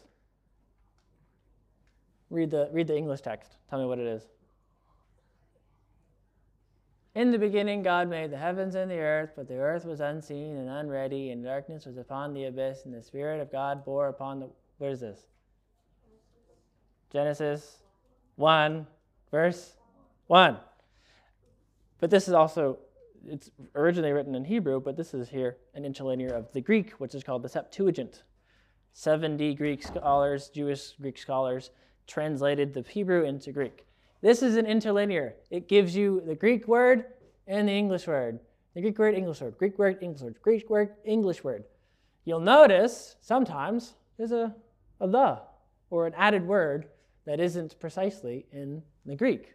Read 2.30 2.50
the, 2.50 2.70
read 2.72 2.88
the 2.88 2.96
English 2.96 3.20
text. 3.20 3.58
Tell 3.70 3.78
me 3.78 3.86
what 3.86 4.00
it 4.00 4.08
is. 4.08 4.24
In 7.14 7.32
the 7.32 7.38
beginning, 7.38 7.84
God 7.84 8.10
made 8.10 8.32
the 8.32 8.38
heavens 8.38 8.76
and 8.76 8.90
the 8.90 9.00
earth, 9.00 9.32
but 9.36 9.50
the 9.50 9.58
earth 9.58 9.84
was 9.84 10.00
unseen 10.00 10.56
and 10.56 10.70
unready, 10.70 11.32
and 11.32 11.44
darkness 11.44 11.86
was 11.86 11.98
upon 11.98 12.34
the 12.34 12.46
abyss, 12.46 12.86
and 12.86 12.94
the 12.94 13.02
Spirit 13.02 13.42
of 13.42 13.52
God 13.52 13.84
bore 13.84 14.08
upon 14.08 14.40
the. 14.40 14.50
Where 14.78 14.92
is 14.92 15.02
this? 15.02 15.20
Genesis 17.12 17.80
1, 18.38 18.88
verse 19.30 19.74
1. 20.28 20.56
But 22.00 22.10
this 22.10 22.30
is 22.30 22.34
also, 22.34 22.80
it's 23.28 23.50
originally 23.76 24.12
written 24.12 24.36
in 24.36 24.46
Hebrew, 24.46 24.80
but 24.80 24.96
this 24.96 25.14
is 25.14 25.30
here 25.30 25.58
an 25.74 25.86
interlinear 25.86 26.30
of 26.30 26.52
the 26.54 26.62
Greek, 26.62 26.92
which 26.94 27.16
is 27.16 27.24
called 27.24 27.44
the 27.44 27.50
Septuagint. 27.50 28.24
70 28.94 29.56
Greek 29.56 29.84
scholars, 29.84 30.50
Jewish 30.50 30.94
Greek 31.02 31.18
scholars, 31.18 31.72
translated 32.08 32.74
the 32.74 32.82
Hebrew 32.82 33.24
into 33.24 33.52
Greek. 33.52 33.86
This 34.22 34.42
is 34.42 34.56
an 34.56 34.66
interlinear. 34.66 35.36
It 35.50 35.68
gives 35.68 35.96
you 35.96 36.22
the 36.26 36.36
Greek 36.36 36.68
word 36.68 37.06
and 37.48 37.68
the 37.68 37.74
English 37.74 38.08
word. 38.08 38.40
The 38.74 38.82
Greek 38.82 38.98
word, 38.98 39.16
English 39.16 39.42
word, 39.42 39.58
Greek 39.58 39.78
word, 39.78 39.98
English 40.02 40.22
word, 40.22 40.42
Greek 40.42 40.70
word, 40.70 40.90
English 41.04 41.44
word. 41.44 41.64
You'll 42.26 42.40
notice 42.40 43.16
sometimes 43.22 43.96
there's 44.18 44.32
a, 44.32 44.56
a 45.00 45.08
the 45.08 45.42
or 45.90 46.08
an 46.08 46.14
added 46.16 46.46
word 46.46 46.88
that 47.26 47.40
isn't 47.40 47.80
precisely 47.80 48.46
in 48.52 48.82
the 49.06 49.16
Greek. 49.16 49.54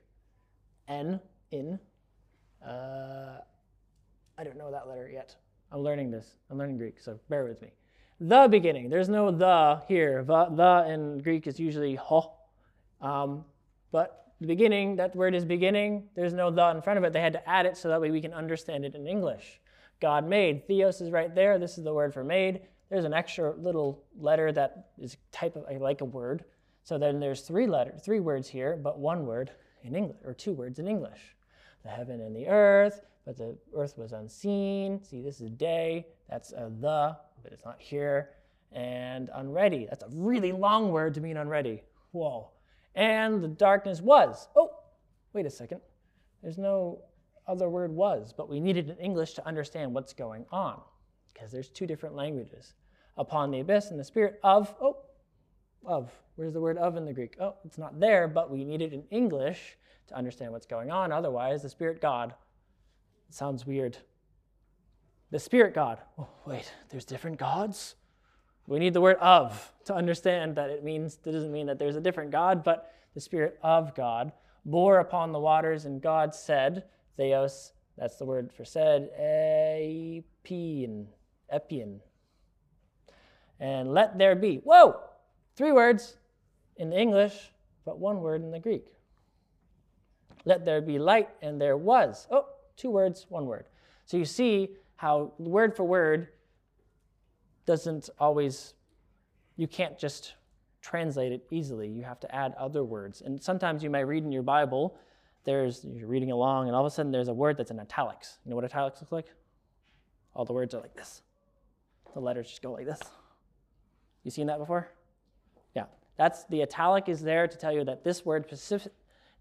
N, 0.89 1.21
in. 1.51 1.79
Uh, 2.65 3.39
I 4.41 4.45
don't 4.45 4.57
know 4.57 4.71
that 4.71 4.89
letter 4.89 5.07
yet. 5.13 5.37
I'm 5.71 5.81
learning 5.81 6.11
this. 6.11 6.33
I'm 6.51 6.57
learning 6.57 6.79
Greek, 6.79 6.99
so 6.99 7.21
bear 7.29 7.45
with 7.45 7.61
me. 7.61 7.69
The 8.21 8.49
beginning. 8.51 8.89
There's 8.89 9.11
no 9.11 9.31
the 9.31 9.83
here. 9.87 10.25
The, 10.25 10.47
the 10.47 10.91
in 10.91 11.19
Greek 11.19 11.47
is 11.47 11.61
usually 11.61 11.95
ho. 11.95 12.33
Um, 13.03 13.45
but 13.93 14.33
the 14.41 14.47
beginning, 14.47 14.97
that 14.97 15.15
word 15.15 15.35
is 15.35 15.45
beginning. 15.45 16.09
There's 16.17 16.33
no 16.33 16.51
the 16.51 16.71
in 16.71 16.81
front 16.81 16.97
of 16.97 17.05
it. 17.05 17.13
They 17.13 17.21
had 17.21 17.35
to 17.35 17.47
add 17.47 17.67
it 17.67 17.77
so 17.77 17.91
that 17.91 18.01
way 18.01 18.11
we 18.11 18.23
can 18.23 18.33
understand 18.33 18.87
it 18.87 18.95
in 18.95 19.07
English. 19.07 19.61
God 20.01 20.27
made. 20.27 20.67
Theos 20.67 21.03
is 21.03 21.11
right 21.11 21.35
there. 21.35 21.59
This 21.59 21.77
is 21.77 21.85
the 21.85 21.93
word 21.93 22.15
for 22.15 22.25
made. 22.25 22.63
There's 22.89 23.05
an 23.05 23.13
extra 23.13 23.55
little 23.55 24.03
letter 24.19 24.53
that 24.53 24.89
is 24.99 25.19
type 25.33 25.55
of 25.55 25.67
like 25.83 26.01
a 26.01 26.07
word. 26.07 26.45
So 26.83 26.97
then 26.97 27.21
there's 27.21 27.43
three 27.43 27.67
letter, 27.67 27.93
three 28.03 28.21
words 28.21 28.49
here, 28.49 28.75
but 28.83 28.99
one 28.99 29.27
word 29.27 29.51
in 29.83 29.95
English, 29.95 30.17
or 30.25 30.33
two 30.33 30.55
words 30.55 30.79
in 30.79 30.89
English. 30.89 31.37
The 31.83 31.91
heaven 31.91 32.23
and 32.23 32.35
the 32.35 32.49
earth, 32.49 33.03
but 33.25 33.37
the 33.37 33.57
earth 33.77 33.97
was 33.99 34.13
unseen. 34.13 35.03
See, 35.03 35.21
this 35.21 35.41
is 35.41 35.51
day. 35.51 36.07
That's 36.29 36.53
a 36.53 36.71
the, 36.81 37.17
but 37.43 37.53
it's 37.53 37.65
not 37.65 37.81
here. 37.81 38.31
And 38.73 39.31
unready. 39.35 39.87
That's 39.89 40.03
a 40.03 40.09
really 40.13 40.53
long 40.53 40.91
word 40.91 41.15
to 41.15 41.21
mean 41.21 41.37
unready. 41.37 41.83
Whoa. 42.13 42.51
And 42.95 43.43
the 43.43 43.49
darkness 43.49 44.01
was. 44.01 44.49
Oh, 44.57 44.71
wait 45.33 45.47
a 45.47 45.51
second. 45.51 45.81
There's 46.43 46.59
no 46.59 47.03
other 47.47 47.69
word 47.69 47.91
was, 47.91 48.33
but 48.33 48.49
we 48.49 48.61
needed 48.61 48.89
in 48.89 48.97
English 48.97 49.35
to 49.35 49.47
understand 49.47 49.93
what's 49.93 50.13
going 50.13 50.47
on 50.53 50.81
because 51.33 51.51
there's 51.51 51.69
two 51.69 51.87
different 51.87 52.15
languages. 52.15 52.75
Upon 53.17 53.51
the 53.51 53.61
abyss 53.61 53.91
and 53.91 53.99
the 53.99 54.05
spirit 54.05 54.39
of, 54.43 54.75
oh, 54.81 54.97
of. 55.85 56.11
Where's 56.37 56.53
the 56.53 56.61
word 56.61 56.79
of 56.79 56.97
in 56.97 57.05
the 57.05 57.13
Greek? 57.13 57.37
Oh, 57.41 57.55
it's 57.65 57.77
not 57.77 58.01
there, 58.01 58.27
but 58.29 58.51
we 58.51 58.65
need 58.65 58.81
it 58.81 58.93
in 58.93 59.03
English 59.11 59.77
to 60.09 60.17
understand 60.17 60.53
what's 60.53 60.67
going 60.67 60.91
on. 60.91 61.13
Otherwise, 61.13 61.63
the 61.63 61.69
spirit 61.69 62.01
God 62.01 62.35
it 63.31 63.35
sounds 63.35 63.65
weird. 63.65 63.97
The 65.31 65.39
spirit 65.39 65.73
God. 65.73 66.01
Oh, 66.19 66.27
wait, 66.47 66.73
there's 66.89 67.05
different 67.05 67.39
gods? 67.39 67.95
We 68.67 68.81
need 68.81 68.93
the 68.93 69.01
word 69.01 69.19
of 69.19 69.73
to 69.85 69.95
understand 69.95 70.57
that 70.57 70.69
it 70.69 70.83
means, 70.83 71.15
that 71.23 71.31
doesn't 71.31 71.53
mean 71.53 71.69
that 71.69 71.79
there's 71.79 71.95
a 71.95 72.01
different 72.01 72.33
God, 72.33 72.65
but 72.65 72.93
the 73.15 73.21
spirit 73.21 73.57
of 73.63 73.95
God 73.95 74.33
bore 74.65 74.99
upon 74.99 75.31
the 75.31 75.39
waters, 75.39 75.85
and 75.85 76.03
God 76.03 76.35
said, 76.35 76.83
Theos, 77.17 77.71
that's 77.97 78.17
the 78.17 78.25
word 78.25 78.53
for 78.53 78.65
said, 78.65 79.11
epian, 79.17 81.07
epian. 81.51 82.01
And 83.61 83.95
let 83.95 84.19
there 84.19 84.35
be. 84.35 84.57
Whoa! 84.57 84.99
Three 85.55 85.71
words 85.71 86.17
in 86.77 86.93
English, 86.93 87.53
but 87.85 88.01
one 88.01 88.23
word 88.23 88.43
in 88.43 88.51
the 88.51 88.59
Greek. 88.59 88.87
Let 90.45 90.65
there 90.65 90.81
be 90.81 90.99
light, 90.99 91.29
and 91.43 91.61
there 91.61 91.77
was. 91.77 92.27
Oh, 92.29 92.47
two 92.81 92.91
words, 92.91 93.27
one 93.29 93.47
word. 93.47 93.67
So 94.07 94.17
you 94.17 94.25
see 94.25 94.71
how 94.97 95.33
word 95.39 95.77
for 95.77 95.85
word 95.85 96.29
doesn't 97.67 98.09
always, 98.19 98.75
you 99.57 99.69
can't 99.69 99.99
just 99.99 100.35
translate 100.81 101.33
it 101.33 101.47
easily. 101.51 101.89
You 101.89 102.03
have 102.03 102.19
to 102.21 102.35
add 102.35 102.55
other 102.59 102.83
words. 102.83 103.21
And 103.21 103.41
sometimes 103.41 103.83
you 103.83 103.91
may 103.91 104.03
read 104.03 104.25
in 104.25 104.33
your 104.33 104.43
Bible, 104.43 104.97
there's, 105.45 105.85
you're 105.85 106.09
reading 106.09 106.31
along, 106.31 106.67
and 106.69 106.75
all 106.75 106.85
of 106.85 106.91
a 106.91 106.95
sudden 106.95 107.13
there's 107.13 107.29
a 107.29 107.35
word 107.35 107.57
that's 107.59 107.71
in 107.71 107.79
italics. 107.79 108.39
You 108.45 108.51
know 108.51 108.57
what 108.57 108.65
italics 108.65 109.01
look 109.01 109.13
like? 109.13 109.27
All 110.35 110.45
the 110.45 110.53
words 110.53 110.75
are 110.75 110.81
like 110.81 110.95
this. 110.95 111.23
The 112.15 112.21
letters 112.21 112.49
just 112.49 112.63
go 112.63 112.73
like 112.73 112.87
this. 112.87 113.01
You 114.25 114.31
seen 114.31 114.47
that 114.47 114.59
before? 114.59 114.91
Yeah. 115.75 115.85
That's 116.17 116.45
the 116.45 116.63
italic 116.63 117.09
is 117.09 117.23
there 117.23 117.47
to 117.47 117.57
tell 117.57 117.73
you 117.73 117.85
that 117.85 118.05
this 118.05 118.25
word 118.25 118.47
specific, 118.47 118.93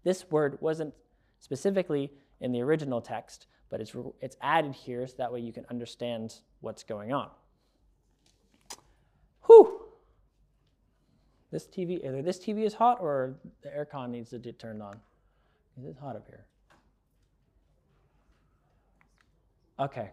this 0.04 0.30
word 0.30 0.58
wasn't 0.60 0.94
specifically 1.38 2.12
in 2.40 2.52
the 2.52 2.60
original 2.60 3.00
text, 3.00 3.46
but 3.68 3.80
it's, 3.80 3.94
it's 4.20 4.36
added 4.40 4.74
here 4.74 5.06
so 5.06 5.14
that 5.18 5.32
way 5.32 5.40
you 5.40 5.52
can 5.52 5.64
understand 5.70 6.34
what's 6.60 6.82
going 6.82 7.12
on. 7.12 7.30
Whew! 9.46 9.80
This 11.50 11.66
TV, 11.66 12.04
either 12.04 12.22
this 12.22 12.38
TV 12.38 12.64
is 12.64 12.74
hot 12.74 12.98
or 13.00 13.34
the 13.62 13.68
aircon 13.68 14.10
needs 14.10 14.30
to 14.30 14.38
get 14.38 14.58
turned 14.58 14.82
on. 14.82 14.98
It's 15.84 15.98
hot 15.98 16.16
up 16.16 16.26
here. 16.28 16.44
Okay, 19.78 20.10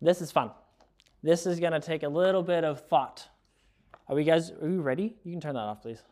this 0.00 0.22
is 0.22 0.30
fun. 0.30 0.50
This 1.22 1.46
is 1.46 1.58
gonna 1.58 1.80
take 1.80 2.02
a 2.02 2.08
little 2.08 2.42
bit 2.42 2.64
of 2.64 2.86
thought. 2.86 3.28
Are 4.08 4.14
we 4.14 4.24
guys, 4.24 4.50
are 4.50 4.68
you 4.68 4.80
ready? 4.80 5.16
You 5.24 5.32
can 5.32 5.40
turn 5.40 5.54
that 5.54 5.60
off, 5.60 5.82
please. 5.82 6.02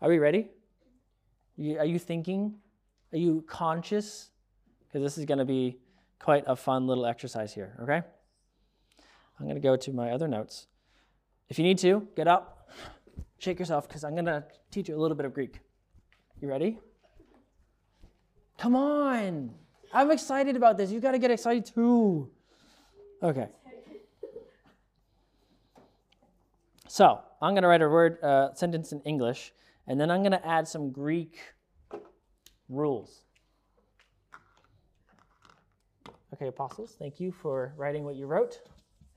Are 0.00 0.08
we 0.08 0.18
ready? 0.18 0.50
Are 1.78 1.86
you 1.86 1.98
thinking? 1.98 2.54
Are 3.12 3.18
you 3.18 3.44
conscious? 3.46 4.30
Because 4.86 5.02
this 5.02 5.18
is 5.18 5.24
going 5.24 5.38
to 5.38 5.44
be 5.44 5.78
quite 6.18 6.44
a 6.46 6.56
fun 6.56 6.86
little 6.86 7.06
exercise 7.06 7.52
here, 7.52 7.76
okay? 7.82 8.02
I'm 9.38 9.46
going 9.46 9.54
to 9.54 9.60
go 9.60 9.76
to 9.76 9.92
my 9.92 10.10
other 10.10 10.28
notes. 10.28 10.66
If 11.48 11.58
you 11.58 11.64
need 11.64 11.78
to, 11.78 12.06
get 12.16 12.28
up, 12.28 12.70
shake 13.38 13.58
yourself, 13.58 13.88
because 13.88 14.04
I'm 14.04 14.12
going 14.12 14.26
to 14.26 14.44
teach 14.70 14.88
you 14.88 14.96
a 14.96 15.00
little 15.00 15.16
bit 15.16 15.26
of 15.26 15.34
Greek. 15.34 15.60
You 16.40 16.48
ready? 16.48 16.78
Come 18.58 18.76
on. 18.76 19.50
I'm 19.92 20.10
excited 20.10 20.56
about 20.56 20.78
this. 20.78 20.90
You 20.90 21.00
got 21.00 21.12
to 21.12 21.18
get 21.18 21.30
excited 21.30 21.66
too. 21.66 22.30
Okay. 23.22 23.48
So 26.88 27.20
I'm 27.40 27.54
going 27.54 27.62
to 27.62 27.68
write 27.68 27.82
a 27.82 27.88
word 27.88 28.22
uh, 28.22 28.54
sentence 28.54 28.92
in 28.92 29.00
English, 29.02 29.52
and 29.86 30.00
then 30.00 30.10
I'm 30.10 30.20
going 30.20 30.32
to 30.32 30.46
add 30.46 30.68
some 30.68 30.90
Greek 30.90 31.38
rules. 32.72 33.22
Okay, 36.34 36.46
apostles, 36.48 36.96
thank 36.98 37.20
you 37.20 37.30
for 37.30 37.74
writing 37.76 38.04
what 38.04 38.16
you 38.16 38.26
wrote 38.26 38.60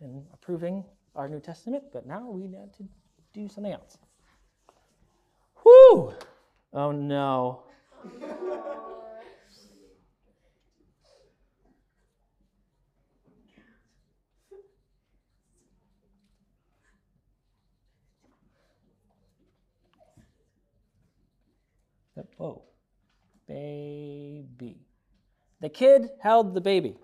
and 0.01 0.23
approving 0.33 0.83
our 1.15 1.29
New 1.29 1.39
Testament, 1.39 1.83
but 1.93 2.05
now 2.05 2.29
we 2.29 2.47
need 2.47 2.73
to 2.77 2.83
do 3.33 3.47
something 3.47 3.71
else. 3.71 3.97
Whoo! 5.63 6.13
Oh 6.73 6.91
no. 6.91 7.63
Whoa. 22.37 22.74
Baby. 23.47 24.79
The 25.61 25.69
kid 25.69 26.09
held 26.21 26.53
the 26.53 26.61
baby. 26.61 26.97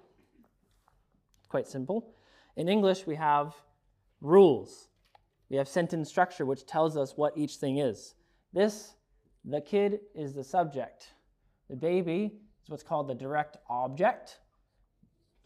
Quite 1.50 1.68
simple. 1.68 2.14
In 2.56 2.68
English, 2.68 3.06
we 3.06 3.16
have 3.16 3.54
rules. 4.22 4.88
We 5.50 5.58
have 5.58 5.68
sentence 5.68 6.10
structure, 6.10 6.46
which 6.46 6.66
tells 6.66 6.96
us 6.96 7.14
what 7.18 7.38
each 7.38 7.56
thing 7.56 7.78
is. 7.78 8.16
This, 8.54 8.96
the 9.44 9.62
kid, 9.62 10.00
is 10.16 10.34
the 10.34 10.44
subject. 10.44 11.14
The 11.70 11.76
baby 11.76 12.40
is 12.64 12.70
what's 12.70 12.84
called 12.84 13.08
the 13.08 13.16
direct 13.16 13.58
object, 13.70 14.40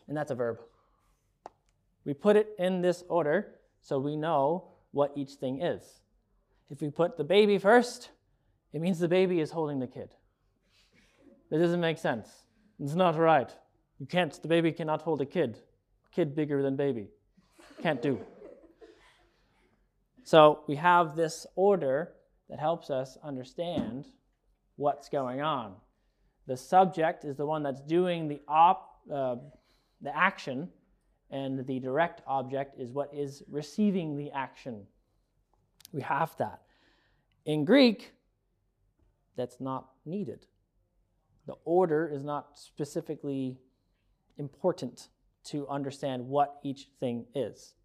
and 0.08 0.16
that's 0.16 0.32
a 0.32 0.36
verb. 0.36 0.60
We 2.04 2.14
put 2.14 2.36
it 2.36 2.50
in 2.60 2.82
this 2.82 3.04
order 3.10 3.56
so 3.82 4.00
we 4.00 4.16
know 4.16 4.70
what 4.92 5.12
each 5.16 5.34
thing 5.34 5.62
is. 5.62 6.02
If 6.70 6.82
we 6.82 6.90
put 6.90 7.18
the 7.18 7.24
baby 7.24 7.58
first, 7.58 8.10
it 8.74 8.82
means 8.82 9.00
the 9.00 9.08
baby 9.08 9.40
is 9.40 9.52
holding 9.52 9.80
the 9.80 9.88
kid. 9.88 10.14
That 11.50 11.60
doesn't 11.60 11.80
make 11.80 11.98
sense. 11.98 12.28
It's 12.80 12.96
not 12.96 13.18
right. 13.18 13.52
You 14.00 14.06
can't, 14.06 14.34
the 14.42 14.48
baby 14.48 14.72
cannot 14.72 15.02
hold 15.02 15.22
a 15.22 15.26
kid. 15.26 15.60
Kid 16.12 16.36
bigger 16.36 16.62
than 16.62 16.76
baby. 16.76 17.10
Can't 17.82 18.02
do. 18.02 18.20
So 20.24 20.62
we 20.68 20.76
have 20.76 21.16
this 21.16 21.46
order 21.56 22.14
that 22.50 22.60
helps 22.60 22.90
us 22.90 23.18
understand 23.24 24.08
what's 24.76 25.08
going 25.08 25.42
on. 25.42 25.76
The 26.48 26.58
subject 26.58 27.26
is 27.26 27.38
the 27.38 27.46
one 27.46 27.64
that's 27.64 27.82
doing 27.82 28.28
the 28.28 28.42
op, 28.48 29.02
uh, 29.12 29.36
the 30.02 30.16
action, 30.16 30.70
and 31.32 31.66
the 31.66 31.80
direct 31.80 32.22
object 32.28 32.80
is 32.80 32.92
what 32.92 33.12
is 33.14 33.44
receiving 33.50 34.18
the 34.18 34.32
action. 34.32 34.86
We 35.92 36.02
have 36.02 36.36
that. 36.38 36.62
In 37.46 37.66
Greek, 37.66 38.14
that's 39.36 39.60
not 39.60 39.90
needed. 40.06 40.46
The 41.48 41.56
order 41.64 42.08
is 42.08 42.24
not 42.24 42.58
specifically 42.58 43.58
important 44.38 45.10
to 45.46 45.68
understand 45.68 46.28
what 46.28 46.58
each 46.64 46.88
thing 47.00 47.26
is. 47.36 47.76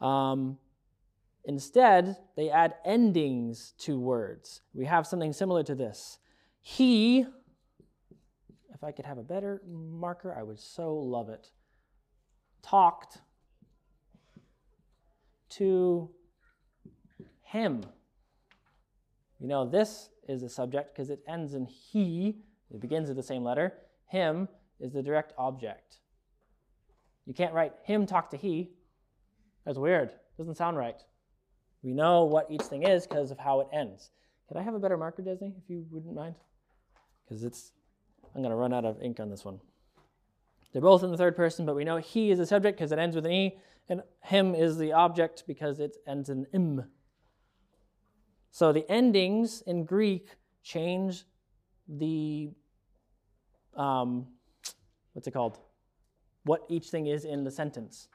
Um, 0.00 0.58
instead, 1.44 2.16
they 2.36 2.50
add 2.50 2.74
endings 2.84 3.74
to 3.78 3.98
words. 3.98 4.60
We 4.74 4.86
have 4.86 5.06
something 5.06 5.32
similar 5.32 5.62
to 5.64 5.74
this. 5.74 6.18
He, 6.60 7.26
if 8.74 8.82
I 8.82 8.92
could 8.92 9.06
have 9.06 9.18
a 9.18 9.22
better 9.22 9.62
marker, 9.66 10.34
I 10.36 10.42
would 10.42 10.58
so 10.58 10.94
love 10.94 11.28
it, 11.28 11.50
talked 12.62 13.18
to 15.50 16.10
him. 17.42 17.84
You 19.40 19.46
know, 19.46 19.68
this 19.68 20.10
is 20.28 20.42
a 20.42 20.48
subject 20.48 20.94
because 20.94 21.10
it 21.10 21.20
ends 21.26 21.54
in 21.54 21.66
he, 21.66 22.36
It 22.72 22.80
begins 22.80 23.08
with 23.08 23.16
the 23.16 23.22
same 23.22 23.44
letter. 23.44 23.72
Him 24.06 24.48
is 24.80 24.92
the 24.92 25.02
direct 25.02 25.32
object. 25.38 25.98
You 27.26 27.34
can't 27.34 27.54
write 27.54 27.72
him 27.84 28.06
talk 28.06 28.30
to 28.30 28.36
he. 28.36 28.70
That's 29.64 29.78
weird. 29.78 30.10
Doesn't 30.36 30.56
sound 30.56 30.76
right. 30.76 31.00
We 31.82 31.92
know 31.92 32.24
what 32.24 32.50
each 32.50 32.62
thing 32.62 32.84
is 32.84 33.06
because 33.06 33.30
of 33.30 33.38
how 33.38 33.60
it 33.60 33.68
ends. 33.72 34.10
Could 34.48 34.56
I 34.56 34.62
have 34.62 34.74
a 34.74 34.78
better 34.78 34.96
marker, 34.96 35.22
Disney, 35.22 35.54
if 35.62 35.68
you 35.68 35.84
wouldn't 35.90 36.14
mind? 36.14 36.34
Because 37.24 37.44
it's, 37.44 37.72
I'm 38.34 38.40
going 38.40 38.50
to 38.50 38.56
run 38.56 38.72
out 38.72 38.84
of 38.84 39.02
ink 39.02 39.20
on 39.20 39.30
this 39.30 39.44
one. 39.44 39.60
They're 40.72 40.82
both 40.82 41.02
in 41.02 41.10
the 41.10 41.16
third 41.16 41.36
person, 41.36 41.66
but 41.66 41.76
we 41.76 41.84
know 41.84 41.98
he 41.98 42.30
is 42.30 42.38
the 42.38 42.46
subject 42.46 42.78
because 42.78 42.92
it 42.92 42.98
ends 42.98 43.14
with 43.16 43.26
an 43.26 43.32
e, 43.32 43.58
and 43.88 44.02
him 44.22 44.54
is 44.54 44.76
the 44.78 44.92
object 44.92 45.44
because 45.46 45.80
it 45.80 45.96
ends 46.06 46.28
in 46.28 46.46
im. 46.52 46.84
So 48.50 48.72
the 48.72 48.90
endings 48.90 49.62
in 49.66 49.84
Greek 49.84 50.28
change 50.62 51.24
the, 51.86 52.50
um, 53.78 54.26
what's 55.12 55.26
it 55.26 55.30
called? 55.30 55.58
What 56.44 56.64
each 56.68 56.88
thing 56.88 57.06
is 57.06 57.24
in 57.24 57.44
the 57.44 57.50
sentence. 57.50 58.08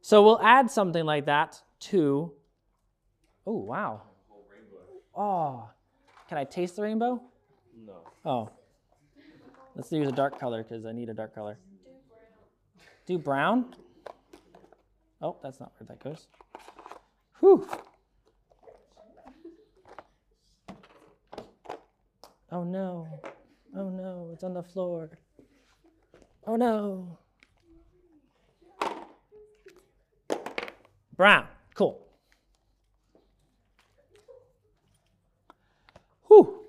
So 0.00 0.22
we'll 0.22 0.40
add 0.42 0.70
something 0.70 1.04
like 1.04 1.26
that 1.26 1.60
to, 1.80 2.32
oh, 3.46 3.56
wow. 3.56 4.02
Oh, 5.14 5.68
can 6.28 6.38
I 6.38 6.44
taste 6.44 6.76
the 6.76 6.82
rainbow? 6.82 7.22
No. 7.86 7.96
Oh. 8.24 8.50
Let's 9.74 9.90
use 9.92 10.08
a 10.08 10.12
dark 10.12 10.38
color 10.38 10.62
because 10.62 10.84
I 10.84 10.92
need 10.92 11.08
a 11.08 11.14
dark 11.14 11.34
color. 11.34 11.58
Do 13.06 13.18
brown. 13.18 13.74
Oh, 15.20 15.36
that's 15.42 15.60
not 15.60 15.72
where 15.78 15.86
that 15.88 16.02
goes. 16.02 16.26
Whew. 17.40 17.66
Oh 22.50 22.64
no. 22.64 23.08
Oh 23.74 23.88
no, 23.88 24.30
it's 24.32 24.44
on 24.44 24.52
the 24.52 24.62
floor. 24.62 25.10
Oh 26.46 26.56
no. 26.56 27.18
Brown. 31.16 31.46
Cool. 31.74 32.06
Whew. 36.26 36.60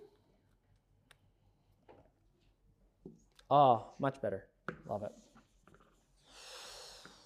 Oh, 3.49 3.93
much 3.99 4.21
better. 4.21 4.45
Love 4.87 5.03
it. 5.03 5.11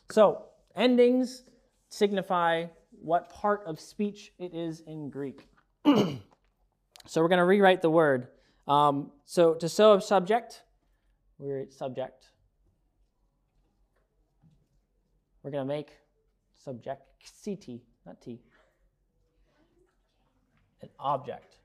So, 0.09 0.45
endings 0.75 1.43
signify 1.89 2.65
what 2.91 3.29
part 3.29 3.63
of 3.65 3.79
speech 3.79 4.31
it 4.39 4.53
is 4.53 4.81
in 4.81 5.09
Greek. 5.09 5.47
so, 5.85 7.21
we're 7.21 7.27
going 7.27 7.39
to 7.39 7.45
rewrite 7.45 7.81
the 7.81 7.89
word. 7.89 8.27
Um, 8.67 9.11
so, 9.25 9.53
to 9.53 9.69
show 9.69 9.93
a 9.93 10.01
subject, 10.01 10.63
we're 11.37 11.61
at 11.61 11.73
subject. 11.73 12.25
We're 15.41 15.51
going 15.51 15.65
to 15.65 15.73
make 15.73 15.91
subject 16.63 17.01
CT, 17.43 17.79
not 18.05 18.21
T, 18.21 18.41
an 20.81 20.89
object. 20.99 21.55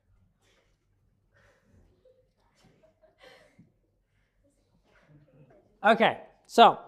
Okay, 5.85 6.19
so 6.47 6.79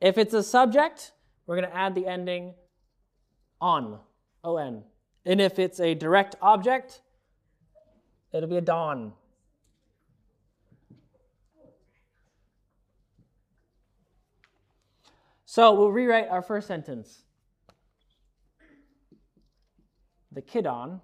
if 0.00 0.18
it's 0.18 0.34
a 0.34 0.42
subject, 0.42 1.12
we're 1.46 1.54
going 1.54 1.68
to 1.68 1.76
add 1.76 1.94
the 1.94 2.08
ending 2.08 2.54
on, 3.60 4.00
on. 4.42 4.82
And 5.24 5.40
if 5.40 5.60
it's 5.60 5.78
a 5.78 5.94
direct 5.94 6.34
object, 6.42 7.02
it'll 8.32 8.48
be 8.48 8.56
a 8.56 8.60
don. 8.60 9.12
So 15.52 15.74
we'll 15.74 15.92
rewrite 15.92 16.30
our 16.30 16.40
first 16.40 16.66
sentence. 16.66 17.24
The 20.32 20.40
kidon 20.40 20.98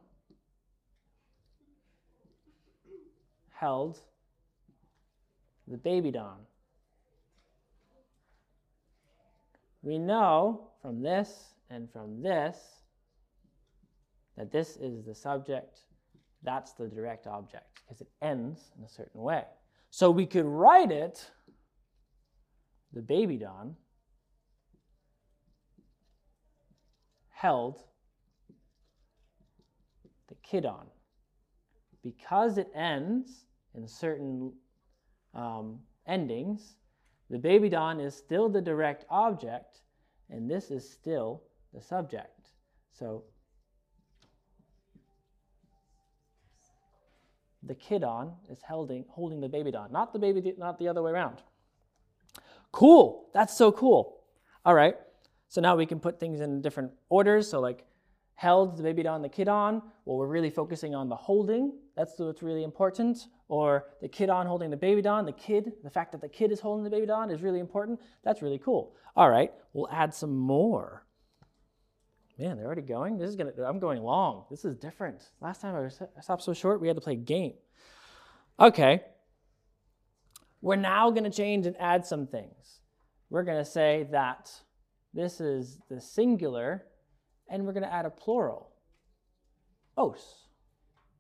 held 3.51 3.99
the 5.67 5.77
baby 5.77 6.11
Don. 6.11 6.39
We 9.83 9.99
know 9.99 10.71
from 10.81 11.03
this 11.03 11.53
and 11.69 11.93
from 11.93 12.23
this 12.23 12.57
that 14.39 14.51
this 14.51 14.79
is 14.79 15.05
the 15.05 15.15
subject, 15.15 15.81
that's 16.43 16.73
the 16.73 16.87
direct 16.87 17.27
object, 17.27 17.83
because 17.85 18.01
it 18.01 18.09
ends 18.23 18.71
in 18.79 18.85
a 18.85 18.89
certain 18.89 19.21
way. 19.21 19.45
So 19.91 20.11
we 20.11 20.25
could 20.25 20.47
write 20.47 20.91
it, 20.91 21.31
the 22.95 23.03
babydon, 23.03 23.75
held 27.41 27.82
the 30.28 30.34
kidon. 30.47 30.86
Because 32.03 32.59
it 32.59 32.68
ends 32.74 33.47
in 33.74 33.86
certain 33.86 34.53
um, 35.34 35.78
endings, 36.07 36.74
the 37.30 37.39
baby 37.39 37.68
don 37.68 38.01
is 38.01 38.14
still 38.14 38.49
the 38.49 38.61
direct 38.61 39.05
object, 39.09 39.82
and 40.30 40.51
this 40.51 40.70
is 40.70 40.89
still 40.89 41.43
the 41.72 41.80
subject. 41.80 42.51
So 42.93 43.22
the 47.62 47.74
kidon 47.74 48.32
is 48.51 48.59
holding, 48.66 49.05
holding 49.09 49.41
the 49.41 49.49
baby 49.49 49.70
don, 49.70 49.93
not 49.93 50.12
the 50.12 50.18
baby, 50.18 50.55
not 50.59 50.78
the 50.78 50.89
other 50.89 51.03
way 51.03 51.12
around. 51.12 51.43
Cool. 52.72 53.28
That's 53.32 53.57
so 53.57 53.70
cool. 53.70 54.24
All 54.64 54.74
right. 54.74 54.97
So 55.49 55.61
now 55.61 55.77
we 55.77 55.87
can 55.87 55.99
put 55.99 56.21
things 56.21 56.41
in 56.41 56.61
different 56.61 56.93
orders. 57.09 57.49
So 57.49 57.61
like 57.61 57.85
held, 58.39 58.77
the 58.77 58.83
babydon, 58.85 59.21
the 59.21 59.29
kid 59.29 59.49
on. 59.49 59.83
Well, 60.05 60.17
we're 60.17 60.29
really 60.29 60.51
focusing 60.51 60.95
on 60.95 61.09
the 61.09 61.17
holding. 61.17 61.73
That's 61.97 62.13
what's 62.19 62.43
really 62.43 62.63
important. 62.63 63.27
Or 63.49 63.87
the 64.01 64.09
kid 64.09 64.31
on 64.31 64.47
holding 64.47 64.71
the 64.71 64.77
babydon, 64.77 65.27
the 65.27 65.33
kid, 65.33 65.73
the 65.83 65.91
fact 65.91 66.13
that 66.13 66.21
the 66.21 66.29
kid 66.29 66.53
is 66.53 66.61
holding 66.61 66.89
the 66.89 66.97
babydon 66.97 67.33
is 67.33 67.43
really 67.43 67.59
important. 67.59 68.01
That's 68.23 68.41
really 68.41 68.59
cool. 68.59 68.95
All 69.17 69.29
right, 69.29 69.51
we'll 69.73 69.89
add 69.91 70.15
some 70.15 70.37
more. 70.37 71.05
Man, 72.39 72.57
they're 72.57 72.67
already 72.67 72.83
going. 72.83 73.19
This 73.19 73.29
is 73.29 73.35
gonna. 73.35 73.51
I'm 73.67 73.81
going 73.81 74.01
long. 74.03 74.45
This 74.49 74.65
is 74.65 74.77
different. 74.77 75.31
Last 75.41 75.61
time 75.61 75.75
I 75.75 76.21
stopped 76.21 76.43
so 76.43 76.55
short, 76.55 76.81
we 76.81 76.87
had 76.87 76.97
to 76.97 77.01
play 77.01 77.15
a 77.15 77.17
game. 77.17 77.55
Okay. 78.61 79.03
We're 80.61 80.77
now 80.77 81.11
to 81.25 81.31
change 81.31 81.67
and 81.67 81.77
add 81.81 82.07
some 82.07 82.29
things. 82.29 82.81
We're 83.31 83.43
to 83.59 83.65
say 83.65 84.07
that 84.13 84.53
this 85.15 85.41
is 85.41 85.79
the 85.89 86.01
singular 86.01 86.87
and 87.49 87.65
we're 87.65 87.73
going 87.73 87.85
to 87.85 87.93
add 87.93 88.05
a 88.05 88.11
plural. 88.11 88.71
Os. 89.97 90.49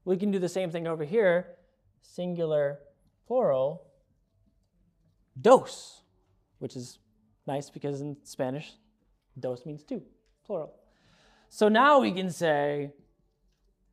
We 0.04 0.16
can 0.16 0.30
do 0.30 0.38
the 0.38 0.48
same 0.48 0.70
thing 0.70 0.86
over 0.86 1.04
here, 1.04 1.56
singular, 2.00 2.78
plural, 3.26 3.82
dos, 5.40 6.02
which 6.58 6.76
is 6.76 6.98
nice 7.46 7.70
because 7.70 8.00
in 8.00 8.16
Spanish, 8.24 8.72
dos 9.38 9.66
means 9.66 9.84
two, 9.84 10.02
plural. 10.46 10.74
So 11.48 11.68
now 11.68 12.00
we 12.00 12.12
can 12.12 12.30
say 12.30 12.92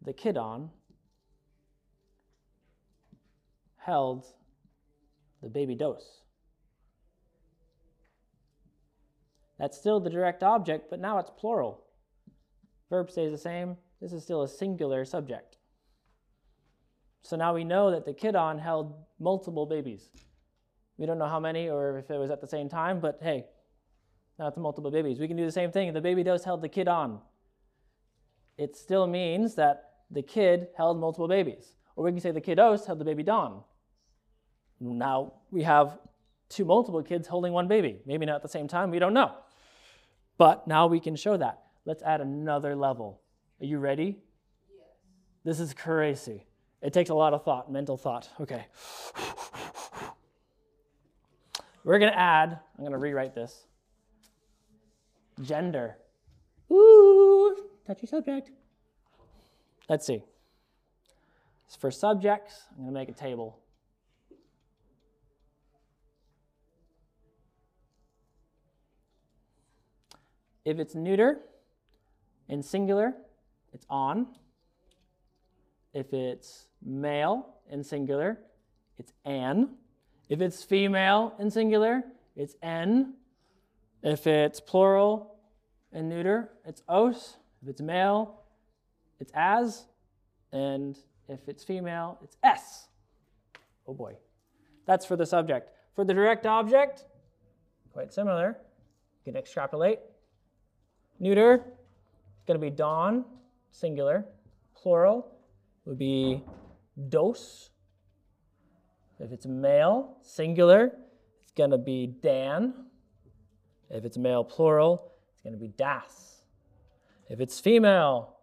the 0.02 0.14
kidon 0.14 0.70
held 3.78 4.26
the 5.42 5.50
baby 5.50 5.76
dos. 5.76 6.25
That's 9.60 9.78
still 9.78 10.00
the 10.00 10.10
direct 10.10 10.44
object, 10.44 10.90
but 10.90 11.00
now 11.00 11.18
it's 11.18 11.32
plural. 11.38 11.86
Verb 12.90 13.10
stays 13.10 13.32
the 13.32 13.38
same. 13.38 13.78
This 14.02 14.14
is 14.14 14.24
still 14.24 14.44
a 14.44 14.48
singular 14.48 15.06
subject. 15.06 15.58
So 17.22 17.36
now 17.36 17.54
we 17.54 17.64
know 17.64 17.90
that 17.92 18.06
the 18.06 18.14
kidon 18.14 18.62
held 18.62 18.94
multiple 19.20 19.66
babies. 19.66 20.10
We 20.98 21.06
don't 21.06 21.18
know 21.18 21.28
how 21.28 21.40
many 21.40 21.70
or 21.70 21.98
if 21.98 22.12
it 22.12 22.18
was 22.18 22.30
at 22.30 22.42
the 22.42 22.48
same 22.48 22.70
time, 22.70 23.00
but 23.00 23.20
hey, 23.22 23.46
now 24.38 24.48
it's 24.48 24.58
multiple 24.58 24.92
babies. 24.92 25.20
We 25.20 25.28
can 25.28 25.38
do 25.38 25.46
the 25.46 25.52
same 25.52 25.72
thing. 25.72 25.92
The 25.94 26.02
baby 26.02 26.24
dos 26.24 26.44
held 26.44 26.62
the 26.62 26.70
kidon. 26.70 27.20
It 28.58 28.76
still 28.76 29.08
means 29.08 29.56
that 29.56 29.92
the 30.12 30.22
kid 30.22 30.68
held 30.78 31.00
multiple 31.00 31.28
babies. 31.28 31.74
Or 31.96 32.04
we 32.06 32.12
can 32.12 32.20
say 32.20 32.32
the 32.32 32.42
kiddos 32.42 32.86
held 32.86 33.00
the 33.00 33.06
baby 33.06 33.24
don. 33.24 33.64
Now 34.80 35.34
we 35.52 35.64
have 35.64 35.98
two 36.50 36.66
multiple 36.66 37.02
kids 37.02 37.28
holding 37.28 37.54
one 37.54 37.68
baby. 37.68 38.02
Maybe 38.06 38.26
not 38.26 38.36
at 38.36 38.42
the 38.44 38.50
same 38.50 38.68
time, 38.68 38.92
we 38.92 39.00
don't 39.00 39.14
know. 39.14 39.34
But 40.38 40.68
now 40.68 40.88
we 40.88 41.00
can 41.00 41.16
show 41.16 41.38
that. 41.38 41.62
Let's 41.86 42.04
add 42.04 42.22
another 42.22 42.76
level. 42.76 43.22
Are 43.62 43.66
you 43.66 43.80
ready? 43.80 44.18
Yes. 44.70 44.88
This 45.44 45.60
is 45.60 45.74
crazy. 45.74 46.46
It 46.82 46.94
takes 46.94 47.10
a 47.10 47.14
lot 47.14 47.34
of 47.34 47.44
thought, 47.44 47.72
mental 47.72 47.98
thought. 47.98 48.30
Okay. 48.40 48.66
We're 51.84 52.00
going 52.00 52.12
to 52.12 52.18
add, 52.18 52.60
I'm 52.78 52.84
going 52.84 52.92
to 52.92 52.98
rewrite 52.98 53.36
this 53.36 53.68
gender. 55.42 55.98
Ooh, 56.72 57.56
touchy 57.86 58.08
subject. 58.08 58.52
Let's 59.88 60.06
see. 60.06 60.24
For 61.80 61.92
subjects, 61.92 62.64
I'm 62.72 62.84
going 62.84 62.88
to 62.88 62.94
make 62.94 63.10
a 63.10 63.14
table. 63.14 63.60
If 70.66 70.80
it's 70.80 70.96
neuter 70.96 71.40
in 72.50 72.64
singular, 72.64 73.14
it's 73.72 73.86
on. 73.90 74.28
If 75.94 76.12
it's 76.12 76.68
male 76.84 77.56
in 77.70 77.84
singular, 77.84 78.40
it's 78.98 79.14
an. 79.24 79.76
If 80.28 80.42
it's 80.42 80.64
female 80.64 81.36
in 81.40 81.52
singular, 81.52 82.04
it's 82.36 82.56
en. 82.64 83.14
If 84.02 84.26
it's 84.28 84.60
plural 84.60 85.38
and 85.94 86.10
neuter, 86.10 86.50
it's 86.66 86.82
os. 86.90 87.38
If 87.62 87.70
it's 87.70 87.82
male, 87.82 88.42
it's 89.20 89.32
as. 89.36 89.86
And 90.52 90.98
if 91.28 91.48
it's 91.48 91.64
female, 91.64 92.18
it's 92.24 92.38
s. 92.44 92.88
Oh 93.88 93.94
boy. 93.94 94.16
That's 94.86 95.06
for 95.06 95.16
the 95.16 95.26
subject. 95.26 95.70
For 95.96 96.04
the 96.04 96.14
direct 96.14 96.46
object, 96.46 97.06
quite 97.94 98.14
similar. 98.14 98.58
You 99.26 99.32
can 99.32 99.40
extrapolate. 99.40 100.00
Neuter, 101.20 101.54
it's 101.54 102.46
going 102.46 102.60
to 102.60 102.66
be 102.66 102.70
don, 102.70 103.26
singular. 103.72 104.26
Plural 104.76 105.32
would 105.86 105.98
be 105.98 106.44
dos. 107.10 107.70
If 109.20 109.32
it's 109.32 109.46
male, 109.46 110.18
singular, 110.22 110.92
it's 111.42 111.52
going 111.56 111.72
to 111.72 111.78
be 111.78 112.08
dan. 112.08 112.74
If 113.90 114.04
it's 114.04 114.18
male, 114.18 114.44
plural, 114.44 115.12
it's 115.34 115.44
going 115.44 115.54
to 115.54 115.60
be 115.60 115.70
das. 115.70 116.42
If 117.30 117.40
it's 117.40 117.60
female, 117.60 118.38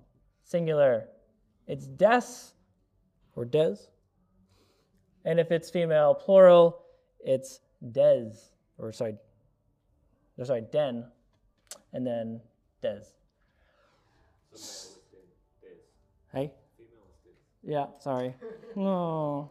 singular, 0.45 1.09
it's 1.67 1.87
des 1.87 2.53
or 3.35 3.45
des. 3.45 3.77
And 5.25 5.39
if 5.39 5.51
it's 5.53 5.71
female, 5.71 6.15
plural, 6.15 6.81
it's 7.21 7.61
des, 7.93 8.33
or 8.79 8.93
sorry, 8.93 9.15
or 10.39 10.45
sorry, 10.45 10.63
den, 10.73 11.05
and 11.93 12.07
then 12.07 12.41
des. 12.83 13.01
Hey? 16.33 16.53
Yeah, 17.63 17.87
sorry. 17.99 18.35
No. 18.75 19.51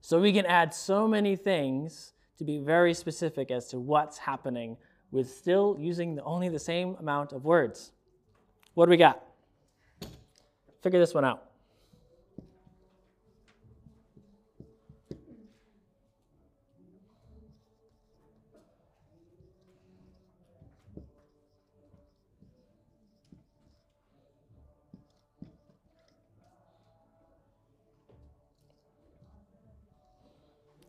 So 0.00 0.20
we 0.20 0.32
can 0.32 0.46
add 0.46 0.72
so 0.72 1.08
many 1.08 1.34
things 1.34 2.12
to 2.38 2.44
be 2.44 2.58
very 2.58 2.94
specific 2.94 3.50
as 3.50 3.66
to 3.70 3.80
what's 3.80 4.18
happening 4.18 4.76
with 5.10 5.28
still 5.28 5.76
using 5.80 6.14
the, 6.14 6.22
only 6.22 6.48
the 6.48 6.60
same 6.60 6.94
amount 7.00 7.32
of 7.32 7.44
words. 7.44 7.90
What 8.74 8.86
do 8.86 8.90
we 8.90 8.96
got? 8.96 9.20
Figure 10.82 11.00
this 11.00 11.14
one 11.14 11.24
out. 11.24 11.45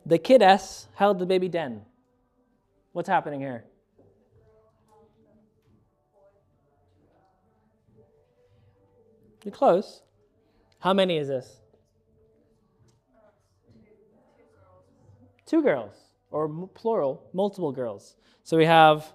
The 0.08 0.18
kid 0.18 0.42
S 0.42 0.88
held 0.96 1.20
the 1.20 1.26
baby 1.26 1.50
den. 1.50 1.82
What's 2.94 3.10
happening 3.10 3.42
here? 3.42 3.66
You're 9.44 9.54
close. 9.54 10.04
How 10.80 10.94
many 10.94 11.18
is 11.18 11.28
this? 11.28 11.58
Two 15.46 15.62
girls, 15.62 15.94
or 16.32 16.68
plural, 16.74 17.30
multiple 17.34 17.74
girls. 17.74 18.16
So 18.44 18.56
we 18.56 18.66
have 18.66 19.12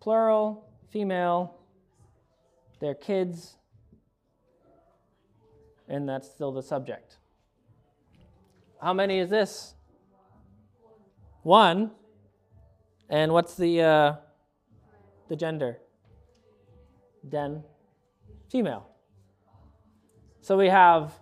plural, 0.00 0.68
female, 0.90 1.54
their 2.80 2.94
kids, 2.94 3.56
and 5.88 6.08
that's 6.08 6.28
still 6.28 6.50
the 6.50 6.62
subject. 6.62 7.18
How 8.80 8.92
many 8.92 9.20
is 9.20 9.30
this? 9.30 9.74
One. 11.42 11.90
And 13.08 13.32
what's 13.32 13.54
the 13.56 13.82
uh, 13.82 14.14
the 15.28 15.36
gender? 15.36 15.78
Den, 17.28 17.62
female. 18.50 18.88
So 20.40 20.56
we 20.56 20.68
have 20.68 21.12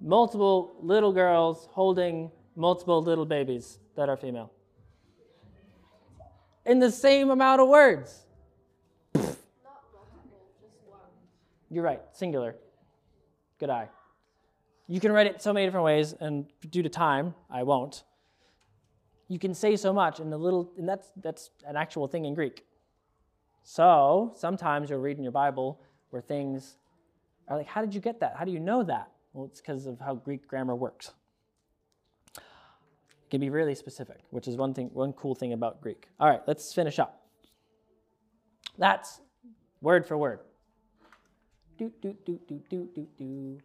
multiple 0.00 0.76
little 0.80 1.12
girls 1.12 1.68
holding 1.72 2.30
multiple 2.54 3.02
little 3.02 3.24
babies 3.24 3.78
that 3.96 4.08
are 4.08 4.16
female. 4.16 4.52
In 6.66 6.80
the 6.80 6.90
same 6.90 7.30
amount 7.30 7.60
of 7.60 7.68
words. 7.68 8.26
You're 11.70 11.84
right, 11.84 12.00
singular. 12.12 12.56
Good 13.58 13.70
eye. 13.70 13.88
You 14.86 15.00
can 15.00 15.12
write 15.12 15.26
it 15.26 15.42
so 15.42 15.52
many 15.52 15.66
different 15.66 15.84
ways, 15.84 16.14
and 16.18 16.46
due 16.70 16.82
to 16.82 16.88
time, 16.88 17.34
I 17.50 17.62
won't. 17.62 18.04
You 19.28 19.38
can 19.38 19.54
say 19.54 19.76
so 19.76 19.92
much 19.92 20.20
in 20.20 20.30
the 20.30 20.38
little, 20.38 20.72
and 20.78 20.88
that's 20.88 21.12
that's 21.16 21.50
an 21.66 21.76
actual 21.76 22.08
thing 22.08 22.24
in 22.24 22.34
Greek. 22.34 22.64
So 23.62 24.32
sometimes 24.34 24.88
you'll 24.88 25.00
read 25.00 25.18
in 25.18 25.22
your 25.22 25.32
Bible 25.32 25.80
where 26.10 26.22
things 26.22 26.76
are 27.48 27.58
like, 27.58 27.66
how 27.66 27.82
did 27.82 27.94
you 27.94 28.00
get 28.00 28.20
that? 28.20 28.34
How 28.36 28.44
do 28.44 28.50
you 28.50 28.60
know 28.60 28.82
that? 28.82 29.10
Well, 29.32 29.44
it's 29.44 29.60
because 29.60 29.86
of 29.86 30.00
how 30.00 30.14
Greek 30.14 30.48
grammar 30.48 30.74
works. 30.74 31.12
It 32.36 33.30
can 33.30 33.40
be 33.40 33.50
really 33.50 33.74
specific, 33.74 34.20
which 34.30 34.48
is 34.48 34.56
one 34.56 34.72
thing, 34.72 34.90
one 34.94 35.12
cool 35.12 35.34
thing 35.34 35.52
about 35.52 35.82
Greek. 35.82 36.08
All 36.18 36.28
right, 36.28 36.40
let's 36.46 36.72
finish 36.72 36.98
up. 36.98 37.26
That's 38.78 39.20
word 39.82 40.06
for 40.06 40.16
word. 40.16 40.40
Do, 41.76 41.92
do, 42.00 42.16
do, 42.24 42.40
do, 42.48 42.62
do, 42.70 42.88
do, 42.94 43.06
do. 43.18 43.58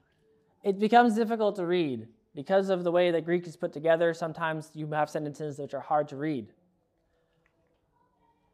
It 0.64 0.80
becomes 0.80 1.16
difficult 1.16 1.56
to 1.56 1.66
read 1.66 2.08
because 2.36 2.70
of 2.70 2.84
the 2.84 2.92
way 2.92 3.12
that 3.12 3.26
Greek 3.26 3.48
is 3.48 3.56
put 3.56 3.74
together. 3.74 4.14
Sometimes 4.14 4.72
you 4.74 4.88
have 4.88 5.10
sentences 5.10 5.60
which 5.60 5.74
are 5.74 5.82
hard 5.82 6.08
to 6.10 6.18
read. 6.18 6.48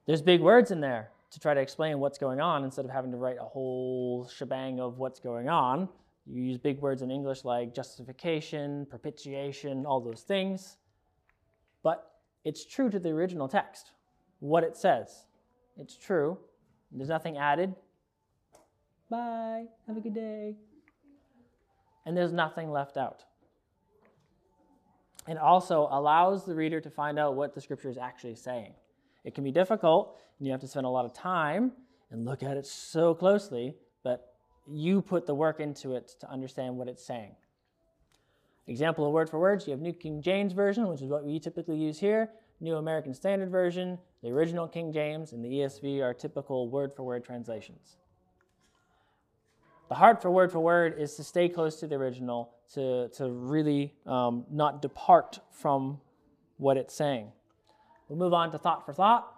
There's 0.06 0.22
big 0.22 0.42
words 0.42 0.72
in 0.72 0.82
there 0.82 1.12
to 1.32 1.40
try 1.40 1.54
to 1.54 1.62
explain 1.62 2.00
what's 2.00 2.18
going 2.18 2.42
on 2.42 2.64
instead 2.64 2.86
of 2.86 2.92
having 2.92 3.12
to 3.12 3.18
write 3.18 3.38
a 3.40 3.44
whole 3.44 4.28
shebang 4.28 4.80
of 4.80 4.98
what's 4.98 5.20
going 5.20 5.48
on. 5.48 5.88
You 6.26 6.42
use 6.42 6.58
big 6.58 6.80
words 6.80 7.02
in 7.02 7.12
English 7.12 7.46
like 7.46 7.74
justification, 7.74 8.86
propitiation, 8.90 9.86
all 9.86 10.02
those 10.02 10.22
things. 10.22 10.78
But 11.84 12.12
it's 12.44 12.66
true 12.66 12.90
to 12.90 13.00
the 13.00 13.10
original 13.10 13.48
text, 13.48 13.92
what 14.40 14.64
it 14.64 14.76
says. 14.76 15.26
It's 15.78 15.96
true. 15.96 16.38
There's 16.92 17.10
nothing 17.10 17.38
added. 17.38 17.76
Bye. 19.10 19.66
Have 19.88 19.98
a 19.98 20.02
good 20.02 20.16
day. 20.16 20.56
And 22.06 22.18
there's 22.18 22.34
nothing 22.34 22.72
left 22.72 22.98
out. 22.98 23.24
It 25.30 25.38
also 25.38 25.88
allows 25.92 26.44
the 26.44 26.56
reader 26.56 26.82
to 26.82 26.90
find 26.90 27.20
out 27.20 27.36
what 27.36 27.54
the 27.54 27.62
scripture 27.62 27.90
is 27.90 28.00
actually 28.00 28.34
saying. 28.34 28.74
It 29.24 29.36
can 29.36 29.44
be 29.44 29.52
difficult, 29.52 30.20
and 30.40 30.48
you 30.48 30.52
have 30.52 30.62
to 30.62 30.68
spend 30.68 30.88
a 30.88 30.90
lot 30.90 31.06
of 31.06 31.14
time 31.14 31.72
and 32.10 32.26
look 32.26 32.42
at 32.42 32.58
it 32.58 32.66
so 32.66 33.14
closely, 33.14 33.76
but 34.04 34.34
you 34.68 35.04
put 35.04 35.28
the 35.28 35.36
work 35.36 35.60
into 35.60 35.94
it 35.94 36.16
to 36.22 36.32
understand 36.32 36.76
what 36.78 36.88
it's 36.88 37.06
saying. 37.06 37.36
Example 38.66 39.06
of 39.06 39.12
word 39.14 39.30
for 39.30 39.40
words, 39.40 39.68
you 39.68 39.72
have 39.72 39.82
New 39.82 39.94
King 39.94 40.20
James 40.20 40.54
Version, 40.54 40.88
which 40.88 41.04
is 41.04 41.10
what 41.10 41.24
we 41.24 41.40
typically 41.40 41.78
use 41.78 42.00
here, 42.00 42.32
New 42.60 42.78
American 42.78 43.14
Standard 43.14 43.52
Version, 43.52 44.00
the 44.24 44.30
original 44.30 44.68
King 44.68 44.92
James, 44.92 45.34
and 45.34 45.46
the 45.46 45.50
ESV 45.50 46.02
are 46.02 46.14
typical 46.14 46.70
word 46.70 46.92
for 46.92 47.04
word 47.04 47.24
translations. 47.24 47.98
The 49.90 49.96
heart 49.96 50.22
for 50.22 50.30
word 50.30 50.52
for 50.52 50.60
word 50.60 51.00
is 51.00 51.16
to 51.16 51.24
stay 51.24 51.50
close 51.50 51.78
to 51.78 51.88
the 51.88 51.96
original, 51.96 52.52
to, 52.76 53.10
to 53.10 53.30
really 53.30 53.96
um, 54.06 54.46
not 54.52 54.84
depart 54.84 55.40
from 55.52 56.00
what 56.58 56.78
it's 56.78 56.94
saying. 56.94 57.32
We'll 58.08 58.20
move 58.20 58.34
on 58.34 58.52
to 58.52 58.60
thought 58.60 58.86
for 58.86 58.94
thought. 58.94 59.36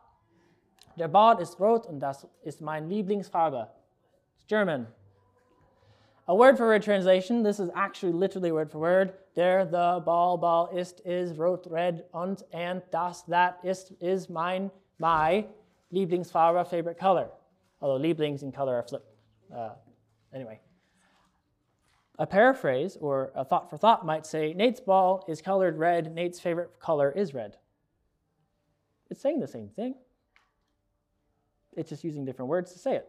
Der 0.98 1.08
Bad 1.08 1.40
ist 1.40 1.58
rot 1.58 1.86
und 1.88 2.00
das 2.00 2.26
ist 2.44 2.62
mein 2.62 2.90
Lieblingsfarbe. 2.90 3.68
It's 4.36 4.46
German. 4.46 4.88
A 6.28 6.36
word 6.36 6.58
for 6.58 6.68
word 6.68 6.84
translation. 6.84 7.44
This 7.44 7.62
is 7.62 7.70
actually 7.74 8.12
literally 8.12 8.52
word 8.52 8.70
for 8.70 8.80
word. 8.80 9.14
Der, 9.36 9.64
the, 9.64 10.02
ball, 10.06 10.38
ball, 10.38 10.70
ist, 10.76 11.02
is, 11.06 11.38
rot, 11.38 11.66
red, 11.70 12.04
und, 12.14 12.44
and, 12.52 12.82
das, 12.92 13.22
that, 13.24 13.60
ist, 13.64 13.94
is, 14.02 14.30
mein, 14.30 14.70
my, 15.00 15.46
Lieblingsfarbe, 15.94 16.68
favorite 16.68 17.00
color. 17.00 17.30
Although 17.82 18.06
Lieblings 18.06 18.44
and 18.44 18.54
color 18.54 18.76
are 18.76 18.84
flipped. 18.84 19.08
Uh, 19.54 19.70
anyway. 20.34 20.60
A 22.20 22.28
paraphrase 22.28 22.98
or 23.00 23.32
a 23.36 23.44
thought 23.44 23.70
for 23.70 23.78
thought 23.78 24.06
might 24.06 24.26
say 24.26 24.54
Nate's 24.54 24.80
ball 24.80 25.26
is 25.28 25.42
colored 25.42 25.78
red, 25.78 26.14
Nate's 26.14 26.40
favorite 26.40 26.80
color 26.80 27.12
is 27.12 27.34
red. 27.34 27.58
It's 29.10 29.22
saying 29.22 29.40
the 29.40 29.48
same 29.48 29.70
thing. 29.70 29.96
It's 31.76 31.90
just 31.90 32.04
using 32.04 32.26
different 32.26 32.50
words 32.50 32.74
to 32.74 32.80
say 32.80 32.96
it. 32.96 33.08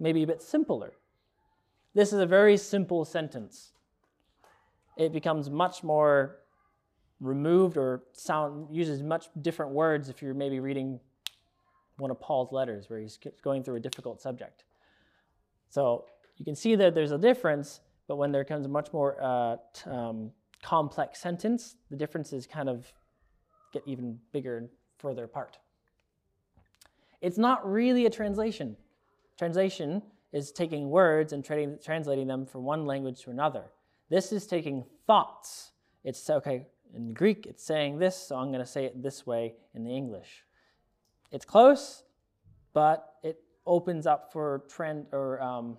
Maybe 0.00 0.22
a 0.22 0.26
bit 0.26 0.42
simpler. 0.42 0.92
This 1.94 2.12
is 2.12 2.20
a 2.20 2.26
very 2.26 2.56
simple 2.56 3.04
sentence. 3.04 3.72
it 4.98 5.12
becomes 5.12 5.48
much 5.48 5.82
more 5.82 6.40
removed 7.20 7.76
or 7.76 8.02
sound 8.12 8.66
uses 8.70 9.02
much 9.02 9.28
different 9.40 9.72
words 9.72 10.08
if 10.08 10.20
you're 10.20 10.34
maybe 10.34 10.60
reading 10.60 11.00
one 11.96 12.10
of 12.10 12.20
Paul's 12.20 12.52
letters 12.52 12.90
where 12.90 12.98
he's 13.00 13.18
going 13.42 13.62
through 13.62 13.76
a 13.76 13.80
difficult 13.80 14.20
subject. 14.20 14.64
So 15.70 16.06
you 16.36 16.44
can 16.44 16.54
see 16.54 16.76
that 16.76 16.94
there's 16.94 17.12
a 17.12 17.18
difference, 17.18 17.80
but 18.06 18.16
when 18.16 18.32
there 18.32 18.44
comes 18.44 18.66
a 18.66 18.68
much 18.68 18.92
more 18.92 19.22
uh, 19.22 19.56
um, 19.86 20.30
complex 20.62 21.20
sentence, 21.20 21.76
the 21.90 21.96
differences 21.96 22.46
kind 22.46 22.68
of 22.68 22.92
get 23.72 23.82
even 23.86 24.18
bigger 24.32 24.56
and 24.56 24.68
further 24.98 25.24
apart. 25.24 25.58
It's 27.20 27.38
not 27.38 27.68
really 27.70 28.06
a 28.06 28.10
translation. 28.10 28.76
Translation 29.36 30.02
is 30.32 30.52
taking 30.52 30.90
words 30.90 31.32
and 31.32 31.44
tra- 31.44 31.76
translating 31.78 32.26
them 32.26 32.46
from 32.46 32.64
one 32.64 32.86
language 32.86 33.22
to 33.22 33.30
another. 33.30 33.64
This 34.08 34.32
is 34.32 34.46
taking 34.46 34.84
thoughts. 35.06 35.72
It's 36.04 36.28
okay, 36.30 36.66
in 36.94 37.12
Greek, 37.12 37.46
it's 37.46 37.64
saying 37.64 37.98
this, 37.98 38.16
so 38.16 38.36
I'm 38.36 38.48
going 38.48 38.64
to 38.64 38.66
say 38.66 38.84
it 38.84 39.02
this 39.02 39.26
way 39.26 39.54
in 39.74 39.84
the 39.84 39.94
English. 39.94 40.44
It's 41.30 41.44
close, 41.44 42.04
but 42.72 43.14
it 43.22 43.38
opens 43.68 44.06
up 44.06 44.32
for 44.32 44.64
trend 44.68 45.06
or 45.12 45.40
um, 45.40 45.78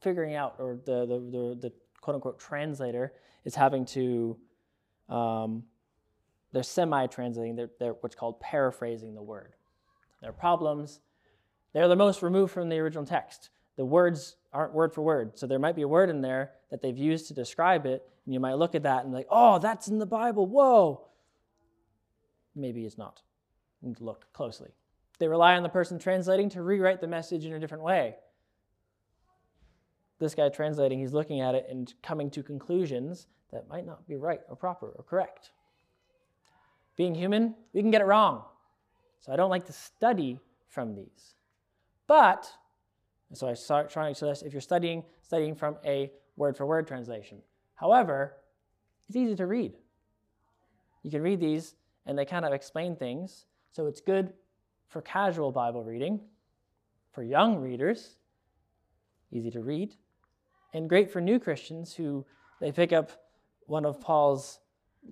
figuring 0.00 0.34
out, 0.34 0.56
or 0.58 0.78
the, 0.84 1.06
the, 1.06 1.18
the, 1.18 1.58
the, 1.60 1.72
quote 2.00 2.16
unquote 2.16 2.38
translator 2.38 3.12
is 3.44 3.54
having 3.54 3.86
to, 3.86 4.36
um, 5.08 5.62
they're 6.52 6.62
semi 6.62 7.06
translating, 7.06 7.56
they're, 7.56 7.70
they're 7.78 7.92
what's 8.00 8.14
called 8.14 8.40
paraphrasing 8.40 9.14
the 9.14 9.22
word. 9.22 9.54
There 10.20 10.30
are 10.30 10.34
problems. 10.34 11.00
They're 11.72 11.88
the 11.88 11.96
most 11.96 12.22
removed 12.22 12.52
from 12.52 12.68
the 12.68 12.78
original 12.78 13.06
text. 13.06 13.50
The 13.76 13.84
words 13.84 14.36
aren't 14.52 14.72
word 14.72 14.92
for 14.92 15.02
word. 15.02 15.38
So 15.38 15.46
there 15.46 15.58
might 15.58 15.76
be 15.76 15.82
a 15.82 15.88
word 15.88 16.10
in 16.10 16.20
there 16.20 16.52
that 16.70 16.80
they've 16.82 16.96
used 16.96 17.28
to 17.28 17.34
describe 17.34 17.86
it, 17.86 18.02
and 18.24 18.32
you 18.34 18.40
might 18.40 18.54
look 18.54 18.74
at 18.74 18.84
that 18.84 19.04
and 19.04 19.12
be 19.12 19.18
like, 19.18 19.28
oh, 19.30 19.58
that's 19.58 19.88
in 19.88 19.98
the 19.98 20.06
Bible. 20.06 20.46
Whoa. 20.46 21.06
Maybe 22.54 22.84
it's 22.84 22.98
not. 22.98 23.22
To 23.82 24.04
look 24.04 24.26
closely. 24.32 24.70
They 25.18 25.28
rely 25.28 25.56
on 25.56 25.62
the 25.62 25.68
person 25.68 25.98
translating 25.98 26.48
to 26.50 26.62
rewrite 26.62 27.00
the 27.00 27.06
message 27.06 27.44
in 27.44 27.52
a 27.52 27.60
different 27.60 27.84
way. 27.84 28.16
This 30.18 30.34
guy 30.34 30.48
translating, 30.48 30.98
he's 30.98 31.12
looking 31.12 31.40
at 31.40 31.54
it 31.54 31.66
and 31.70 31.92
coming 32.02 32.30
to 32.30 32.42
conclusions 32.42 33.26
that 33.52 33.68
might 33.68 33.86
not 33.86 34.06
be 34.06 34.16
right 34.16 34.40
or 34.48 34.56
proper 34.56 34.88
or 34.88 35.04
correct. 35.04 35.50
Being 36.96 37.14
human, 37.14 37.54
we 37.72 37.82
can 37.82 37.90
get 37.90 38.00
it 38.00 38.04
wrong. 38.04 38.44
So 39.20 39.32
I 39.32 39.36
don't 39.36 39.50
like 39.50 39.66
to 39.66 39.72
study 39.72 40.38
from 40.68 40.94
these. 40.94 41.34
But, 42.06 42.50
so 43.32 43.48
I 43.48 43.54
start 43.54 43.90
trying 43.90 44.14
to, 44.16 44.30
if 44.44 44.52
you're 44.52 44.60
studying, 44.60 45.04
studying 45.22 45.54
from 45.54 45.76
a 45.84 46.10
word 46.36 46.56
for 46.56 46.66
word 46.66 46.86
translation. 46.86 47.38
However, 47.74 48.34
it's 49.08 49.16
easy 49.16 49.36
to 49.36 49.46
read. 49.46 49.72
You 51.02 51.10
can 51.10 51.22
read 51.22 51.40
these 51.40 51.74
and 52.06 52.18
they 52.18 52.24
kind 52.24 52.44
of 52.44 52.52
explain 52.52 52.96
things. 52.96 53.46
So 53.72 53.86
it's 53.86 54.00
good 54.00 54.32
for 54.88 55.00
casual 55.02 55.52
Bible 55.52 55.82
reading, 55.82 56.20
for 57.12 57.22
young 57.22 57.56
readers, 57.56 58.16
easy 59.32 59.50
to 59.50 59.60
read, 59.60 59.94
and 60.72 60.88
great 60.88 61.10
for 61.10 61.20
new 61.20 61.38
Christians 61.38 61.94
who 61.94 62.24
they 62.60 62.72
pick 62.72 62.92
up 62.92 63.10
one 63.66 63.84
of 63.84 64.00
Paul's 64.00 64.60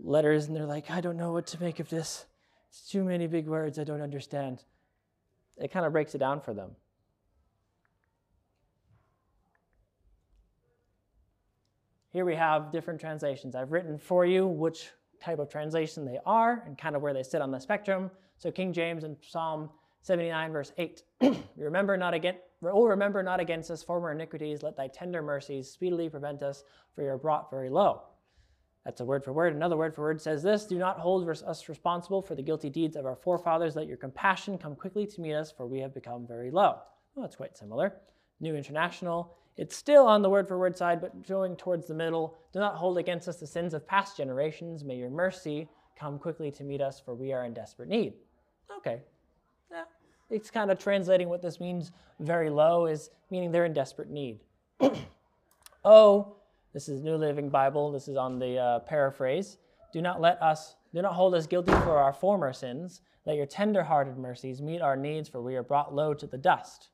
letters 0.03 0.47
and 0.47 0.57
they're 0.57 0.67
like, 0.67 0.91
I 0.91 1.01
don't 1.01 1.17
know 1.17 1.33
what 1.33 1.47
to 1.49 1.61
make 1.61 1.81
of 1.81 1.89
this. 1.89 2.27
It's 2.69 2.89
too 2.89 3.05
many 3.05 3.27
big 3.27 3.47
words 3.47 3.79
I 3.79 3.85
don't 3.85 4.01
understand. 4.01 4.65
It 5.59 5.71
kind 5.71 5.85
of 5.85 5.93
breaks 5.93 6.15
it 6.15 6.19
down 6.19 6.41
for 6.41 6.55
them. 6.55 6.71
Here 12.13 12.25
we 12.25 12.35
have 12.35 12.73
different 12.73 13.01
translations. 13.01 13.55
I've 13.55 13.73
written 13.73 13.99
for 13.99 14.27
you 14.27 14.47
which 14.47 14.91
type 15.21 15.39
of 15.39 15.49
translation 15.49 16.05
they 16.05 16.19
are 16.27 16.63
and 16.67 16.77
kind 16.77 16.95
of 16.95 17.01
where 17.01 17.15
they 17.15 17.23
sit 17.23 17.41
on 17.41 17.51
the 17.51 17.59
spectrum. 17.59 18.11
So 18.43 18.51
King 18.51 18.73
James 18.73 19.05
in 19.05 19.17
Psalm 19.23 19.71
79, 20.01 20.51
verse 20.51 20.73
8. 20.77 21.05
remember 21.57 21.97
not 21.97 22.13
again, 22.13 22.35
oh, 22.65 22.87
remember 22.87 23.23
not 23.23 23.39
against 23.39 23.71
us 23.71 23.85
former 23.85 24.11
iniquities. 24.11 24.65
Let 24.65 24.77
thy 24.77 24.89
tender 24.89 25.23
mercies 25.23 25.71
speedily 25.71 26.09
prevent 26.09 26.43
us, 26.43 26.65
for 26.93 27.03
you 27.03 27.11
are 27.11 27.17
brought 27.17 27.53
very 27.53 27.71
low. 27.71 28.03
That's 28.85 29.01
a 29.01 29.05
word 29.05 29.23
for 29.23 29.33
word. 29.33 29.55
Another 29.55 29.77
word 29.77 29.95
for 29.95 30.03
word 30.03 30.21
says 30.21 30.43
this 30.43 30.65
Do 30.65 30.77
not 30.77 30.99
hold 30.99 31.29
us 31.29 31.69
responsible 31.69 32.21
for 32.21 32.35
the 32.35 32.43
guilty 32.43 32.69
deeds 32.69 32.97
of 32.97 33.07
our 33.07 33.15
forefathers. 33.15 33.77
Let 33.77 33.87
your 33.87 33.97
compassion 33.97 34.59
come 34.59 34.75
quickly 34.75 35.07
to 35.07 35.21
meet 35.21 35.35
us, 35.35 35.53
for 35.53 35.69
we 35.69 35.79
have 35.79 35.95
become 35.95 36.27
very 36.27 36.51
low. 36.51 36.81
Well, 37.15 37.23
that's 37.23 37.37
quite 37.37 37.57
similar. 37.57 37.95
New 38.41 38.57
International 38.57 39.37
it's 39.57 39.77
still 39.77 40.07
on 40.07 40.23
the 40.23 40.31
word 40.31 40.49
for 40.49 40.59
word 40.59 40.77
side, 40.77 41.01
but 41.01 41.29
going 41.29 41.57
towards 41.57 41.87
the 41.87 41.95
middle. 41.95 42.39
Do 42.53 42.59
not 42.59 42.77
hold 42.77 42.97
against 42.97 43.29
us 43.29 43.37
the 43.37 43.47
sins 43.47 43.75
of 43.75 43.87
past 43.87 44.17
generations. 44.17 44.83
May 44.83 44.97
your 44.97 45.11
mercy 45.11 45.69
come 45.95 46.19
quickly 46.19 46.51
to 46.53 46.65
meet 46.65 46.81
us, 46.81 47.01
for 47.01 47.15
we 47.15 47.33
are 47.33 47.45
in 47.45 47.53
desperate 47.53 47.89
need. 47.89 48.15
Okay. 48.79 49.01
Yeah. 49.71 49.85
It's 50.31 50.51
kind 50.51 50.71
of 50.71 50.79
translating 50.79 51.29
what 51.29 51.43
this 51.43 51.61
means 51.61 51.93
very 52.21 52.51
low, 52.51 52.87
is 52.87 53.11
meaning 53.31 53.53
they're 53.53 53.65
in 53.65 53.73
desperate 53.73 54.11
need. 54.11 54.41
oh, 55.85 56.37
this 56.73 56.89
is 56.89 57.03
New 57.03 57.17
Living 57.17 57.49
Bible. 57.49 57.93
This 57.93 58.09
is 58.09 58.17
on 58.17 58.39
the 58.39 58.59
uh, 58.59 58.79
paraphrase. 58.81 59.59
Do 59.93 60.01
not 60.01 60.21
let 60.21 60.41
us, 60.43 60.77
do 60.95 61.03
not 61.03 61.13
hold 61.13 61.35
us 61.35 61.47
guilty 61.47 61.73
for 61.73 61.99
our 61.99 62.13
former 62.13 62.53
sins. 62.53 63.03
Let 63.27 63.37
your 63.37 63.47
tender-hearted 63.47 64.17
mercies 64.17 64.63
meet 64.63 64.81
our 64.81 64.97
needs, 64.97 65.29
for 65.29 65.43
we 65.43 65.55
are 65.55 65.63
brought 65.63 65.95
low 65.95 66.15
to 66.15 66.27
the 66.27 66.39
dust. 66.39 66.89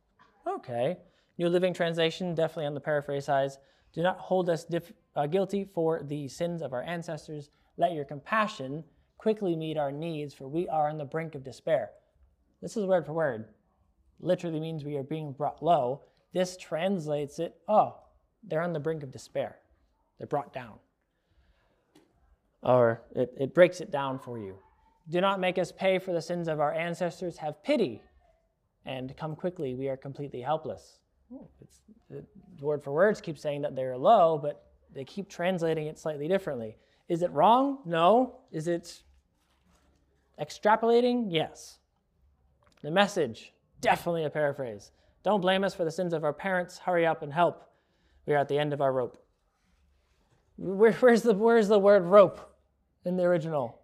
Okay. 0.46 0.98
New 1.38 1.48
Living 1.48 1.72
Translation, 1.72 2.34
definitely 2.34 2.66
on 2.66 2.74
the 2.74 2.80
paraphrase 2.80 3.26
side. 3.26 3.50
Do 3.94 4.02
not 4.02 4.18
hold 4.18 4.50
us 4.50 4.66
uh, 5.16 5.26
guilty 5.26 5.64
for 5.64 6.02
the 6.02 6.28
sins 6.28 6.60
of 6.60 6.72
our 6.72 6.82
ancestors. 6.82 7.50
Let 7.76 7.92
your 7.92 8.04
compassion 8.04 8.84
quickly 9.18 9.54
meet 9.56 9.76
our 9.76 9.92
needs, 9.92 10.32
for 10.32 10.48
we 10.48 10.68
are 10.68 10.88
on 10.88 10.96
the 10.96 11.04
brink 11.04 11.34
of 11.34 11.44
despair. 11.44 11.90
This 12.62 12.76
is 12.76 12.86
word 12.86 13.04
for 13.04 13.12
word. 13.12 13.48
Literally 14.20 14.60
means 14.60 14.84
we 14.84 14.96
are 14.96 15.02
being 15.02 15.32
brought 15.32 15.62
low. 15.62 16.02
This 16.32 16.56
translates 16.56 17.38
it, 17.38 17.56
oh, 17.68 17.96
they're 18.42 18.62
on 18.62 18.72
the 18.72 18.80
brink 18.80 19.02
of 19.02 19.12
despair. 19.12 19.56
They're 20.18 20.26
brought 20.26 20.52
down. 20.52 20.74
Or 22.62 23.02
it, 23.14 23.32
it 23.38 23.54
breaks 23.54 23.80
it 23.80 23.90
down 23.90 24.18
for 24.18 24.38
you. 24.38 24.56
Do 25.10 25.20
not 25.20 25.40
make 25.40 25.58
us 25.58 25.72
pay 25.72 25.98
for 25.98 26.12
the 26.12 26.20
sins 26.20 26.48
of 26.48 26.60
our 26.60 26.72
ancestors. 26.72 27.38
Have 27.38 27.62
pity 27.62 28.02
and 28.84 29.16
come 29.16 29.36
quickly. 29.36 29.74
We 29.74 29.88
are 29.88 29.96
completely 29.96 30.40
helpless. 30.40 30.98
Oh, 31.32 31.48
it's, 31.60 31.82
the 32.10 32.24
word 32.64 32.82
for 32.82 32.92
words 32.92 33.20
keep 33.20 33.38
saying 33.38 33.62
that 33.62 33.76
they're 33.76 33.96
low, 33.96 34.38
but 34.42 34.66
they 34.94 35.04
keep 35.04 35.28
translating 35.28 35.86
it 35.86 35.98
slightly 35.98 36.28
differently. 36.28 36.76
Is 37.08 37.22
it 37.22 37.30
wrong? 37.30 37.78
No. 37.86 38.40
Is 38.50 38.68
it 38.68 39.02
extrapolating? 40.41 41.26
Yes. 41.28 41.78
The 42.82 42.91
message, 42.91 43.53
definitely 43.80 44.24
a 44.24 44.30
paraphrase. 44.30 44.93
Don't 45.22 45.41
blame 45.41 45.64
us 45.64 45.74
for 45.74 45.84
the 45.84 45.91
sins 45.91 46.12
of 46.12 46.24
our 46.24 46.32
parents. 46.32 46.78
Hurry 46.78 47.07
up 47.07 47.22
and 47.22 47.32
help. 47.32 47.64
We 48.26 48.34
are 48.34 48.39
at 48.39 48.49
the 48.49 48.59
end 48.59 48.72
of 48.72 48.80
our 48.80 48.93
rope. 48.93 49.22
Where, 50.57 50.93
where's, 50.93 51.22
the, 51.22 51.34
where's 51.34 51.68
the 51.68 51.78
word 51.78 52.05
rope 52.05 52.55
in 53.05 53.16
the 53.16 53.24
original? 53.24 53.80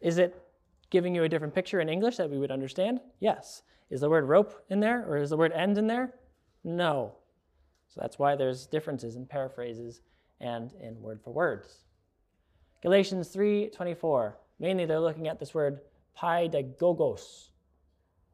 Is 0.00 0.18
it 0.18 0.42
giving 0.90 1.14
you 1.14 1.24
a 1.24 1.28
different 1.28 1.54
picture 1.54 1.80
in 1.80 1.88
English 1.88 2.16
that 2.16 2.30
we 2.30 2.38
would 2.38 2.50
understand? 2.50 3.00
Yes. 3.20 3.62
Is 3.90 4.00
the 4.00 4.10
word 4.10 4.24
rope 4.24 4.64
in 4.70 4.80
there 4.80 5.04
or 5.06 5.18
is 5.18 5.30
the 5.30 5.36
word 5.36 5.52
end 5.52 5.78
in 5.78 5.86
there? 5.86 6.14
No. 6.64 7.14
So 7.88 8.00
that's 8.00 8.18
why 8.18 8.36
there's 8.36 8.66
differences 8.66 9.16
in 9.16 9.26
paraphrases 9.26 10.00
and 10.40 10.72
in 10.80 11.00
word 11.00 11.20
for 11.22 11.30
words. 11.30 11.84
Galatians 12.82 13.28
3:24. 13.34 14.34
Mainly 14.62 14.86
they're 14.86 15.00
looking 15.00 15.28
at 15.28 15.38
this 15.38 15.52
word 15.52 15.80
paidagogos. 16.18 17.50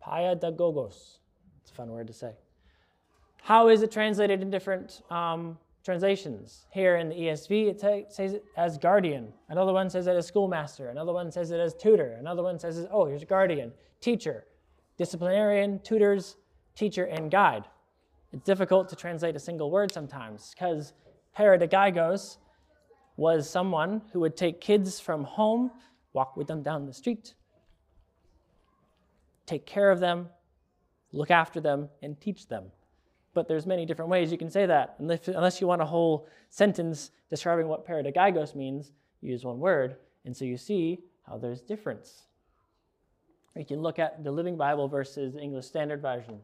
Paidagogos. 0.06 1.18
It's 1.62 1.70
a 1.72 1.74
fun 1.74 1.88
word 1.88 2.06
to 2.06 2.12
say. 2.12 2.34
How 3.42 3.68
is 3.68 3.82
it 3.82 3.90
translated 3.90 4.42
in 4.42 4.50
different 4.50 5.00
um, 5.10 5.58
translations? 5.82 6.66
Here 6.70 6.96
in 6.96 7.08
the 7.08 7.14
ESV, 7.14 7.70
it 7.70 8.12
says 8.12 8.34
it 8.34 8.44
as 8.58 8.76
guardian. 8.76 9.32
Another 9.48 9.72
one 9.72 9.88
says 9.88 10.06
it 10.06 10.16
as 10.16 10.26
schoolmaster. 10.26 10.90
Another 10.90 11.14
one 11.14 11.32
says 11.32 11.50
it 11.50 11.58
as 11.58 11.74
tutor. 11.74 12.16
Another 12.20 12.42
one 12.42 12.58
says, 12.58 12.78
it, 12.78 12.90
oh, 12.92 13.06
here's 13.06 13.22
a 13.22 13.26
guardian, 13.26 13.72
teacher 14.00 14.44
disciplinarian, 14.98 15.78
tutors, 15.84 16.36
teacher, 16.74 17.04
and 17.04 17.30
guide. 17.30 17.64
It's 18.32 18.44
difficult 18.44 18.88
to 18.90 18.96
translate 18.96 19.36
a 19.36 19.38
single 19.38 19.70
word 19.70 19.92
sometimes 19.92 20.52
because 20.52 20.92
paradagogos 21.36 22.38
was 23.16 23.48
someone 23.48 24.02
who 24.12 24.20
would 24.20 24.36
take 24.36 24.60
kids 24.60 25.00
from 25.00 25.24
home, 25.24 25.70
walk 26.18 26.36
with 26.36 26.48
them 26.48 26.62
down 26.68 26.84
the 26.84 26.92
street, 27.02 27.34
take 29.46 29.64
care 29.66 29.90
of 29.90 30.00
them, 30.00 30.28
look 31.12 31.30
after 31.30 31.60
them, 31.60 31.88
and 32.02 32.20
teach 32.20 32.48
them. 32.48 32.64
But 33.34 33.46
there's 33.46 33.66
many 33.66 33.86
different 33.86 34.10
ways 34.10 34.32
you 34.32 34.38
can 34.44 34.50
say 34.50 34.66
that. 34.66 34.96
Unless 34.98 35.60
you 35.60 35.68
want 35.68 35.80
a 35.80 35.92
whole 35.94 36.26
sentence 36.50 37.12
describing 37.30 37.68
what 37.68 37.86
paradagogos 37.86 38.56
means, 38.56 38.90
use 39.20 39.44
one 39.44 39.60
word. 39.60 39.96
And 40.24 40.36
so 40.36 40.44
you 40.44 40.56
see 40.56 40.98
how 41.26 41.38
there's 41.38 41.60
difference. 41.60 42.08
We 43.54 43.64
can 43.64 43.80
look 43.80 43.98
at 44.00 44.24
the 44.24 44.32
Living 44.32 44.56
Bible 44.56 44.88
versus 44.88 45.34
the 45.34 45.40
English 45.40 45.66
Standard 45.66 46.02
Version. 46.02 46.40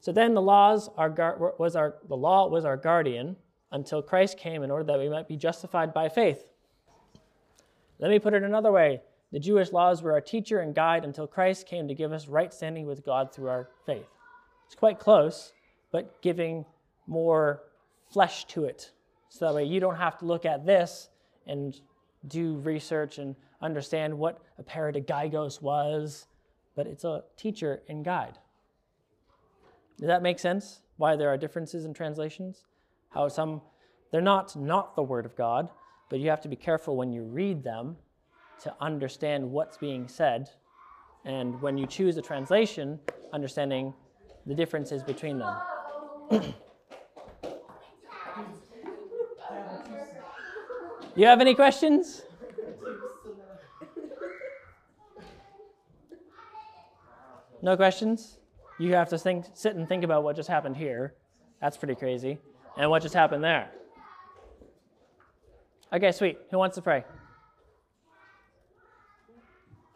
So 0.00 0.12
then 0.12 0.34
the 0.34 0.42
laws 0.42 0.88
are 0.96 1.10
was 1.58 1.74
our 1.74 1.96
the 2.08 2.16
law 2.16 2.48
was 2.48 2.64
our 2.64 2.76
guardian, 2.76 3.36
until 3.72 4.00
Christ 4.02 4.38
came 4.38 4.62
in 4.62 4.70
order 4.70 4.84
that 4.84 4.98
we 4.98 5.08
might 5.08 5.28
be 5.28 5.36
justified 5.36 5.92
by 5.92 6.08
faith. 6.08 6.42
Let 8.00 8.10
me 8.10 8.18
put 8.18 8.34
it 8.34 8.42
another 8.42 8.72
way 8.72 9.02
the 9.32 9.38
Jewish 9.38 9.70
laws 9.70 10.02
were 10.02 10.12
our 10.12 10.20
teacher 10.20 10.58
and 10.58 10.74
guide 10.74 11.04
until 11.04 11.26
Christ 11.26 11.66
came 11.66 11.86
to 11.86 11.94
give 11.94 12.12
us 12.12 12.26
right 12.26 12.52
standing 12.52 12.86
with 12.86 13.04
God 13.04 13.32
through 13.32 13.48
our 13.48 13.68
faith. 13.86 14.08
It's 14.66 14.74
quite 14.74 14.98
close, 14.98 15.52
but 15.92 16.20
giving 16.20 16.64
more 17.06 17.62
flesh 18.12 18.44
to 18.46 18.64
it. 18.64 18.90
So 19.28 19.46
that 19.46 19.54
way 19.54 19.64
you 19.64 19.78
don't 19.78 19.96
have 19.96 20.18
to 20.18 20.24
look 20.24 20.44
at 20.44 20.66
this 20.66 21.10
and 21.46 21.80
do 22.26 22.56
research 22.56 23.18
and 23.18 23.36
understand 23.62 24.18
what 24.18 24.40
a 24.58 24.64
paidagogos 24.64 25.62
was, 25.62 26.26
but 26.74 26.88
it's 26.88 27.04
a 27.04 27.22
teacher 27.36 27.82
and 27.88 28.04
guide. 28.04 28.38
Does 29.98 30.08
that 30.08 30.22
make 30.22 30.38
sense? 30.40 30.80
Why 30.96 31.14
there 31.14 31.28
are 31.28 31.36
differences 31.36 31.84
in 31.84 31.94
translations? 31.94 32.64
How 33.10 33.28
some, 33.28 33.62
they're 34.10 34.20
not 34.20 34.56
not 34.56 34.96
the 34.96 35.02
Word 35.02 35.24
of 35.24 35.36
God, 35.36 35.68
but 36.10 36.18
you 36.18 36.28
have 36.28 36.42
to 36.42 36.48
be 36.48 36.56
careful 36.56 36.96
when 36.96 37.10
you 37.12 37.22
read 37.22 37.64
them 37.64 37.96
to 38.62 38.74
understand 38.80 39.50
what's 39.50 39.78
being 39.78 40.06
said. 40.08 40.50
And 41.24 41.62
when 41.62 41.78
you 41.78 41.86
choose 41.86 42.18
a 42.18 42.22
translation, 42.22 43.00
understanding 43.32 43.94
the 44.44 44.54
differences 44.54 45.02
between 45.02 45.38
them. 45.38 45.56
you 51.16 51.26
have 51.26 51.40
any 51.40 51.54
questions? 51.54 52.22
No 57.62 57.76
questions? 57.76 58.38
You 58.78 58.94
have 58.94 59.10
to 59.10 59.18
think, 59.18 59.44
sit 59.52 59.76
and 59.76 59.86
think 59.86 60.02
about 60.02 60.24
what 60.24 60.34
just 60.34 60.48
happened 60.48 60.76
here. 60.76 61.14
That's 61.60 61.76
pretty 61.76 61.94
crazy. 61.94 62.38
And 62.78 62.90
what 62.90 63.02
just 63.02 63.14
happened 63.14 63.44
there. 63.44 63.70
Okay, 65.92 66.12
sweet. 66.12 66.38
Who 66.50 66.58
wants 66.58 66.76
to 66.76 66.82
pray? 66.82 67.04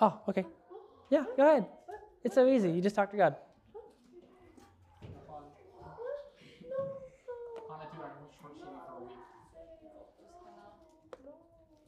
Oh, 0.00 0.20
okay. 0.28 0.44
Yeah, 1.08 1.24
go 1.36 1.48
ahead. 1.48 1.66
It's 2.24 2.34
so 2.34 2.48
easy. 2.48 2.70
You 2.70 2.80
just 2.80 2.96
talk 2.96 3.10
to 3.12 3.16
God. 3.16 3.36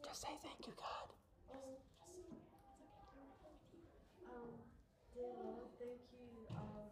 Just 0.05 0.23
say 0.23 0.29
thank 0.43 0.67
you, 0.67 0.73
God. 0.79 1.09
Um, 1.51 1.75
thank 5.79 6.01
you. 6.15 6.47
Um, 6.55 6.89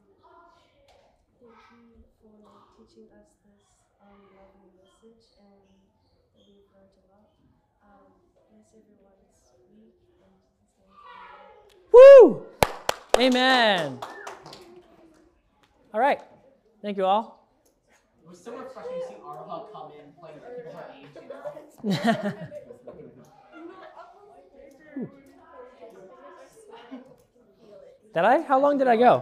thank 1.39 1.61
you 1.71 2.03
for 2.21 2.37
teaching 2.77 3.09
us 3.17 3.39
this 3.47 3.65
um, 4.03 4.19
lovely 4.35 4.69
message 4.77 5.25
and 5.41 5.65
that 6.35 6.45
we've 6.49 6.69
learned 6.75 6.97
a 7.01 7.05
lot. 7.13 7.31
Um, 7.85 8.13
bless 8.13 8.25
everyone's 8.25 8.45
week 8.45 8.53
and 8.53 8.53
Jesus' 8.53 8.53
name. 8.53 8.64
Woo! 11.93 12.47
Amen. 13.19 14.01
All 15.93 16.01
right. 16.01 16.21
Thank 16.83 16.97
you 16.97 17.05
all. 17.05 17.49
It 18.25 18.29
was 18.29 18.43
so 18.43 18.57
refreshing 18.57 19.01
to 19.01 19.07
see 19.09 19.15
Arha 19.25 19.67
come 19.73 19.93
in 19.93 20.13
playing 20.19 20.39
with 20.41 20.65
people 20.65 20.73
her 20.73 20.87
age, 20.93 21.07
you 21.85 21.93
know? 21.93 22.49
Did 28.15 28.25
I? 28.25 28.43
How 28.43 28.61
long 28.61 28.79
did 28.79 28.87
I 28.87 28.97
go? 28.97 29.13